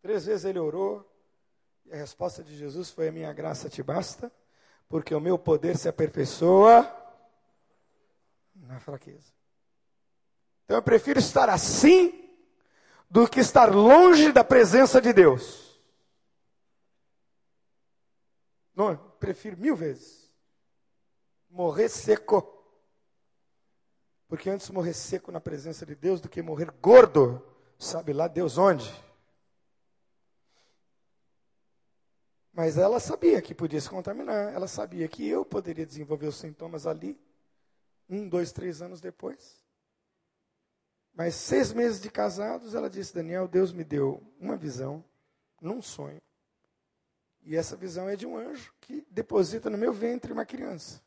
Três 0.00 0.24
vezes 0.24 0.44
ele 0.44 0.58
orou 0.58 1.06
e 1.84 1.92
a 1.92 1.96
resposta 1.96 2.42
de 2.42 2.56
Jesus 2.56 2.90
foi: 2.90 3.08
A 3.08 3.12
minha 3.12 3.32
graça 3.32 3.68
te 3.68 3.82
basta, 3.82 4.32
porque 4.88 5.14
o 5.14 5.20
meu 5.20 5.38
poder 5.38 5.76
se 5.76 5.88
aperfeiçoa 5.88 6.90
na 8.54 8.80
fraqueza. 8.80 9.32
Então 10.64 10.78
eu 10.78 10.82
prefiro 10.82 11.18
estar 11.18 11.50
assim 11.50 12.27
do 13.10 13.28
que 13.28 13.40
estar 13.40 13.74
longe 13.74 14.32
da 14.32 14.44
presença 14.44 15.00
de 15.00 15.12
Deus. 15.12 15.80
Não, 18.74 18.96
prefiro 19.18 19.56
mil 19.56 19.74
vezes 19.74 20.28
morrer 21.50 21.88
seco. 21.88 22.54
Porque 24.28 24.50
antes 24.50 24.68
morrer 24.70 24.92
seco 24.92 25.32
na 25.32 25.40
presença 25.40 25.86
de 25.86 25.94
Deus 25.94 26.20
do 26.20 26.28
que 26.28 26.42
morrer 26.42 26.70
gordo, 26.70 27.42
sabe 27.78 28.12
lá 28.12 28.28
Deus 28.28 28.58
onde? 28.58 28.88
Mas 32.52 32.76
ela 32.76 33.00
sabia 33.00 33.40
que 33.40 33.54
podia 33.54 33.80
se 33.80 33.88
contaminar, 33.88 34.52
ela 34.52 34.68
sabia 34.68 35.08
que 35.08 35.26
eu 35.26 35.44
poderia 35.44 35.86
desenvolver 35.86 36.26
os 36.26 36.36
sintomas 36.36 36.86
ali, 36.86 37.18
um, 38.08 38.28
dois, 38.28 38.52
três 38.52 38.82
anos 38.82 39.00
depois. 39.00 39.57
Mas 41.18 41.34
seis 41.34 41.72
meses 41.72 42.00
de 42.00 42.08
casados, 42.08 42.76
ela 42.76 42.88
disse: 42.88 43.12
Daniel, 43.12 43.48
Deus 43.48 43.72
me 43.72 43.82
deu 43.82 44.22
uma 44.38 44.56
visão, 44.56 45.04
num 45.60 45.82
sonho. 45.82 46.22
E 47.40 47.56
essa 47.56 47.74
visão 47.74 48.08
é 48.08 48.14
de 48.14 48.24
um 48.24 48.36
anjo 48.36 48.72
que 48.80 49.04
deposita 49.10 49.68
no 49.68 49.76
meu 49.76 49.92
ventre 49.92 50.32
uma 50.32 50.46
criança. 50.46 51.02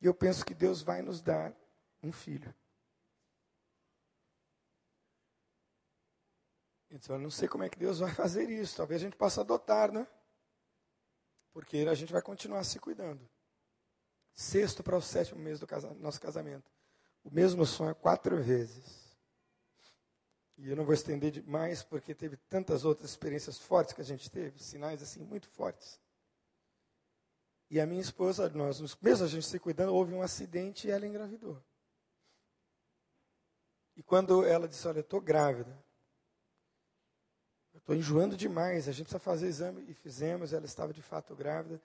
E 0.00 0.06
eu 0.06 0.12
penso 0.12 0.44
que 0.44 0.54
Deus 0.54 0.82
vai 0.82 1.02
nos 1.02 1.22
dar 1.22 1.54
um 2.02 2.10
filho. 2.10 2.52
Então, 6.90 7.14
eu 7.14 7.22
não 7.22 7.30
sei 7.30 7.46
como 7.46 7.62
é 7.62 7.68
que 7.68 7.78
Deus 7.78 8.00
vai 8.00 8.12
fazer 8.12 8.50
isso. 8.50 8.76
Talvez 8.76 9.00
a 9.00 9.04
gente 9.04 9.16
possa 9.16 9.42
adotar, 9.42 9.92
né? 9.92 10.04
Porque 11.52 11.86
a 11.88 11.94
gente 11.94 12.12
vai 12.12 12.20
continuar 12.20 12.64
se 12.64 12.80
cuidando. 12.80 13.30
Sexto 14.34 14.82
para 14.82 14.96
o 14.96 15.00
sétimo 15.00 15.40
mês 15.40 15.60
do 15.60 15.66
nosso 16.00 16.20
casamento. 16.20 16.68
O 17.24 17.30
mesmo 17.32 17.64
sonho 17.64 17.94
quatro 17.94 18.42
vezes. 18.42 19.02
E 20.58 20.68
eu 20.70 20.76
não 20.76 20.84
vou 20.84 20.94
estender 20.94 21.30
demais, 21.30 21.82
porque 21.82 22.14
teve 22.14 22.36
tantas 22.36 22.84
outras 22.84 23.10
experiências 23.10 23.58
fortes 23.58 23.94
que 23.94 24.00
a 24.00 24.04
gente 24.04 24.30
teve, 24.30 24.62
sinais 24.62 25.02
assim 25.02 25.20
muito 25.20 25.48
fortes. 25.48 26.00
E 27.70 27.80
a 27.80 27.86
minha 27.86 28.02
esposa, 28.02 28.48
nós, 28.50 28.80
mesmo 29.00 29.24
a 29.24 29.28
gente 29.28 29.46
se 29.46 29.58
cuidando, 29.58 29.94
houve 29.94 30.12
um 30.12 30.22
acidente 30.22 30.86
e 30.86 30.90
ela 30.90 31.06
engravidou. 31.06 31.60
E 33.96 34.02
quando 34.02 34.44
ela 34.44 34.68
disse, 34.68 34.86
olha, 34.86 34.98
eu 34.98 35.02
estou 35.02 35.20
grávida, 35.20 35.76
eu 37.72 37.78
estou 37.78 37.96
enjoando 37.96 38.36
demais, 38.36 38.88
a 38.88 38.92
gente 38.92 39.06
precisa 39.06 39.18
fazer 39.18 39.46
exame, 39.46 39.84
e 39.88 39.94
fizemos, 39.94 40.52
ela 40.52 40.66
estava 40.66 40.92
de 40.92 41.02
fato 41.02 41.34
grávida. 41.34 41.80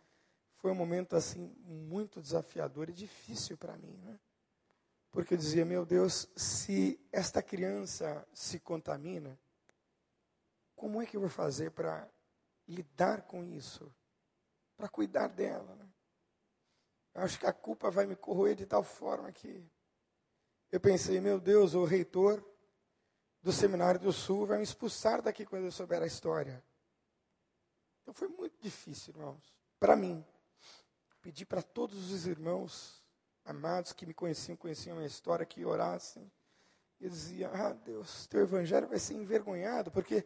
Foi 0.58 0.72
um 0.72 0.76
momento, 0.76 1.16
assim, 1.16 1.56
muito 1.64 2.22
desafiador 2.22 2.90
e 2.90 2.94
difícil 2.94 3.58
para 3.58 3.78
mim, 3.78 3.98
né? 4.04 4.20
Porque 5.12 5.34
eu 5.34 5.38
dizia, 5.38 5.66
meu 5.66 5.86
Deus, 5.86 6.28
se 6.36 7.00
esta 7.12 7.42
criança 7.42 8.28
se 8.34 8.60
contamina, 8.60 9.40
como 10.76 11.02
é 11.02 11.06
que 11.06 11.18
eu 11.18 11.22
vou 11.22 11.30
fazer 11.30 11.72
para 11.72 12.08
lidar 12.68 13.24
com 13.24 13.44
isso? 13.44 13.92
para 14.78 14.88
cuidar 14.88 15.28
dela. 15.28 15.76
Né? 15.76 15.90
Eu 17.16 17.24
acho 17.24 17.40
que 17.40 17.48
a 17.48 17.52
culpa 17.52 17.90
vai 17.90 18.06
me 18.06 18.16
corroer 18.16 18.56
de 18.56 18.66
tal 18.66 18.84
forma 18.84 19.32
que 19.32 19.68
eu 20.72 20.80
pensei, 20.80 21.20
meu 21.20 21.40
Deus, 21.40 21.74
o 21.74 21.84
reitor 21.84 22.46
do 23.42 23.52
Seminário 23.52 24.00
do 24.00 24.14
Sul 24.14 24.46
vai 24.46 24.58
me 24.58 24.64
expulsar 24.64 25.22
daqui 25.22 25.46
quando 25.46 25.66
eu 25.66 25.72
souber 25.72 26.02
a 26.02 26.06
história. 26.06 26.64
Então 28.02 28.14
foi 28.14 28.28
muito 28.28 28.62
difícil, 28.62 29.14
irmãos, 29.16 29.56
para 29.80 29.96
mim. 29.96 30.24
Pedi 31.22 31.46
para 31.46 31.62
todos 31.62 32.12
os 32.12 32.28
irmãos 32.28 33.04
amados 33.48 33.94
que 33.94 34.06
me 34.06 34.14
conheciam, 34.14 34.58
conheciam 34.58 34.94
a 34.94 34.98
minha 34.98 35.08
história, 35.08 35.46
que 35.46 35.66
orassem. 35.66 36.30
E 37.00 37.10
dizia, 37.10 37.50
ah, 37.54 37.74
Deus, 37.74 38.28
teu 38.28 38.42
evangelho 38.42 38.88
vai 38.88 39.00
ser 39.00 39.14
envergonhado, 39.14 39.92
porque 39.92 40.26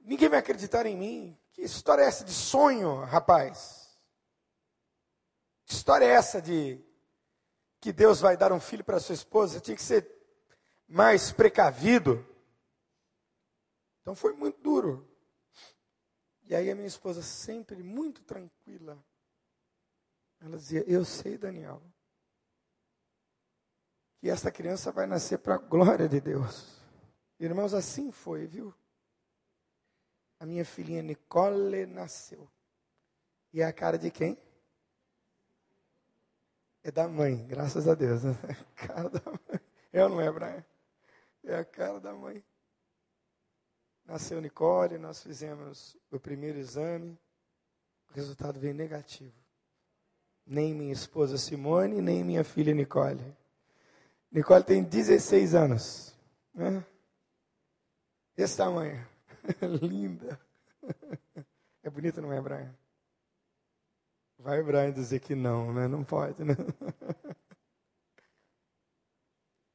ninguém 0.00 0.28
vai 0.28 0.38
acreditar 0.38 0.86
em 0.86 0.96
mim. 0.96 1.38
Que 1.52 1.62
história 1.62 2.02
é 2.02 2.06
essa 2.06 2.24
de 2.24 2.32
sonho, 2.32 3.04
rapaz? 3.04 3.98
Que 5.64 5.72
história 5.72 6.04
é 6.04 6.10
essa 6.10 6.40
de 6.40 6.80
que 7.80 7.92
Deus 7.92 8.20
vai 8.20 8.36
dar 8.36 8.52
um 8.52 8.60
filho 8.60 8.84
para 8.84 9.00
sua 9.00 9.14
esposa? 9.14 9.54
Você 9.54 9.60
tinha 9.60 9.76
que 9.76 9.82
ser 9.82 10.08
mais 10.86 11.32
precavido. 11.32 12.24
Então 14.00 14.14
foi 14.14 14.32
muito 14.32 14.60
duro. 14.60 15.06
E 16.44 16.54
aí 16.54 16.70
a 16.70 16.74
minha 16.74 16.86
esposa, 16.86 17.20
sempre 17.20 17.82
muito 17.82 18.22
tranquila, 18.22 19.02
ela 20.40 20.56
dizia: 20.56 20.82
Eu 20.86 21.04
sei, 21.04 21.36
Daniel, 21.36 21.82
que 24.18 24.28
essa 24.28 24.50
criança 24.50 24.92
vai 24.92 25.06
nascer 25.06 25.38
para 25.38 25.54
a 25.54 25.58
glória 25.58 26.08
de 26.08 26.20
Deus. 26.20 26.78
Irmãos, 27.38 27.72
assim 27.74 28.10
foi, 28.10 28.46
viu? 28.46 28.74
a 30.40 30.46
minha 30.46 30.64
filhinha 30.64 31.02
Nicole 31.02 31.86
nasceu. 31.86 32.48
E 33.52 33.60
é 33.60 33.64
a 33.64 33.72
cara 33.72 33.98
de 33.98 34.10
quem? 34.10 34.38
É 36.82 36.90
da 36.90 37.08
mãe, 37.08 37.44
graças 37.46 37.88
a 37.88 37.94
Deus. 37.94 38.22
Né? 38.22 38.34
Cara 38.76 39.10
da 39.10 39.20
mãe. 39.30 39.60
Eu 39.92 40.08
não 40.08 40.20
é, 40.20 40.30
Brian? 40.30 40.64
É 41.44 41.56
a 41.56 41.64
cara 41.64 41.98
da 41.98 42.14
mãe. 42.14 42.42
Nasceu 44.04 44.40
Nicole, 44.40 44.96
nós 44.96 45.22
fizemos 45.22 45.96
o 46.10 46.20
primeiro 46.20 46.58
exame, 46.58 47.18
o 48.10 48.14
resultado 48.14 48.60
veio 48.60 48.74
negativo. 48.74 49.34
Nem 50.46 50.72
minha 50.72 50.92
esposa 50.92 51.36
Simone, 51.36 52.00
nem 52.00 52.24
minha 52.24 52.44
filha 52.44 52.72
Nicole. 52.72 53.36
Nicole 54.30 54.64
tem 54.64 54.84
16 54.84 55.54
anos. 55.54 56.14
Né? 56.54 56.84
Esse 58.36 58.56
tamanho. 58.56 59.06
Linda. 59.82 60.40
É 61.80 61.90
bonita, 61.90 62.20
não 62.20 62.30
é, 62.30 62.38
Brian? 62.38 62.76
Vai 64.38 64.62
Brian 64.62 64.92
dizer 64.92 65.20
que 65.20 65.34
não, 65.34 65.72
né? 65.72 65.88
Não 65.88 66.04
pode, 66.04 66.44
né? 66.44 66.54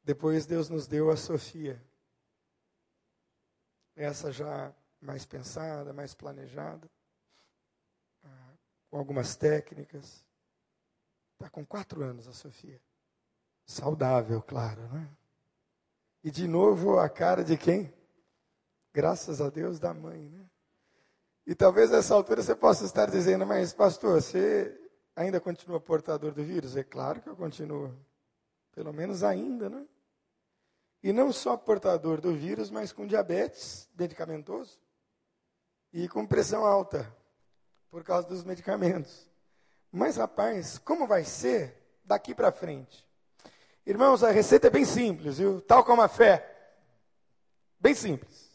Depois 0.04 0.46
Deus 0.46 0.70
nos 0.70 0.86
deu 0.86 1.10
a 1.10 1.18
Sofia. 1.18 1.82
Essa 3.96 4.32
já 4.32 4.72
mais 5.02 5.26
pensada, 5.26 5.92
mais 5.92 6.14
planejada, 6.14 6.88
ah, 8.24 8.54
com 8.90 8.98
algumas 8.98 9.36
técnicas. 9.36 10.24
Está 11.34 11.50
com 11.50 11.66
quatro 11.66 12.04
anos 12.04 12.28
a 12.28 12.34
Sofia. 12.34 12.80
Saudável, 13.66 14.42
claro, 14.42 14.82
né? 14.90 15.10
E 16.24 16.32
de 16.32 16.48
novo 16.48 17.00
a 17.00 17.10
cara 17.10 17.44
de 17.44 17.58
quem? 17.58 17.94
Graças 18.94 19.42
a 19.42 19.50
Deus 19.50 19.80
da 19.80 19.94
mãe, 19.94 20.30
né? 20.30 20.46
E 21.46 21.54
talvez 21.54 21.92
nessa 21.92 22.14
altura 22.14 22.42
você 22.42 22.56
possa 22.56 22.86
estar 22.86 23.10
dizendo, 23.10 23.46
mas 23.46 23.74
pastor, 23.74 24.22
você 24.22 24.80
ainda 25.16 25.40
continua 25.40 25.80
portador 25.80 26.32
do 26.32 26.44
vírus? 26.44 26.78
É 26.78 26.84
claro 26.84 27.22
que 27.22 27.28
eu 27.28 27.36
continuo. 27.36 27.94
Pelo 28.72 28.94
menos 28.94 29.24
ainda, 29.24 29.70
né? 29.70 29.86
E 31.02 31.12
não 31.12 31.34
só 31.34 31.58
portador 31.58 32.22
do 32.22 32.34
vírus, 32.34 32.70
mas 32.70 32.94
com 32.94 33.06
diabetes 33.06 33.90
medicamentoso 33.98 34.80
e 35.92 36.08
com 36.08 36.26
pressão 36.26 36.66
alta 36.66 37.14
por 37.90 38.04
causa 38.04 38.28
dos 38.28 38.44
medicamentos. 38.44 39.30
Mas 39.92 40.16
rapaz, 40.16 40.78
como 40.78 41.06
vai 41.06 41.26
ser 41.26 41.78
daqui 42.06 42.34
para 42.34 42.52
frente? 42.52 43.06
Irmãos, 43.86 44.24
a 44.24 44.32
receita 44.32 44.68
é 44.68 44.70
bem 44.70 44.86
simples, 44.86 45.38
viu? 45.38 45.60
Tal 45.62 45.84
como 45.84 46.02
a 46.02 46.08
fé. 46.08 46.50
Bem 47.80 47.94
simples. 47.94 48.50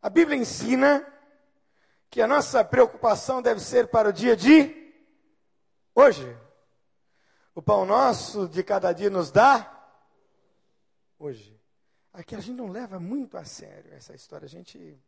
A 0.00 0.10
Bíblia 0.10 0.36
ensina 0.36 1.06
que 2.10 2.20
a 2.20 2.26
nossa 2.26 2.64
preocupação 2.64 3.40
deve 3.40 3.60
ser 3.60 3.88
para 3.88 4.08
o 4.08 4.12
dia 4.12 4.36
de 4.36 4.92
hoje. 5.94 6.36
O 7.54 7.62
pão 7.62 7.86
nosso 7.86 8.48
de 8.48 8.64
cada 8.64 8.92
dia 8.92 9.08
nos 9.08 9.30
dá 9.30 9.70
hoje. 11.16 11.60
Aqui 12.12 12.34
a 12.34 12.40
gente 12.40 12.56
não 12.56 12.68
leva 12.68 12.98
muito 12.98 13.38
a 13.38 13.44
sério 13.44 13.94
essa 13.94 14.14
história. 14.14 14.46
A 14.46 14.48
gente 14.48 15.00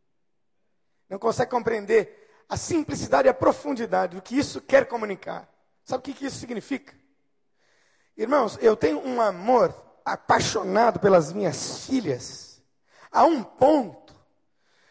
não 1.08 1.18
consegue 1.18 1.50
compreender 1.50 2.44
a 2.48 2.56
simplicidade 2.56 3.26
e 3.26 3.30
a 3.30 3.34
profundidade 3.34 4.14
do 4.14 4.22
que 4.22 4.38
isso 4.38 4.60
quer 4.60 4.86
comunicar. 4.86 5.52
Sabe 5.84 5.98
o 5.98 6.02
que, 6.02 6.14
que 6.14 6.26
isso 6.26 6.38
significa? 6.38 6.94
Irmãos, 8.16 8.56
eu 8.60 8.76
tenho 8.76 9.04
um 9.04 9.20
amor 9.20 9.74
apaixonado 10.04 11.00
pelas 11.00 11.32
minhas 11.32 11.86
filhas, 11.86 12.62
a 13.10 13.24
um 13.24 13.42
ponto, 13.42 14.14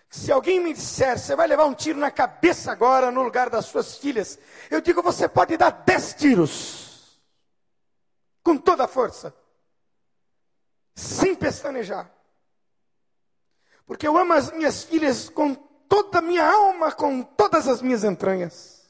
que 0.09 0.17
se 0.17 0.31
alguém 0.31 0.59
me 0.59 0.73
disser, 0.73 1.17
você 1.17 1.35
vai 1.35 1.47
levar 1.47 1.65
um 1.65 1.73
tiro 1.73 1.99
na 1.99 2.11
cabeça 2.11 2.71
agora 2.71 3.11
no 3.11 3.21
lugar 3.21 3.49
das 3.49 3.65
suas 3.65 3.97
filhas, 3.97 4.37
eu 4.69 4.81
digo, 4.81 5.01
você 5.01 5.27
pode 5.29 5.55
dar 5.55 5.69
dez 5.69 6.13
tiros, 6.13 7.21
com 8.43 8.57
toda 8.57 8.83
a 8.85 8.87
força, 8.87 9.33
sem 10.93 11.33
pestanejar, 11.33 12.11
porque 13.85 14.07
eu 14.07 14.17
amo 14.17 14.33
as 14.33 14.51
minhas 14.51 14.83
filhas 14.83 15.29
com 15.29 15.55
toda 15.55 16.19
a 16.19 16.21
minha 16.21 16.45
alma, 16.45 16.91
com 16.91 17.21
todas 17.21 17.67
as 17.67 17.81
minhas 17.81 18.03
entranhas. 18.03 18.83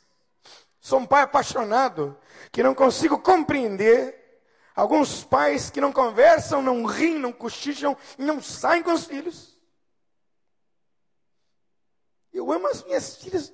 Sou 0.79 0.99
um 0.99 1.05
pai 1.05 1.21
apaixonado 1.21 2.17
que 2.51 2.63
não 2.63 2.75
consigo 2.75 3.17
compreender 3.17 4.22
Alguns 4.75 5.23
pais 5.23 5.69
que 5.69 5.79
não 5.79 5.93
conversam, 5.93 6.61
não 6.61 6.85
riem, 6.85 7.19
não 7.19 7.31
cochicham 7.31 7.95
e 8.17 8.23
não 8.23 8.41
saem 8.41 8.81
com 8.81 8.91
os 8.91 9.05
filhos. 9.05 9.57
Eu 12.31 12.51
amo 12.51 12.67
as 12.67 12.83
minhas 12.83 13.17
filhas 13.17 13.53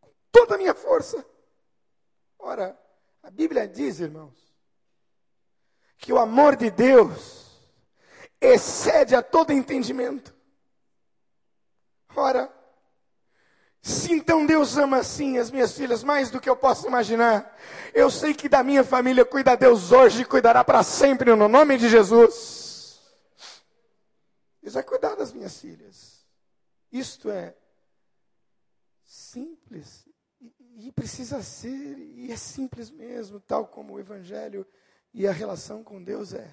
com 0.00 0.10
toda 0.32 0.54
a 0.54 0.58
minha 0.58 0.74
força. 0.74 1.24
Ora, 2.38 2.78
a 3.22 3.30
Bíblia 3.30 3.68
diz, 3.68 4.00
irmãos, 4.00 4.34
que 5.98 6.12
o 6.12 6.18
amor 6.18 6.56
de 6.56 6.70
Deus 6.70 7.60
excede 8.40 9.14
a 9.14 9.22
todo 9.22 9.52
entendimento. 9.52 10.34
Ora, 12.14 12.50
se 13.86 14.12
então 14.12 14.44
Deus 14.44 14.76
ama 14.76 14.96
assim 14.96 15.38
as 15.38 15.48
minhas 15.48 15.76
filhas 15.76 16.02
mais 16.02 16.28
do 16.28 16.40
que 16.40 16.50
eu 16.50 16.56
posso 16.56 16.88
imaginar, 16.88 17.56
eu 17.94 18.10
sei 18.10 18.34
que 18.34 18.48
da 18.48 18.60
minha 18.60 18.82
família 18.82 19.24
cuida 19.24 19.56
Deus 19.56 19.92
hoje 19.92 20.22
e 20.22 20.24
cuidará 20.24 20.64
para 20.64 20.82
sempre 20.82 21.32
no 21.36 21.46
nome 21.46 21.78
de 21.78 21.88
Jesus. 21.88 23.00
Deus 24.60 24.74
vai 24.74 24.82
cuidar 24.82 25.14
das 25.14 25.32
minhas 25.32 25.60
filhas. 25.60 26.26
Isto 26.90 27.30
é 27.30 27.54
simples 29.04 30.04
e, 30.40 30.88
e 30.88 30.90
precisa 30.90 31.40
ser, 31.40 31.96
e 31.96 32.32
é 32.32 32.36
simples 32.36 32.90
mesmo, 32.90 33.38
tal 33.38 33.68
como 33.68 33.94
o 33.94 34.00
Evangelho 34.00 34.66
e 35.14 35.28
a 35.28 35.32
relação 35.32 35.84
com 35.84 36.02
Deus 36.02 36.34
é. 36.34 36.52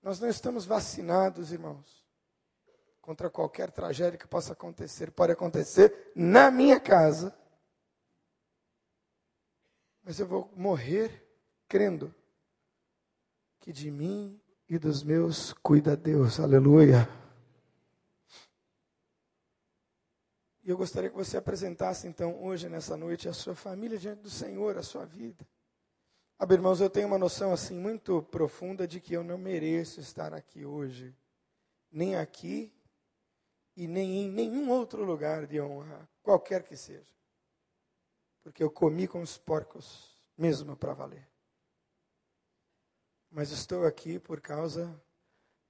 Nós 0.00 0.20
não 0.20 0.28
estamos 0.28 0.64
vacinados, 0.64 1.50
irmãos 1.50 1.97
contra 3.08 3.30
qualquer 3.30 3.70
tragédia 3.70 4.18
que 4.18 4.28
possa 4.28 4.52
acontecer. 4.52 5.10
Pode 5.10 5.32
acontecer 5.32 6.12
na 6.14 6.50
minha 6.50 6.78
casa. 6.78 7.34
Mas 10.04 10.20
eu 10.20 10.26
vou 10.26 10.52
morrer 10.54 11.26
crendo 11.66 12.14
que 13.60 13.72
de 13.72 13.90
mim 13.90 14.38
e 14.68 14.78
dos 14.78 15.02
meus 15.02 15.54
cuida 15.54 15.96
Deus. 15.96 16.38
Aleluia. 16.38 17.08
E 20.62 20.68
eu 20.68 20.76
gostaria 20.76 21.08
que 21.08 21.16
você 21.16 21.38
apresentasse 21.38 22.06
então 22.06 22.38
hoje, 22.42 22.68
nessa 22.68 22.94
noite, 22.94 23.26
a 23.26 23.32
sua 23.32 23.54
família 23.54 23.96
diante 23.96 24.20
do 24.20 24.28
Senhor, 24.28 24.76
a 24.76 24.82
sua 24.82 25.06
vida. 25.06 25.48
Ah, 26.38 26.46
irmãos, 26.50 26.78
eu 26.78 26.90
tenho 26.90 27.06
uma 27.06 27.18
noção 27.18 27.54
assim 27.54 27.74
muito 27.74 28.22
profunda 28.24 28.86
de 28.86 29.00
que 29.00 29.14
eu 29.14 29.24
não 29.24 29.38
mereço 29.38 29.98
estar 29.98 30.34
aqui 30.34 30.66
hoje, 30.66 31.16
nem 31.90 32.14
aqui 32.14 32.70
e 33.78 33.86
nem 33.86 34.24
em 34.24 34.28
nenhum 34.28 34.70
outro 34.70 35.04
lugar 35.04 35.46
de 35.46 35.60
honra, 35.60 36.08
qualquer 36.20 36.64
que 36.64 36.76
seja. 36.76 37.14
Porque 38.42 38.60
eu 38.60 38.68
comi 38.68 39.06
com 39.06 39.22
os 39.22 39.38
porcos, 39.38 40.18
mesmo 40.36 40.76
para 40.76 40.92
valer. 40.94 41.28
Mas 43.30 43.52
estou 43.52 43.86
aqui 43.86 44.18
por 44.18 44.40
causa 44.40 45.00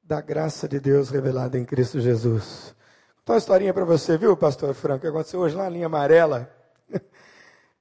da 0.02 0.22
graça 0.22 0.66
de 0.66 0.80
Deus 0.80 1.11
revelada 1.11 1.59
em 1.59 1.66
Cristo 1.66 2.00
Jesus. 2.00 2.74
Contar 3.18 3.34
uma 3.34 3.38
historinha 3.38 3.74
para 3.74 3.84
você, 3.84 4.16
viu, 4.16 4.34
pastor 4.38 4.72
Franco? 4.72 5.02
Que 5.02 5.09
aconteceu 5.09 5.40
hoje 5.40 5.54
lá 5.54 5.64
na 5.64 5.68
linha 5.68 5.84
amarela. 5.84 6.50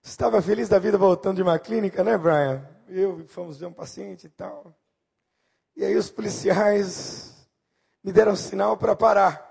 Estava 0.03 0.41
feliz 0.41 0.67
da 0.67 0.77
vida 0.77 0.97
voltando 0.97 1.37
de 1.37 1.43
uma 1.43 1.57
clínica, 1.57 2.03
né, 2.03 2.17
Brian? 2.17 2.67
Eu 2.89 3.25
fomos 3.29 3.57
ver 3.57 3.67
um 3.67 3.73
paciente 3.73 4.27
e 4.27 4.29
tal. 4.29 4.75
E 5.73 5.85
aí 5.85 5.95
os 5.95 6.09
policiais 6.09 7.47
me 8.03 8.11
deram 8.11 8.35
sinal 8.35 8.75
para 8.75 8.93
parar. 8.93 9.46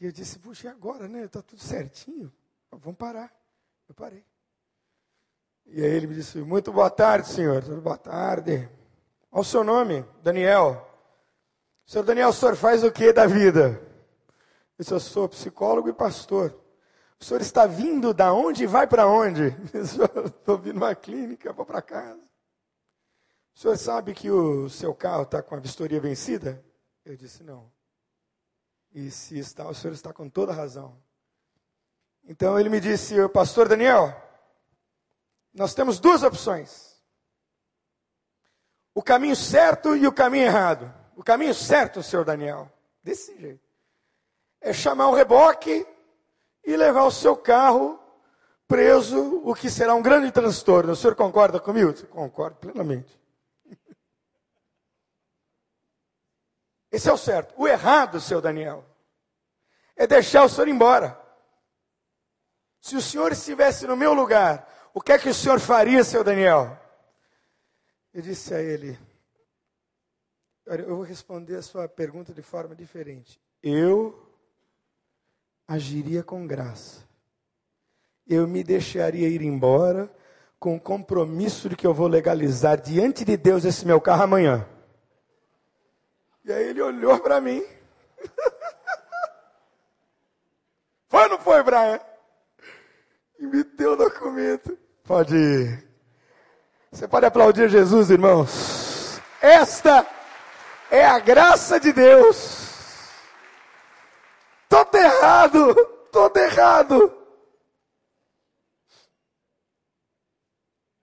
E 0.00 0.06
eu 0.06 0.12
disse, 0.12 0.38
puxa, 0.38 0.68
e 0.68 0.70
agora, 0.70 1.08
né? 1.08 1.24
Está 1.24 1.42
tudo 1.42 1.60
certinho. 1.60 2.32
Vamos 2.70 2.96
parar. 2.96 3.32
Eu 3.88 3.94
parei. 3.94 4.24
E 5.66 5.82
aí 5.82 5.90
ele 5.90 6.06
me 6.06 6.14
disse, 6.14 6.38
muito 6.38 6.72
boa 6.72 6.88
tarde, 6.88 7.28
senhor. 7.28 7.62
Boa 7.80 7.98
tarde. 7.98 8.68
Olha 9.30 9.40
o 9.40 9.44
seu 9.44 9.64
nome, 9.64 10.04
Daniel. 10.22 10.86
Senhor 11.84 12.04
Daniel, 12.04 12.28
o 12.28 12.32
senhor 12.32 12.54
faz 12.54 12.84
o 12.84 12.92
que 12.92 13.12
da 13.12 13.26
vida? 13.26 13.80
Eu 14.78 14.82
disse, 14.82 14.92
eu 14.92 15.00
sou 15.00 15.28
psicólogo 15.28 15.88
e 15.88 15.92
pastor. 15.92 16.58
O 17.20 17.24
senhor 17.24 17.40
está 17.40 17.66
vindo 17.66 18.14
da 18.14 18.32
onde 18.32 18.64
e 18.64 18.66
vai 18.66 18.86
para 18.86 19.06
onde? 19.06 19.56
Estou 19.74 20.56
vindo 20.58 20.76
uma 20.76 20.94
clínica, 20.94 21.52
vou 21.52 21.66
para 21.66 21.82
casa. 21.82 22.20
O 23.54 23.58
senhor 23.58 23.76
sabe 23.76 24.14
que 24.14 24.30
o 24.30 24.68
seu 24.68 24.94
carro 24.94 25.22
está 25.24 25.42
com 25.42 25.56
a 25.56 25.58
vistoria 25.58 26.00
vencida? 26.00 26.64
Eu 27.04 27.16
disse, 27.16 27.42
não. 27.42 27.68
E 28.94 29.10
se 29.10 29.38
está, 29.38 29.68
o 29.68 29.74
senhor 29.74 29.92
está 29.92 30.12
com 30.12 30.28
toda 30.28 30.52
razão. 30.52 30.96
Então 32.24 32.58
ele 32.58 32.68
me 32.68 32.80
disse, 32.80 33.14
pastor 33.28 33.68
Daniel, 33.68 34.14
nós 35.52 35.74
temos 35.74 35.98
duas 35.98 36.22
opções. 36.22 37.00
O 38.94 39.02
caminho 39.02 39.36
certo 39.36 39.96
e 39.96 40.06
o 40.06 40.12
caminho 40.12 40.46
errado. 40.46 40.92
O 41.16 41.22
caminho 41.22 41.54
certo, 41.54 42.02
senhor 42.02 42.24
Daniel, 42.24 42.70
desse 43.02 43.36
jeito, 43.38 43.68
é 44.60 44.72
chamar 44.72 45.08
um 45.08 45.14
reboque 45.14 45.86
e 46.64 46.76
levar 46.76 47.04
o 47.04 47.10
seu 47.10 47.36
carro 47.36 47.98
preso, 48.66 49.40
o 49.44 49.54
que 49.54 49.70
será 49.70 49.94
um 49.94 50.02
grande 50.02 50.30
transtorno. 50.30 50.92
O 50.92 50.96
senhor 50.96 51.16
concorda 51.16 51.58
comigo? 51.58 51.92
Concordo 52.08 52.56
plenamente. 52.56 53.17
Esse 56.90 57.08
é 57.08 57.12
o 57.12 57.18
certo. 57.18 57.54
O 57.56 57.68
errado, 57.68 58.20
seu 58.20 58.40
Daniel, 58.40 58.84
é 59.96 60.06
deixar 60.06 60.44
o 60.44 60.48
senhor 60.48 60.68
embora. 60.68 61.20
Se 62.80 62.96
o 62.96 63.02
senhor 63.02 63.32
estivesse 63.32 63.86
no 63.86 63.96
meu 63.96 64.14
lugar, 64.14 64.66
o 64.94 65.00
que 65.00 65.12
é 65.12 65.18
que 65.18 65.28
o 65.28 65.34
senhor 65.34 65.60
faria, 65.60 66.02
seu 66.04 66.24
Daniel? 66.24 66.78
Eu 68.14 68.22
disse 68.22 68.54
a 68.54 68.62
ele: 68.62 68.98
Olha, 70.66 70.82
eu 70.82 70.96
vou 70.96 71.04
responder 71.04 71.56
a 71.56 71.62
sua 71.62 71.88
pergunta 71.88 72.32
de 72.32 72.42
forma 72.42 72.74
diferente. 72.74 73.40
Eu 73.62 74.26
agiria 75.66 76.22
com 76.22 76.46
graça. 76.46 77.06
Eu 78.26 78.46
me 78.46 78.62
deixaria 78.62 79.28
ir 79.28 79.42
embora 79.42 80.10
com 80.58 80.76
o 80.76 80.80
compromisso 80.80 81.68
de 81.68 81.76
que 81.76 81.86
eu 81.86 81.94
vou 81.94 82.08
legalizar 82.08 82.80
diante 82.80 83.24
de 83.24 83.36
Deus 83.36 83.64
esse 83.64 83.86
meu 83.86 84.00
carro 84.00 84.24
amanhã. 84.24 84.66
E 86.48 86.52
aí 86.52 86.68
ele 86.68 86.80
olhou 86.80 87.20
para 87.20 87.42
mim. 87.42 87.62
foi 91.06 91.24
ou 91.24 91.28
não 91.28 91.38
foi, 91.38 91.62
Brian? 91.62 92.00
E 93.38 93.46
me 93.46 93.62
deu 93.62 93.92
o 93.92 93.96
documento. 93.96 94.78
Pode 95.04 95.36
ir. 95.36 95.86
Você 96.90 97.06
pode 97.06 97.26
aplaudir 97.26 97.68
Jesus, 97.68 98.08
irmãos. 98.08 99.20
Esta 99.42 100.06
é 100.90 101.04
a 101.04 101.18
graça 101.18 101.78
de 101.78 101.92
Deus. 101.92 103.10
Todo 104.70 104.96
errado, 104.96 105.74
todo 106.10 106.34
errado. 106.38 107.14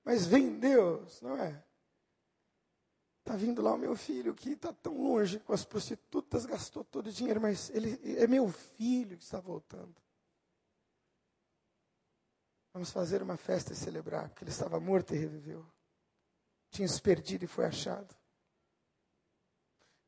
Mas 0.04 0.26
vem 0.26 0.58
Deus, 0.58 1.22
não 1.22 1.38
é? 1.38 1.65
Está 3.26 3.36
vindo 3.36 3.60
lá 3.60 3.74
o 3.74 3.78
meu 3.78 3.96
filho 3.96 4.36
que 4.36 4.52
está 4.52 4.72
tão 4.72 5.02
longe 5.02 5.40
com 5.40 5.52
as 5.52 5.66
prostitutas, 5.66 6.46
gastou 6.46 6.84
todo 6.84 7.08
o 7.08 7.12
dinheiro, 7.12 7.42
mas 7.42 7.72
ele 7.72 8.00
é 8.20 8.28
meu 8.28 8.48
filho 8.50 9.18
que 9.18 9.24
está 9.24 9.40
voltando. 9.40 9.96
Vamos 12.72 12.92
fazer 12.92 13.24
uma 13.24 13.36
festa 13.36 13.74
e 13.74 13.76
celebrar, 13.76 14.30
porque 14.30 14.44
ele 14.44 14.52
estava 14.52 14.80
morto 14.80 15.16
e 15.16 15.18
reviveu. 15.18 15.66
Tinha 16.70 16.88
se 16.88 17.02
perdido 17.02 17.46
e 17.46 17.48
foi 17.48 17.66
achado. 17.66 18.16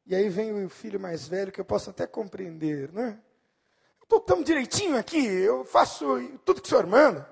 E 0.05 0.13
aí 0.13 0.29
vem 0.29 0.63
o 0.63 0.69
filho 0.69 0.99
mais 0.99 1.27
velho, 1.27 1.51
que 1.51 1.59
eu 1.59 1.65
posso 1.65 1.89
até 1.89 2.05
compreender, 2.05 2.93
né? 2.93 3.19
Estou 4.03 4.19
tão 4.19 4.43
direitinho 4.43 4.95
aqui, 4.95 5.25
eu 5.25 5.65
faço 5.65 6.05
tudo 6.45 6.61
que 6.61 6.67
o 6.67 6.69
senhor 6.69 6.85
manda. 6.85 7.27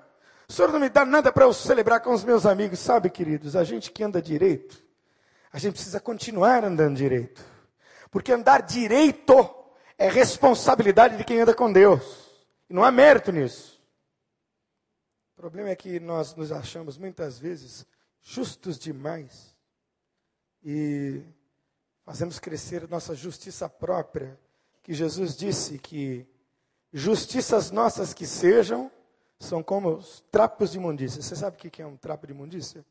O 0.48 0.52
senhor 0.52 0.72
não 0.72 0.80
me 0.80 0.88
dá 0.88 1.04
nada 1.04 1.32
para 1.32 1.44
eu 1.44 1.52
celebrar 1.52 2.00
com 2.00 2.12
os 2.12 2.24
meus 2.24 2.44
amigos. 2.44 2.80
Sabe, 2.80 3.08
queridos, 3.08 3.54
a 3.54 3.62
gente 3.62 3.92
que 3.92 4.02
anda 4.02 4.20
direito, 4.20 4.85
a 5.56 5.58
gente 5.58 5.72
precisa 5.72 5.98
continuar 5.98 6.64
andando 6.64 6.98
direito. 6.98 7.42
Porque 8.10 8.30
andar 8.30 8.60
direito 8.60 9.32
é 9.96 10.06
responsabilidade 10.06 11.16
de 11.16 11.24
quem 11.24 11.40
anda 11.40 11.54
com 11.54 11.72
Deus. 11.72 12.44
E 12.68 12.74
não 12.74 12.84
há 12.84 12.92
mérito 12.92 13.32
nisso. 13.32 13.82
O 15.32 15.40
problema 15.40 15.70
é 15.70 15.74
que 15.74 15.98
nós 15.98 16.34
nos 16.34 16.52
achamos 16.52 16.98
muitas 16.98 17.38
vezes 17.38 17.86
justos 18.20 18.78
demais 18.78 19.56
e 20.62 21.22
fazemos 22.04 22.38
crescer 22.38 22.86
nossa 22.86 23.14
justiça 23.14 23.66
própria, 23.66 24.38
que 24.82 24.92
Jesus 24.92 25.34
disse 25.34 25.78
que 25.78 26.26
justiças 26.92 27.70
nossas 27.70 28.12
que 28.12 28.26
sejam 28.26 28.92
são 29.40 29.62
como 29.62 29.94
os 29.94 30.22
trapos 30.30 30.72
de 30.72 30.76
imundícia. 30.76 31.22
Você 31.22 31.34
sabe 31.34 31.56
o 31.56 31.58
que 31.58 31.80
é 31.80 31.86
um 31.86 31.96
trapo 31.96 32.26
de 32.26 32.34
imundícia? 32.34 32.84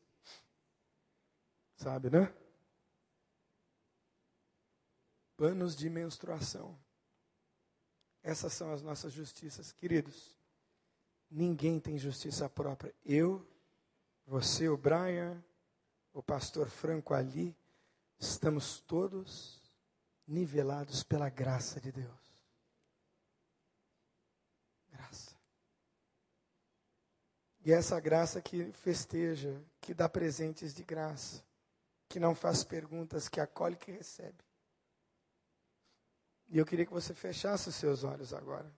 Sabe, 1.76 2.10
né? 2.10 2.28
Panos 5.36 5.76
de 5.76 5.90
menstruação. 5.90 6.78
Essas 8.22 8.52
são 8.52 8.72
as 8.72 8.82
nossas 8.82 9.12
justiças, 9.12 9.70
queridos. 9.70 10.36
Ninguém 11.30 11.78
tem 11.78 11.98
justiça 11.98 12.48
própria. 12.48 12.94
Eu, 13.04 13.46
você, 14.26 14.68
o 14.68 14.76
Brian, 14.76 15.42
o 16.12 16.22
pastor 16.22 16.68
Franco 16.68 17.14
ali, 17.14 17.56
estamos 18.18 18.80
todos 18.80 19.62
nivelados 20.26 21.02
pela 21.02 21.28
graça 21.28 21.80
de 21.80 21.92
Deus. 21.92 22.44
Graça. 24.90 25.36
E 27.64 27.72
é 27.72 27.76
essa 27.76 28.00
graça 28.00 28.40
que 28.40 28.72
festeja, 28.72 29.62
que 29.80 29.92
dá 29.92 30.08
presentes 30.08 30.74
de 30.74 30.82
graça, 30.82 31.44
que 32.08 32.18
não 32.18 32.34
faz 32.34 32.64
perguntas, 32.64 33.28
que 33.28 33.40
acolhe 33.40 33.76
que 33.76 33.92
recebe. 33.92 34.45
E 36.48 36.58
eu 36.58 36.64
queria 36.66 36.86
que 36.86 36.92
você 36.92 37.14
fechasse 37.14 37.68
os 37.68 37.74
seus 37.74 38.04
olhos 38.04 38.32
agora. 38.32 38.72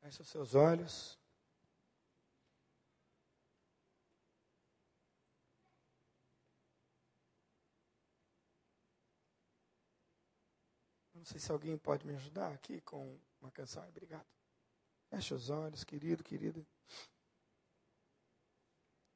Feche 0.00 0.22
os 0.22 0.28
seus 0.28 0.54
olhos. 0.54 1.18
Não 11.14 11.24
sei 11.24 11.40
se 11.40 11.50
alguém 11.50 11.78
pode 11.78 12.06
me 12.06 12.14
ajudar 12.14 12.52
aqui 12.52 12.82
com 12.82 13.18
uma 13.40 13.50
canção. 13.50 13.88
Obrigado. 13.88 14.26
Feche 15.14 15.32
os 15.32 15.48
olhos, 15.48 15.84
querido, 15.84 16.24
querida. 16.24 16.60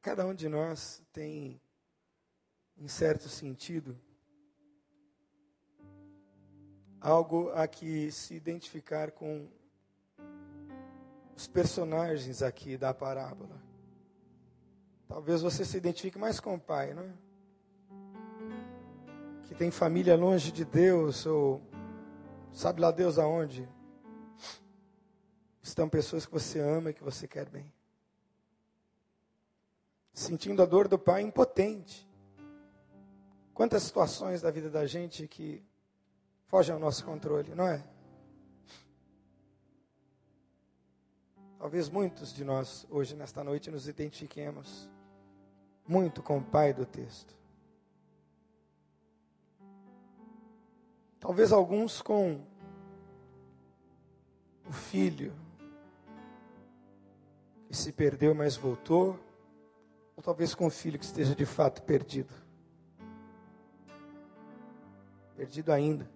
Cada 0.01 0.25
um 0.25 0.33
de 0.33 0.49
nós 0.49 1.03
tem, 1.13 1.61
em 2.77 2.87
certo 2.87 3.29
sentido, 3.29 3.99
algo 7.01 7.51
a 7.51 7.67
que 7.67 8.13
se 8.13 8.33
identificar 8.35 9.11
com 9.11 9.49
os 11.35 11.49
personagens 11.49 12.43
aqui 12.43 12.77
da 12.77 12.95
parábola. 12.95 13.61
Talvez 15.09 15.43
você 15.43 15.65
se 15.65 15.77
identifique 15.77 16.17
mais 16.17 16.39
com 16.39 16.55
o 16.55 16.61
pai, 16.61 16.95
não 16.95 17.03
é? 17.03 17.13
Que 19.49 19.55
tem 19.57 19.73
família 19.73 20.15
longe 20.15 20.53
de 20.53 20.65
Deus, 20.65 21.27
ou 21.27 21.61
sabe 22.53 22.81
lá 22.81 22.93
Deus 22.93 23.19
aonde 23.19 23.69
estão 25.69 25.89
pessoas 25.89 26.27
que 26.27 26.33
você 26.33 26.59
ama 26.61 26.91
e 26.91 26.95
que 26.95 27.03
você 27.03 27.29
quer 27.29 27.49
bem. 27.49 27.73
Sentindo 30.13 30.63
a 30.63 30.67
dor 30.67 30.89
do 30.89 30.99
pai 30.99 31.23
impotente. 31.23 32.09
Quantas 33.55 33.83
situações 33.83 34.43
da 34.43 34.51
vida 34.51 34.71
da 34.71 34.87
gente 34.87 35.29
que 35.29 35.63
fogem 36.47 36.75
ao 36.75 36.81
nosso 36.81 37.05
controle, 37.05 37.55
não 37.55 37.67
é? 37.67 37.85
Talvez 41.59 41.89
muitos 41.89 42.33
de 42.33 42.45
nós, 42.45 42.87
hoje, 42.89 43.17
nesta 43.17 43.43
noite, 43.43 43.71
nos 43.71 43.89
identifiquemos 43.89 44.89
muito 45.87 46.23
com 46.23 46.39
o 46.39 46.45
pai 46.45 46.73
do 46.73 46.87
texto. 46.87 47.37
Talvez 51.19 51.53
alguns 51.53 52.01
com 52.01 52.41
o 54.69 54.73
filho 54.73 55.35
que 57.69 57.77
se 57.77 57.93
perdeu, 57.93 58.35
mas 58.35 58.57
voltou, 58.57 59.19
ou 60.17 60.23
talvez 60.23 60.55
com 60.55 60.67
um 60.67 60.71
filho 60.71 60.99
que 60.99 61.05
esteja 61.05 61.35
de 61.35 61.45
fato 61.45 61.83
perdido. 61.83 62.33
Perdido 65.37 65.71
ainda. 65.71 66.11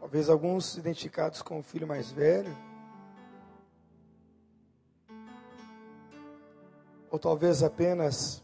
Talvez 0.00 0.28
alguns 0.28 0.76
identificados 0.76 1.40
com 1.40 1.58
o 1.58 1.62
filho 1.62 1.86
mais 1.86 2.12
velho. 2.12 2.54
Ou 7.10 7.18
talvez 7.18 7.62
apenas 7.62 8.42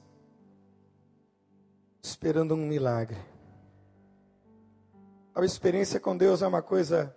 esperando 2.03 2.55
um 2.55 2.67
milagre. 2.67 3.19
A 5.35 5.45
experiência 5.45 6.01
com 6.01 6.17
Deus 6.17 6.43
é 6.43 6.47
uma 6.47 6.63
coisa 6.63 7.15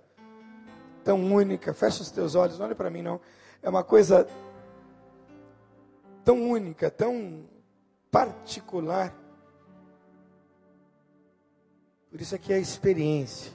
tão 1.03 1.33
única. 1.33 1.73
Fecha 1.73 2.01
os 2.01 2.11
teus 2.11 2.35
olhos, 2.35 2.57
não 2.57 2.65
olhe 2.65 2.75
para 2.75 2.89
mim 2.89 3.01
não. 3.01 3.19
É 3.61 3.69
uma 3.69 3.83
coisa 3.83 4.27
tão 6.23 6.49
única, 6.49 6.89
tão 6.91 7.45
particular. 8.11 9.13
Por 12.09 12.21
isso 12.21 12.35
aqui 12.35 12.53
é 12.53 12.57
a 12.57 12.59
experiência. 12.59 13.51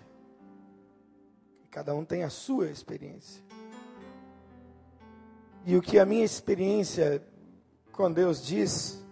Cada 1.71 1.95
um 1.95 2.05
tem 2.05 2.25
a 2.25 2.31
sua 2.31 2.69
experiência. 2.69 3.43
E 5.65 5.77
o 5.77 5.83
que 5.83 5.99
a 5.99 6.05
minha 6.05 6.25
experiência 6.25 7.23
com 7.93 8.11
Deus 8.11 8.45
diz 8.45 9.05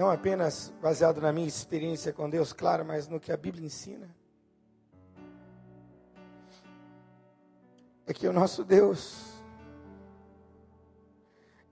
não 0.00 0.10
apenas 0.10 0.72
baseado 0.80 1.20
na 1.20 1.30
minha 1.30 1.46
experiência 1.46 2.10
com 2.10 2.30
Deus, 2.30 2.54
claro, 2.54 2.86
mas 2.86 3.06
no 3.06 3.20
que 3.20 3.30
a 3.30 3.36
Bíblia 3.36 3.66
ensina. 3.66 4.08
É 8.06 8.14
que 8.14 8.26
o 8.26 8.32
nosso 8.32 8.64
Deus 8.64 9.34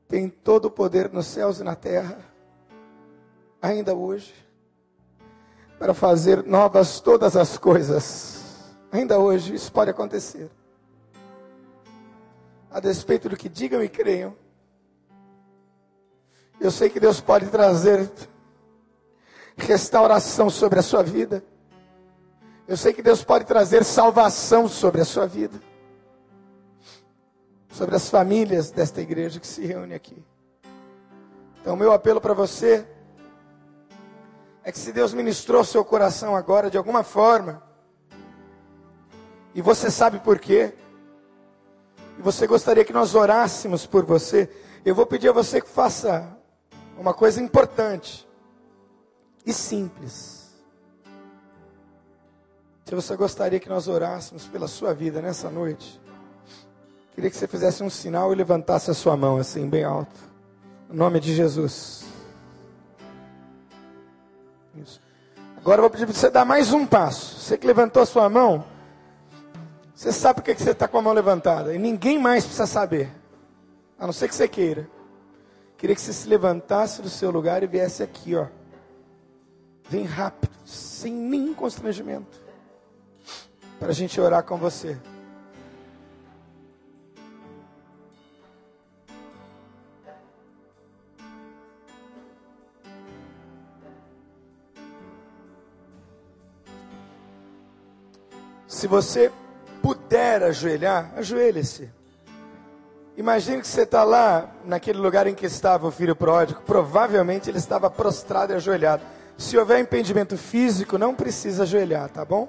tem 0.06 0.28
todo 0.28 0.66
o 0.66 0.70
poder 0.70 1.10
nos 1.10 1.24
céus 1.24 1.58
e 1.58 1.64
na 1.64 1.74
terra, 1.74 2.18
ainda 3.62 3.94
hoje, 3.94 4.34
para 5.78 5.94
fazer 5.94 6.44
novas 6.44 7.00
todas 7.00 7.34
as 7.34 7.56
coisas. 7.56 8.74
Ainda 8.92 9.18
hoje 9.18 9.54
isso 9.54 9.72
pode 9.72 9.90
acontecer. 9.90 10.50
A 12.70 12.78
despeito 12.78 13.30
do 13.30 13.38
que 13.38 13.48
digam 13.48 13.82
e 13.82 13.88
creiam, 13.88 14.36
eu 16.60 16.70
sei 16.70 16.90
que 16.90 16.98
Deus 16.98 17.20
pode 17.20 17.46
trazer 17.46 18.10
restauração 19.56 20.48
sobre 20.48 20.78
a 20.78 20.82
sua 20.82 21.02
vida. 21.02 21.42
Eu 22.66 22.76
sei 22.76 22.92
que 22.92 23.02
Deus 23.02 23.24
pode 23.24 23.44
trazer 23.44 23.84
salvação 23.84 24.68
sobre 24.68 25.00
a 25.00 25.04
sua 25.04 25.26
vida. 25.26 25.58
Sobre 27.70 27.96
as 27.96 28.08
famílias 28.08 28.70
desta 28.70 29.00
igreja 29.00 29.40
que 29.40 29.46
se 29.46 29.64
reúne 29.64 29.94
aqui. 29.94 30.22
Então, 31.60 31.76
meu 31.76 31.92
apelo 31.92 32.20
para 32.20 32.34
você 32.34 32.86
é 34.62 34.72
que 34.72 34.78
se 34.78 34.92
Deus 34.92 35.14
ministrou 35.14 35.64
seu 35.64 35.84
coração 35.84 36.36
agora 36.36 36.70
de 36.70 36.76
alguma 36.76 37.02
forma, 37.02 37.62
e 39.54 39.62
você 39.62 39.90
sabe 39.90 40.18
por 40.18 40.38
quê, 40.38 40.74
e 42.18 42.22
você 42.22 42.46
gostaria 42.46 42.84
que 42.84 42.92
nós 42.92 43.14
orássemos 43.14 43.86
por 43.86 44.04
você, 44.04 44.50
eu 44.84 44.94
vou 44.94 45.06
pedir 45.06 45.30
a 45.30 45.32
você 45.32 45.60
que 45.60 45.68
faça 45.68 46.37
uma 46.98 47.14
coisa 47.14 47.40
importante 47.40 48.28
e 49.46 49.52
simples. 49.52 50.52
Se 52.84 52.94
você 52.94 53.16
gostaria 53.16 53.60
que 53.60 53.68
nós 53.68 53.86
orássemos 53.86 54.46
pela 54.46 54.66
sua 54.66 54.92
vida 54.92 55.22
nessa 55.22 55.48
noite, 55.48 56.00
queria 57.14 57.30
que 57.30 57.36
você 57.36 57.46
fizesse 57.46 57.82
um 57.82 57.90
sinal 57.90 58.32
e 58.32 58.36
levantasse 58.36 58.90
a 58.90 58.94
sua 58.94 59.16
mão 59.16 59.36
assim, 59.36 59.68
bem 59.68 59.84
alto. 59.84 60.16
Em 60.90 60.96
nome 60.96 61.20
de 61.20 61.34
Jesus. 61.34 62.04
Isso. 64.74 65.00
Agora 65.56 65.78
eu 65.78 65.82
vou 65.82 65.90
pedir 65.90 66.06
para 66.06 66.14
você 66.14 66.30
dar 66.30 66.44
mais 66.44 66.72
um 66.72 66.86
passo. 66.86 67.38
Você 67.40 67.58
que 67.58 67.66
levantou 67.66 68.02
a 68.02 68.06
sua 68.06 68.28
mão, 68.28 68.64
Você 69.94 70.12
sabe 70.12 70.36
por 70.36 70.44
que 70.44 70.54
você 70.54 70.70
está 70.70 70.86
com 70.86 70.96
a 70.98 71.02
mão 71.02 71.12
levantada. 71.12 71.74
E 71.74 71.78
ninguém 71.78 72.20
mais 72.20 72.44
precisa 72.44 72.66
saber. 72.66 73.10
A 73.98 74.06
não 74.06 74.12
ser 74.12 74.28
que 74.28 74.34
você 74.34 74.46
queira. 74.46 74.88
Queria 75.78 75.94
que 75.94 76.02
você 76.02 76.12
se 76.12 76.28
levantasse 76.28 77.00
do 77.00 77.08
seu 77.08 77.30
lugar 77.30 77.62
e 77.62 77.66
viesse 77.68 78.02
aqui, 78.02 78.34
ó. 78.34 78.48
Vem 79.88 80.04
rápido, 80.04 80.52
sem 80.66 81.12
nenhum 81.12 81.54
constrangimento. 81.54 82.42
Para 83.78 83.90
a 83.90 83.92
gente 83.92 84.20
orar 84.20 84.42
com 84.42 84.56
você. 84.56 84.98
Se 98.66 98.88
você 98.88 99.30
puder 99.80 100.42
ajoelhar, 100.42 101.12
ajoelhe-se. 101.16 101.97
Imagine 103.18 103.60
que 103.60 103.66
você 103.66 103.82
está 103.82 104.04
lá, 104.04 104.48
naquele 104.64 105.00
lugar 105.00 105.26
em 105.26 105.34
que 105.34 105.44
estava 105.44 105.88
o 105.88 105.90
filho 105.90 106.14
pródigo. 106.14 106.62
Provavelmente 106.62 107.50
ele 107.50 107.58
estava 107.58 107.90
prostrado 107.90 108.52
e 108.52 108.54
ajoelhado. 108.54 109.02
Se 109.36 109.58
houver 109.58 109.80
impedimento 109.80 110.38
físico, 110.38 110.96
não 110.96 111.16
precisa 111.16 111.64
ajoelhar, 111.64 112.08
tá 112.10 112.24
bom? 112.24 112.48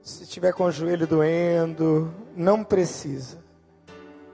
Se 0.00 0.24
tiver 0.24 0.54
com 0.54 0.64
o 0.64 0.72
joelho 0.72 1.06
doendo, 1.06 2.10
não 2.34 2.64
precisa. 2.64 3.36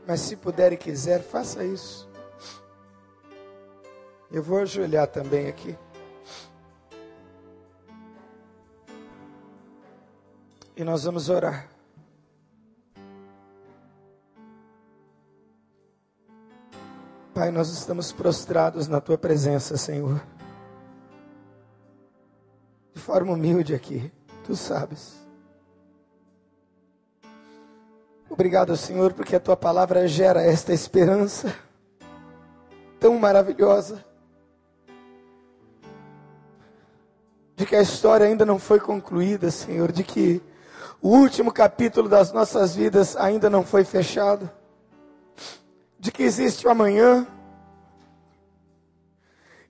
Mas 0.06 0.20
se 0.20 0.36
puder 0.36 0.72
e 0.72 0.76
quiser, 0.76 1.20
faça 1.20 1.64
isso. 1.64 2.08
Eu 4.30 4.40
vou 4.40 4.60
ajoelhar 4.60 5.08
também 5.08 5.48
aqui. 5.48 5.76
E 10.76 10.84
nós 10.84 11.02
vamos 11.02 11.28
orar. 11.28 11.71
Pai, 17.34 17.50
nós 17.50 17.70
estamos 17.70 18.12
prostrados 18.12 18.88
na 18.88 19.00
tua 19.00 19.16
presença, 19.16 19.78
Senhor. 19.78 20.22
De 22.92 23.00
forma 23.00 23.32
humilde 23.32 23.74
aqui, 23.74 24.12
tu 24.44 24.54
sabes. 24.54 25.14
Obrigado, 28.28 28.76
Senhor, 28.76 29.14
porque 29.14 29.34
a 29.34 29.40
tua 29.40 29.56
palavra 29.56 30.06
gera 30.06 30.42
esta 30.42 30.74
esperança 30.74 31.54
tão 33.00 33.18
maravilhosa. 33.18 34.04
De 37.56 37.64
que 37.64 37.76
a 37.76 37.80
história 37.80 38.26
ainda 38.26 38.44
não 38.44 38.58
foi 38.58 38.78
concluída, 38.78 39.50
Senhor, 39.50 39.90
de 39.90 40.04
que 40.04 40.42
o 41.00 41.08
último 41.08 41.50
capítulo 41.50 42.10
das 42.10 42.30
nossas 42.30 42.76
vidas 42.76 43.16
ainda 43.16 43.48
não 43.48 43.64
foi 43.64 43.84
fechado 43.84 44.50
de 46.02 46.10
que 46.10 46.24
existe 46.24 46.66
o 46.66 46.70
amanhã 46.70 47.24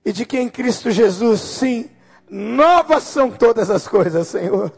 e 0.03 0.11
de 0.11 0.25
que 0.25 0.39
em 0.39 0.49
Cristo 0.49 0.89
Jesus, 0.89 1.39
sim, 1.39 1.91
novas 2.27 3.03
são 3.03 3.29
todas 3.29 3.69
as 3.69 3.87
coisas, 3.87 4.29
Senhor. 4.29 4.73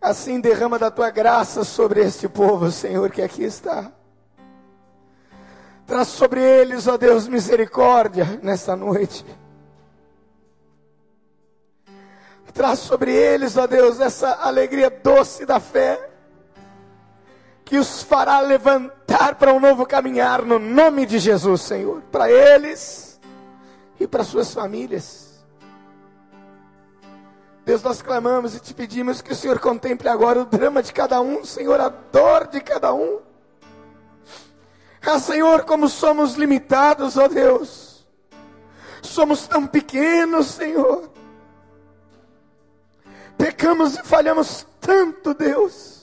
Assim 0.00 0.40
derrama 0.40 0.78
da 0.78 0.90
tua 0.90 1.10
graça 1.10 1.64
sobre 1.64 2.00
este 2.00 2.26
povo, 2.30 2.70
Senhor, 2.72 3.10
que 3.10 3.20
aqui 3.20 3.44
está. 3.44 3.92
Traz 5.86 6.08
sobre 6.08 6.40
eles, 6.40 6.86
ó 6.86 6.96
Deus, 6.96 7.28
misericórdia 7.28 8.40
nesta 8.42 8.74
noite. 8.74 9.22
Traz 12.54 12.78
sobre 12.78 13.12
eles, 13.12 13.54
ó 13.58 13.66
Deus, 13.66 14.00
essa 14.00 14.32
alegria 14.32 14.88
doce 14.88 15.44
da 15.44 15.60
fé 15.60 16.08
que 17.68 17.76
os 17.76 18.02
fará 18.02 18.40
levantar 18.40 19.34
para 19.34 19.52
um 19.52 19.60
novo 19.60 19.84
caminhar 19.84 20.42
no 20.42 20.58
nome 20.58 21.04
de 21.04 21.18
Jesus, 21.18 21.60
Senhor, 21.60 22.00
para 22.10 22.30
eles 22.30 23.20
e 24.00 24.06
para 24.06 24.24
suas 24.24 24.54
famílias. 24.54 25.44
Deus, 27.66 27.82
nós 27.82 28.00
clamamos 28.00 28.54
e 28.54 28.60
te 28.60 28.72
pedimos 28.72 29.20
que 29.20 29.34
o 29.34 29.36
Senhor 29.36 29.58
contemple 29.58 30.08
agora 30.08 30.40
o 30.40 30.46
drama 30.46 30.82
de 30.82 30.94
cada 30.94 31.20
um, 31.20 31.44
Senhor, 31.44 31.78
a 31.78 31.90
dor 31.90 32.46
de 32.46 32.58
cada 32.62 32.94
um. 32.94 33.20
Ah, 35.02 35.18
Senhor, 35.18 35.64
como 35.64 35.90
somos 35.90 36.36
limitados, 36.36 37.18
ó 37.18 37.28
Deus. 37.28 38.06
Somos 39.02 39.46
tão 39.46 39.66
pequenos, 39.66 40.46
Senhor. 40.46 41.10
Pecamos 43.36 43.98
e 43.98 44.02
falhamos 44.04 44.66
tanto, 44.80 45.34
Deus. 45.34 45.97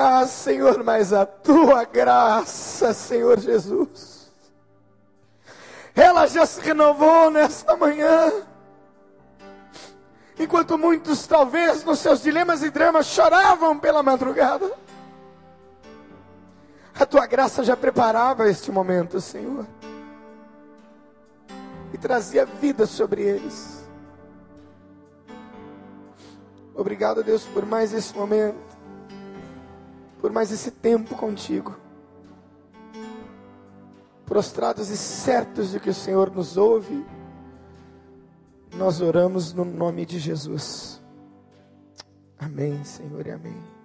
Ah, 0.00 0.24
Senhor, 0.28 0.84
mas 0.84 1.12
a 1.12 1.26
tua 1.26 1.82
graça, 1.82 2.94
Senhor 2.94 3.40
Jesus, 3.40 4.30
ela 5.92 6.24
já 6.28 6.46
se 6.46 6.60
renovou 6.60 7.32
nesta 7.32 7.76
manhã. 7.76 8.32
Enquanto 10.38 10.78
muitos, 10.78 11.26
talvez, 11.26 11.82
nos 11.82 11.98
seus 11.98 12.22
dilemas 12.22 12.62
e 12.62 12.70
dramas, 12.70 13.06
choravam 13.06 13.76
pela 13.76 14.00
madrugada, 14.00 14.70
a 16.96 17.04
tua 17.04 17.26
graça 17.26 17.64
já 17.64 17.76
preparava 17.76 18.48
este 18.48 18.70
momento, 18.70 19.20
Senhor, 19.20 19.66
e 21.92 21.98
trazia 21.98 22.46
vida 22.46 22.86
sobre 22.86 23.22
eles. 23.22 23.84
Obrigado, 26.72 27.24
Deus, 27.24 27.42
por 27.46 27.66
mais 27.66 27.92
esse 27.92 28.16
momento 28.16 28.67
por 30.20 30.32
mais 30.32 30.50
esse 30.50 30.70
tempo 30.70 31.14
contigo. 31.14 31.76
Prostrados 34.26 34.90
e 34.90 34.96
certos 34.96 35.70
de 35.70 35.80
que 35.80 35.90
o 35.90 35.94
Senhor 35.94 36.30
nos 36.30 36.56
ouve, 36.56 37.04
nós 38.76 39.00
oramos 39.00 39.52
no 39.52 39.64
nome 39.64 40.04
de 40.04 40.18
Jesus. 40.18 41.00
Amém, 42.38 42.84
Senhor, 42.84 43.26
e 43.26 43.30
amém. 43.30 43.77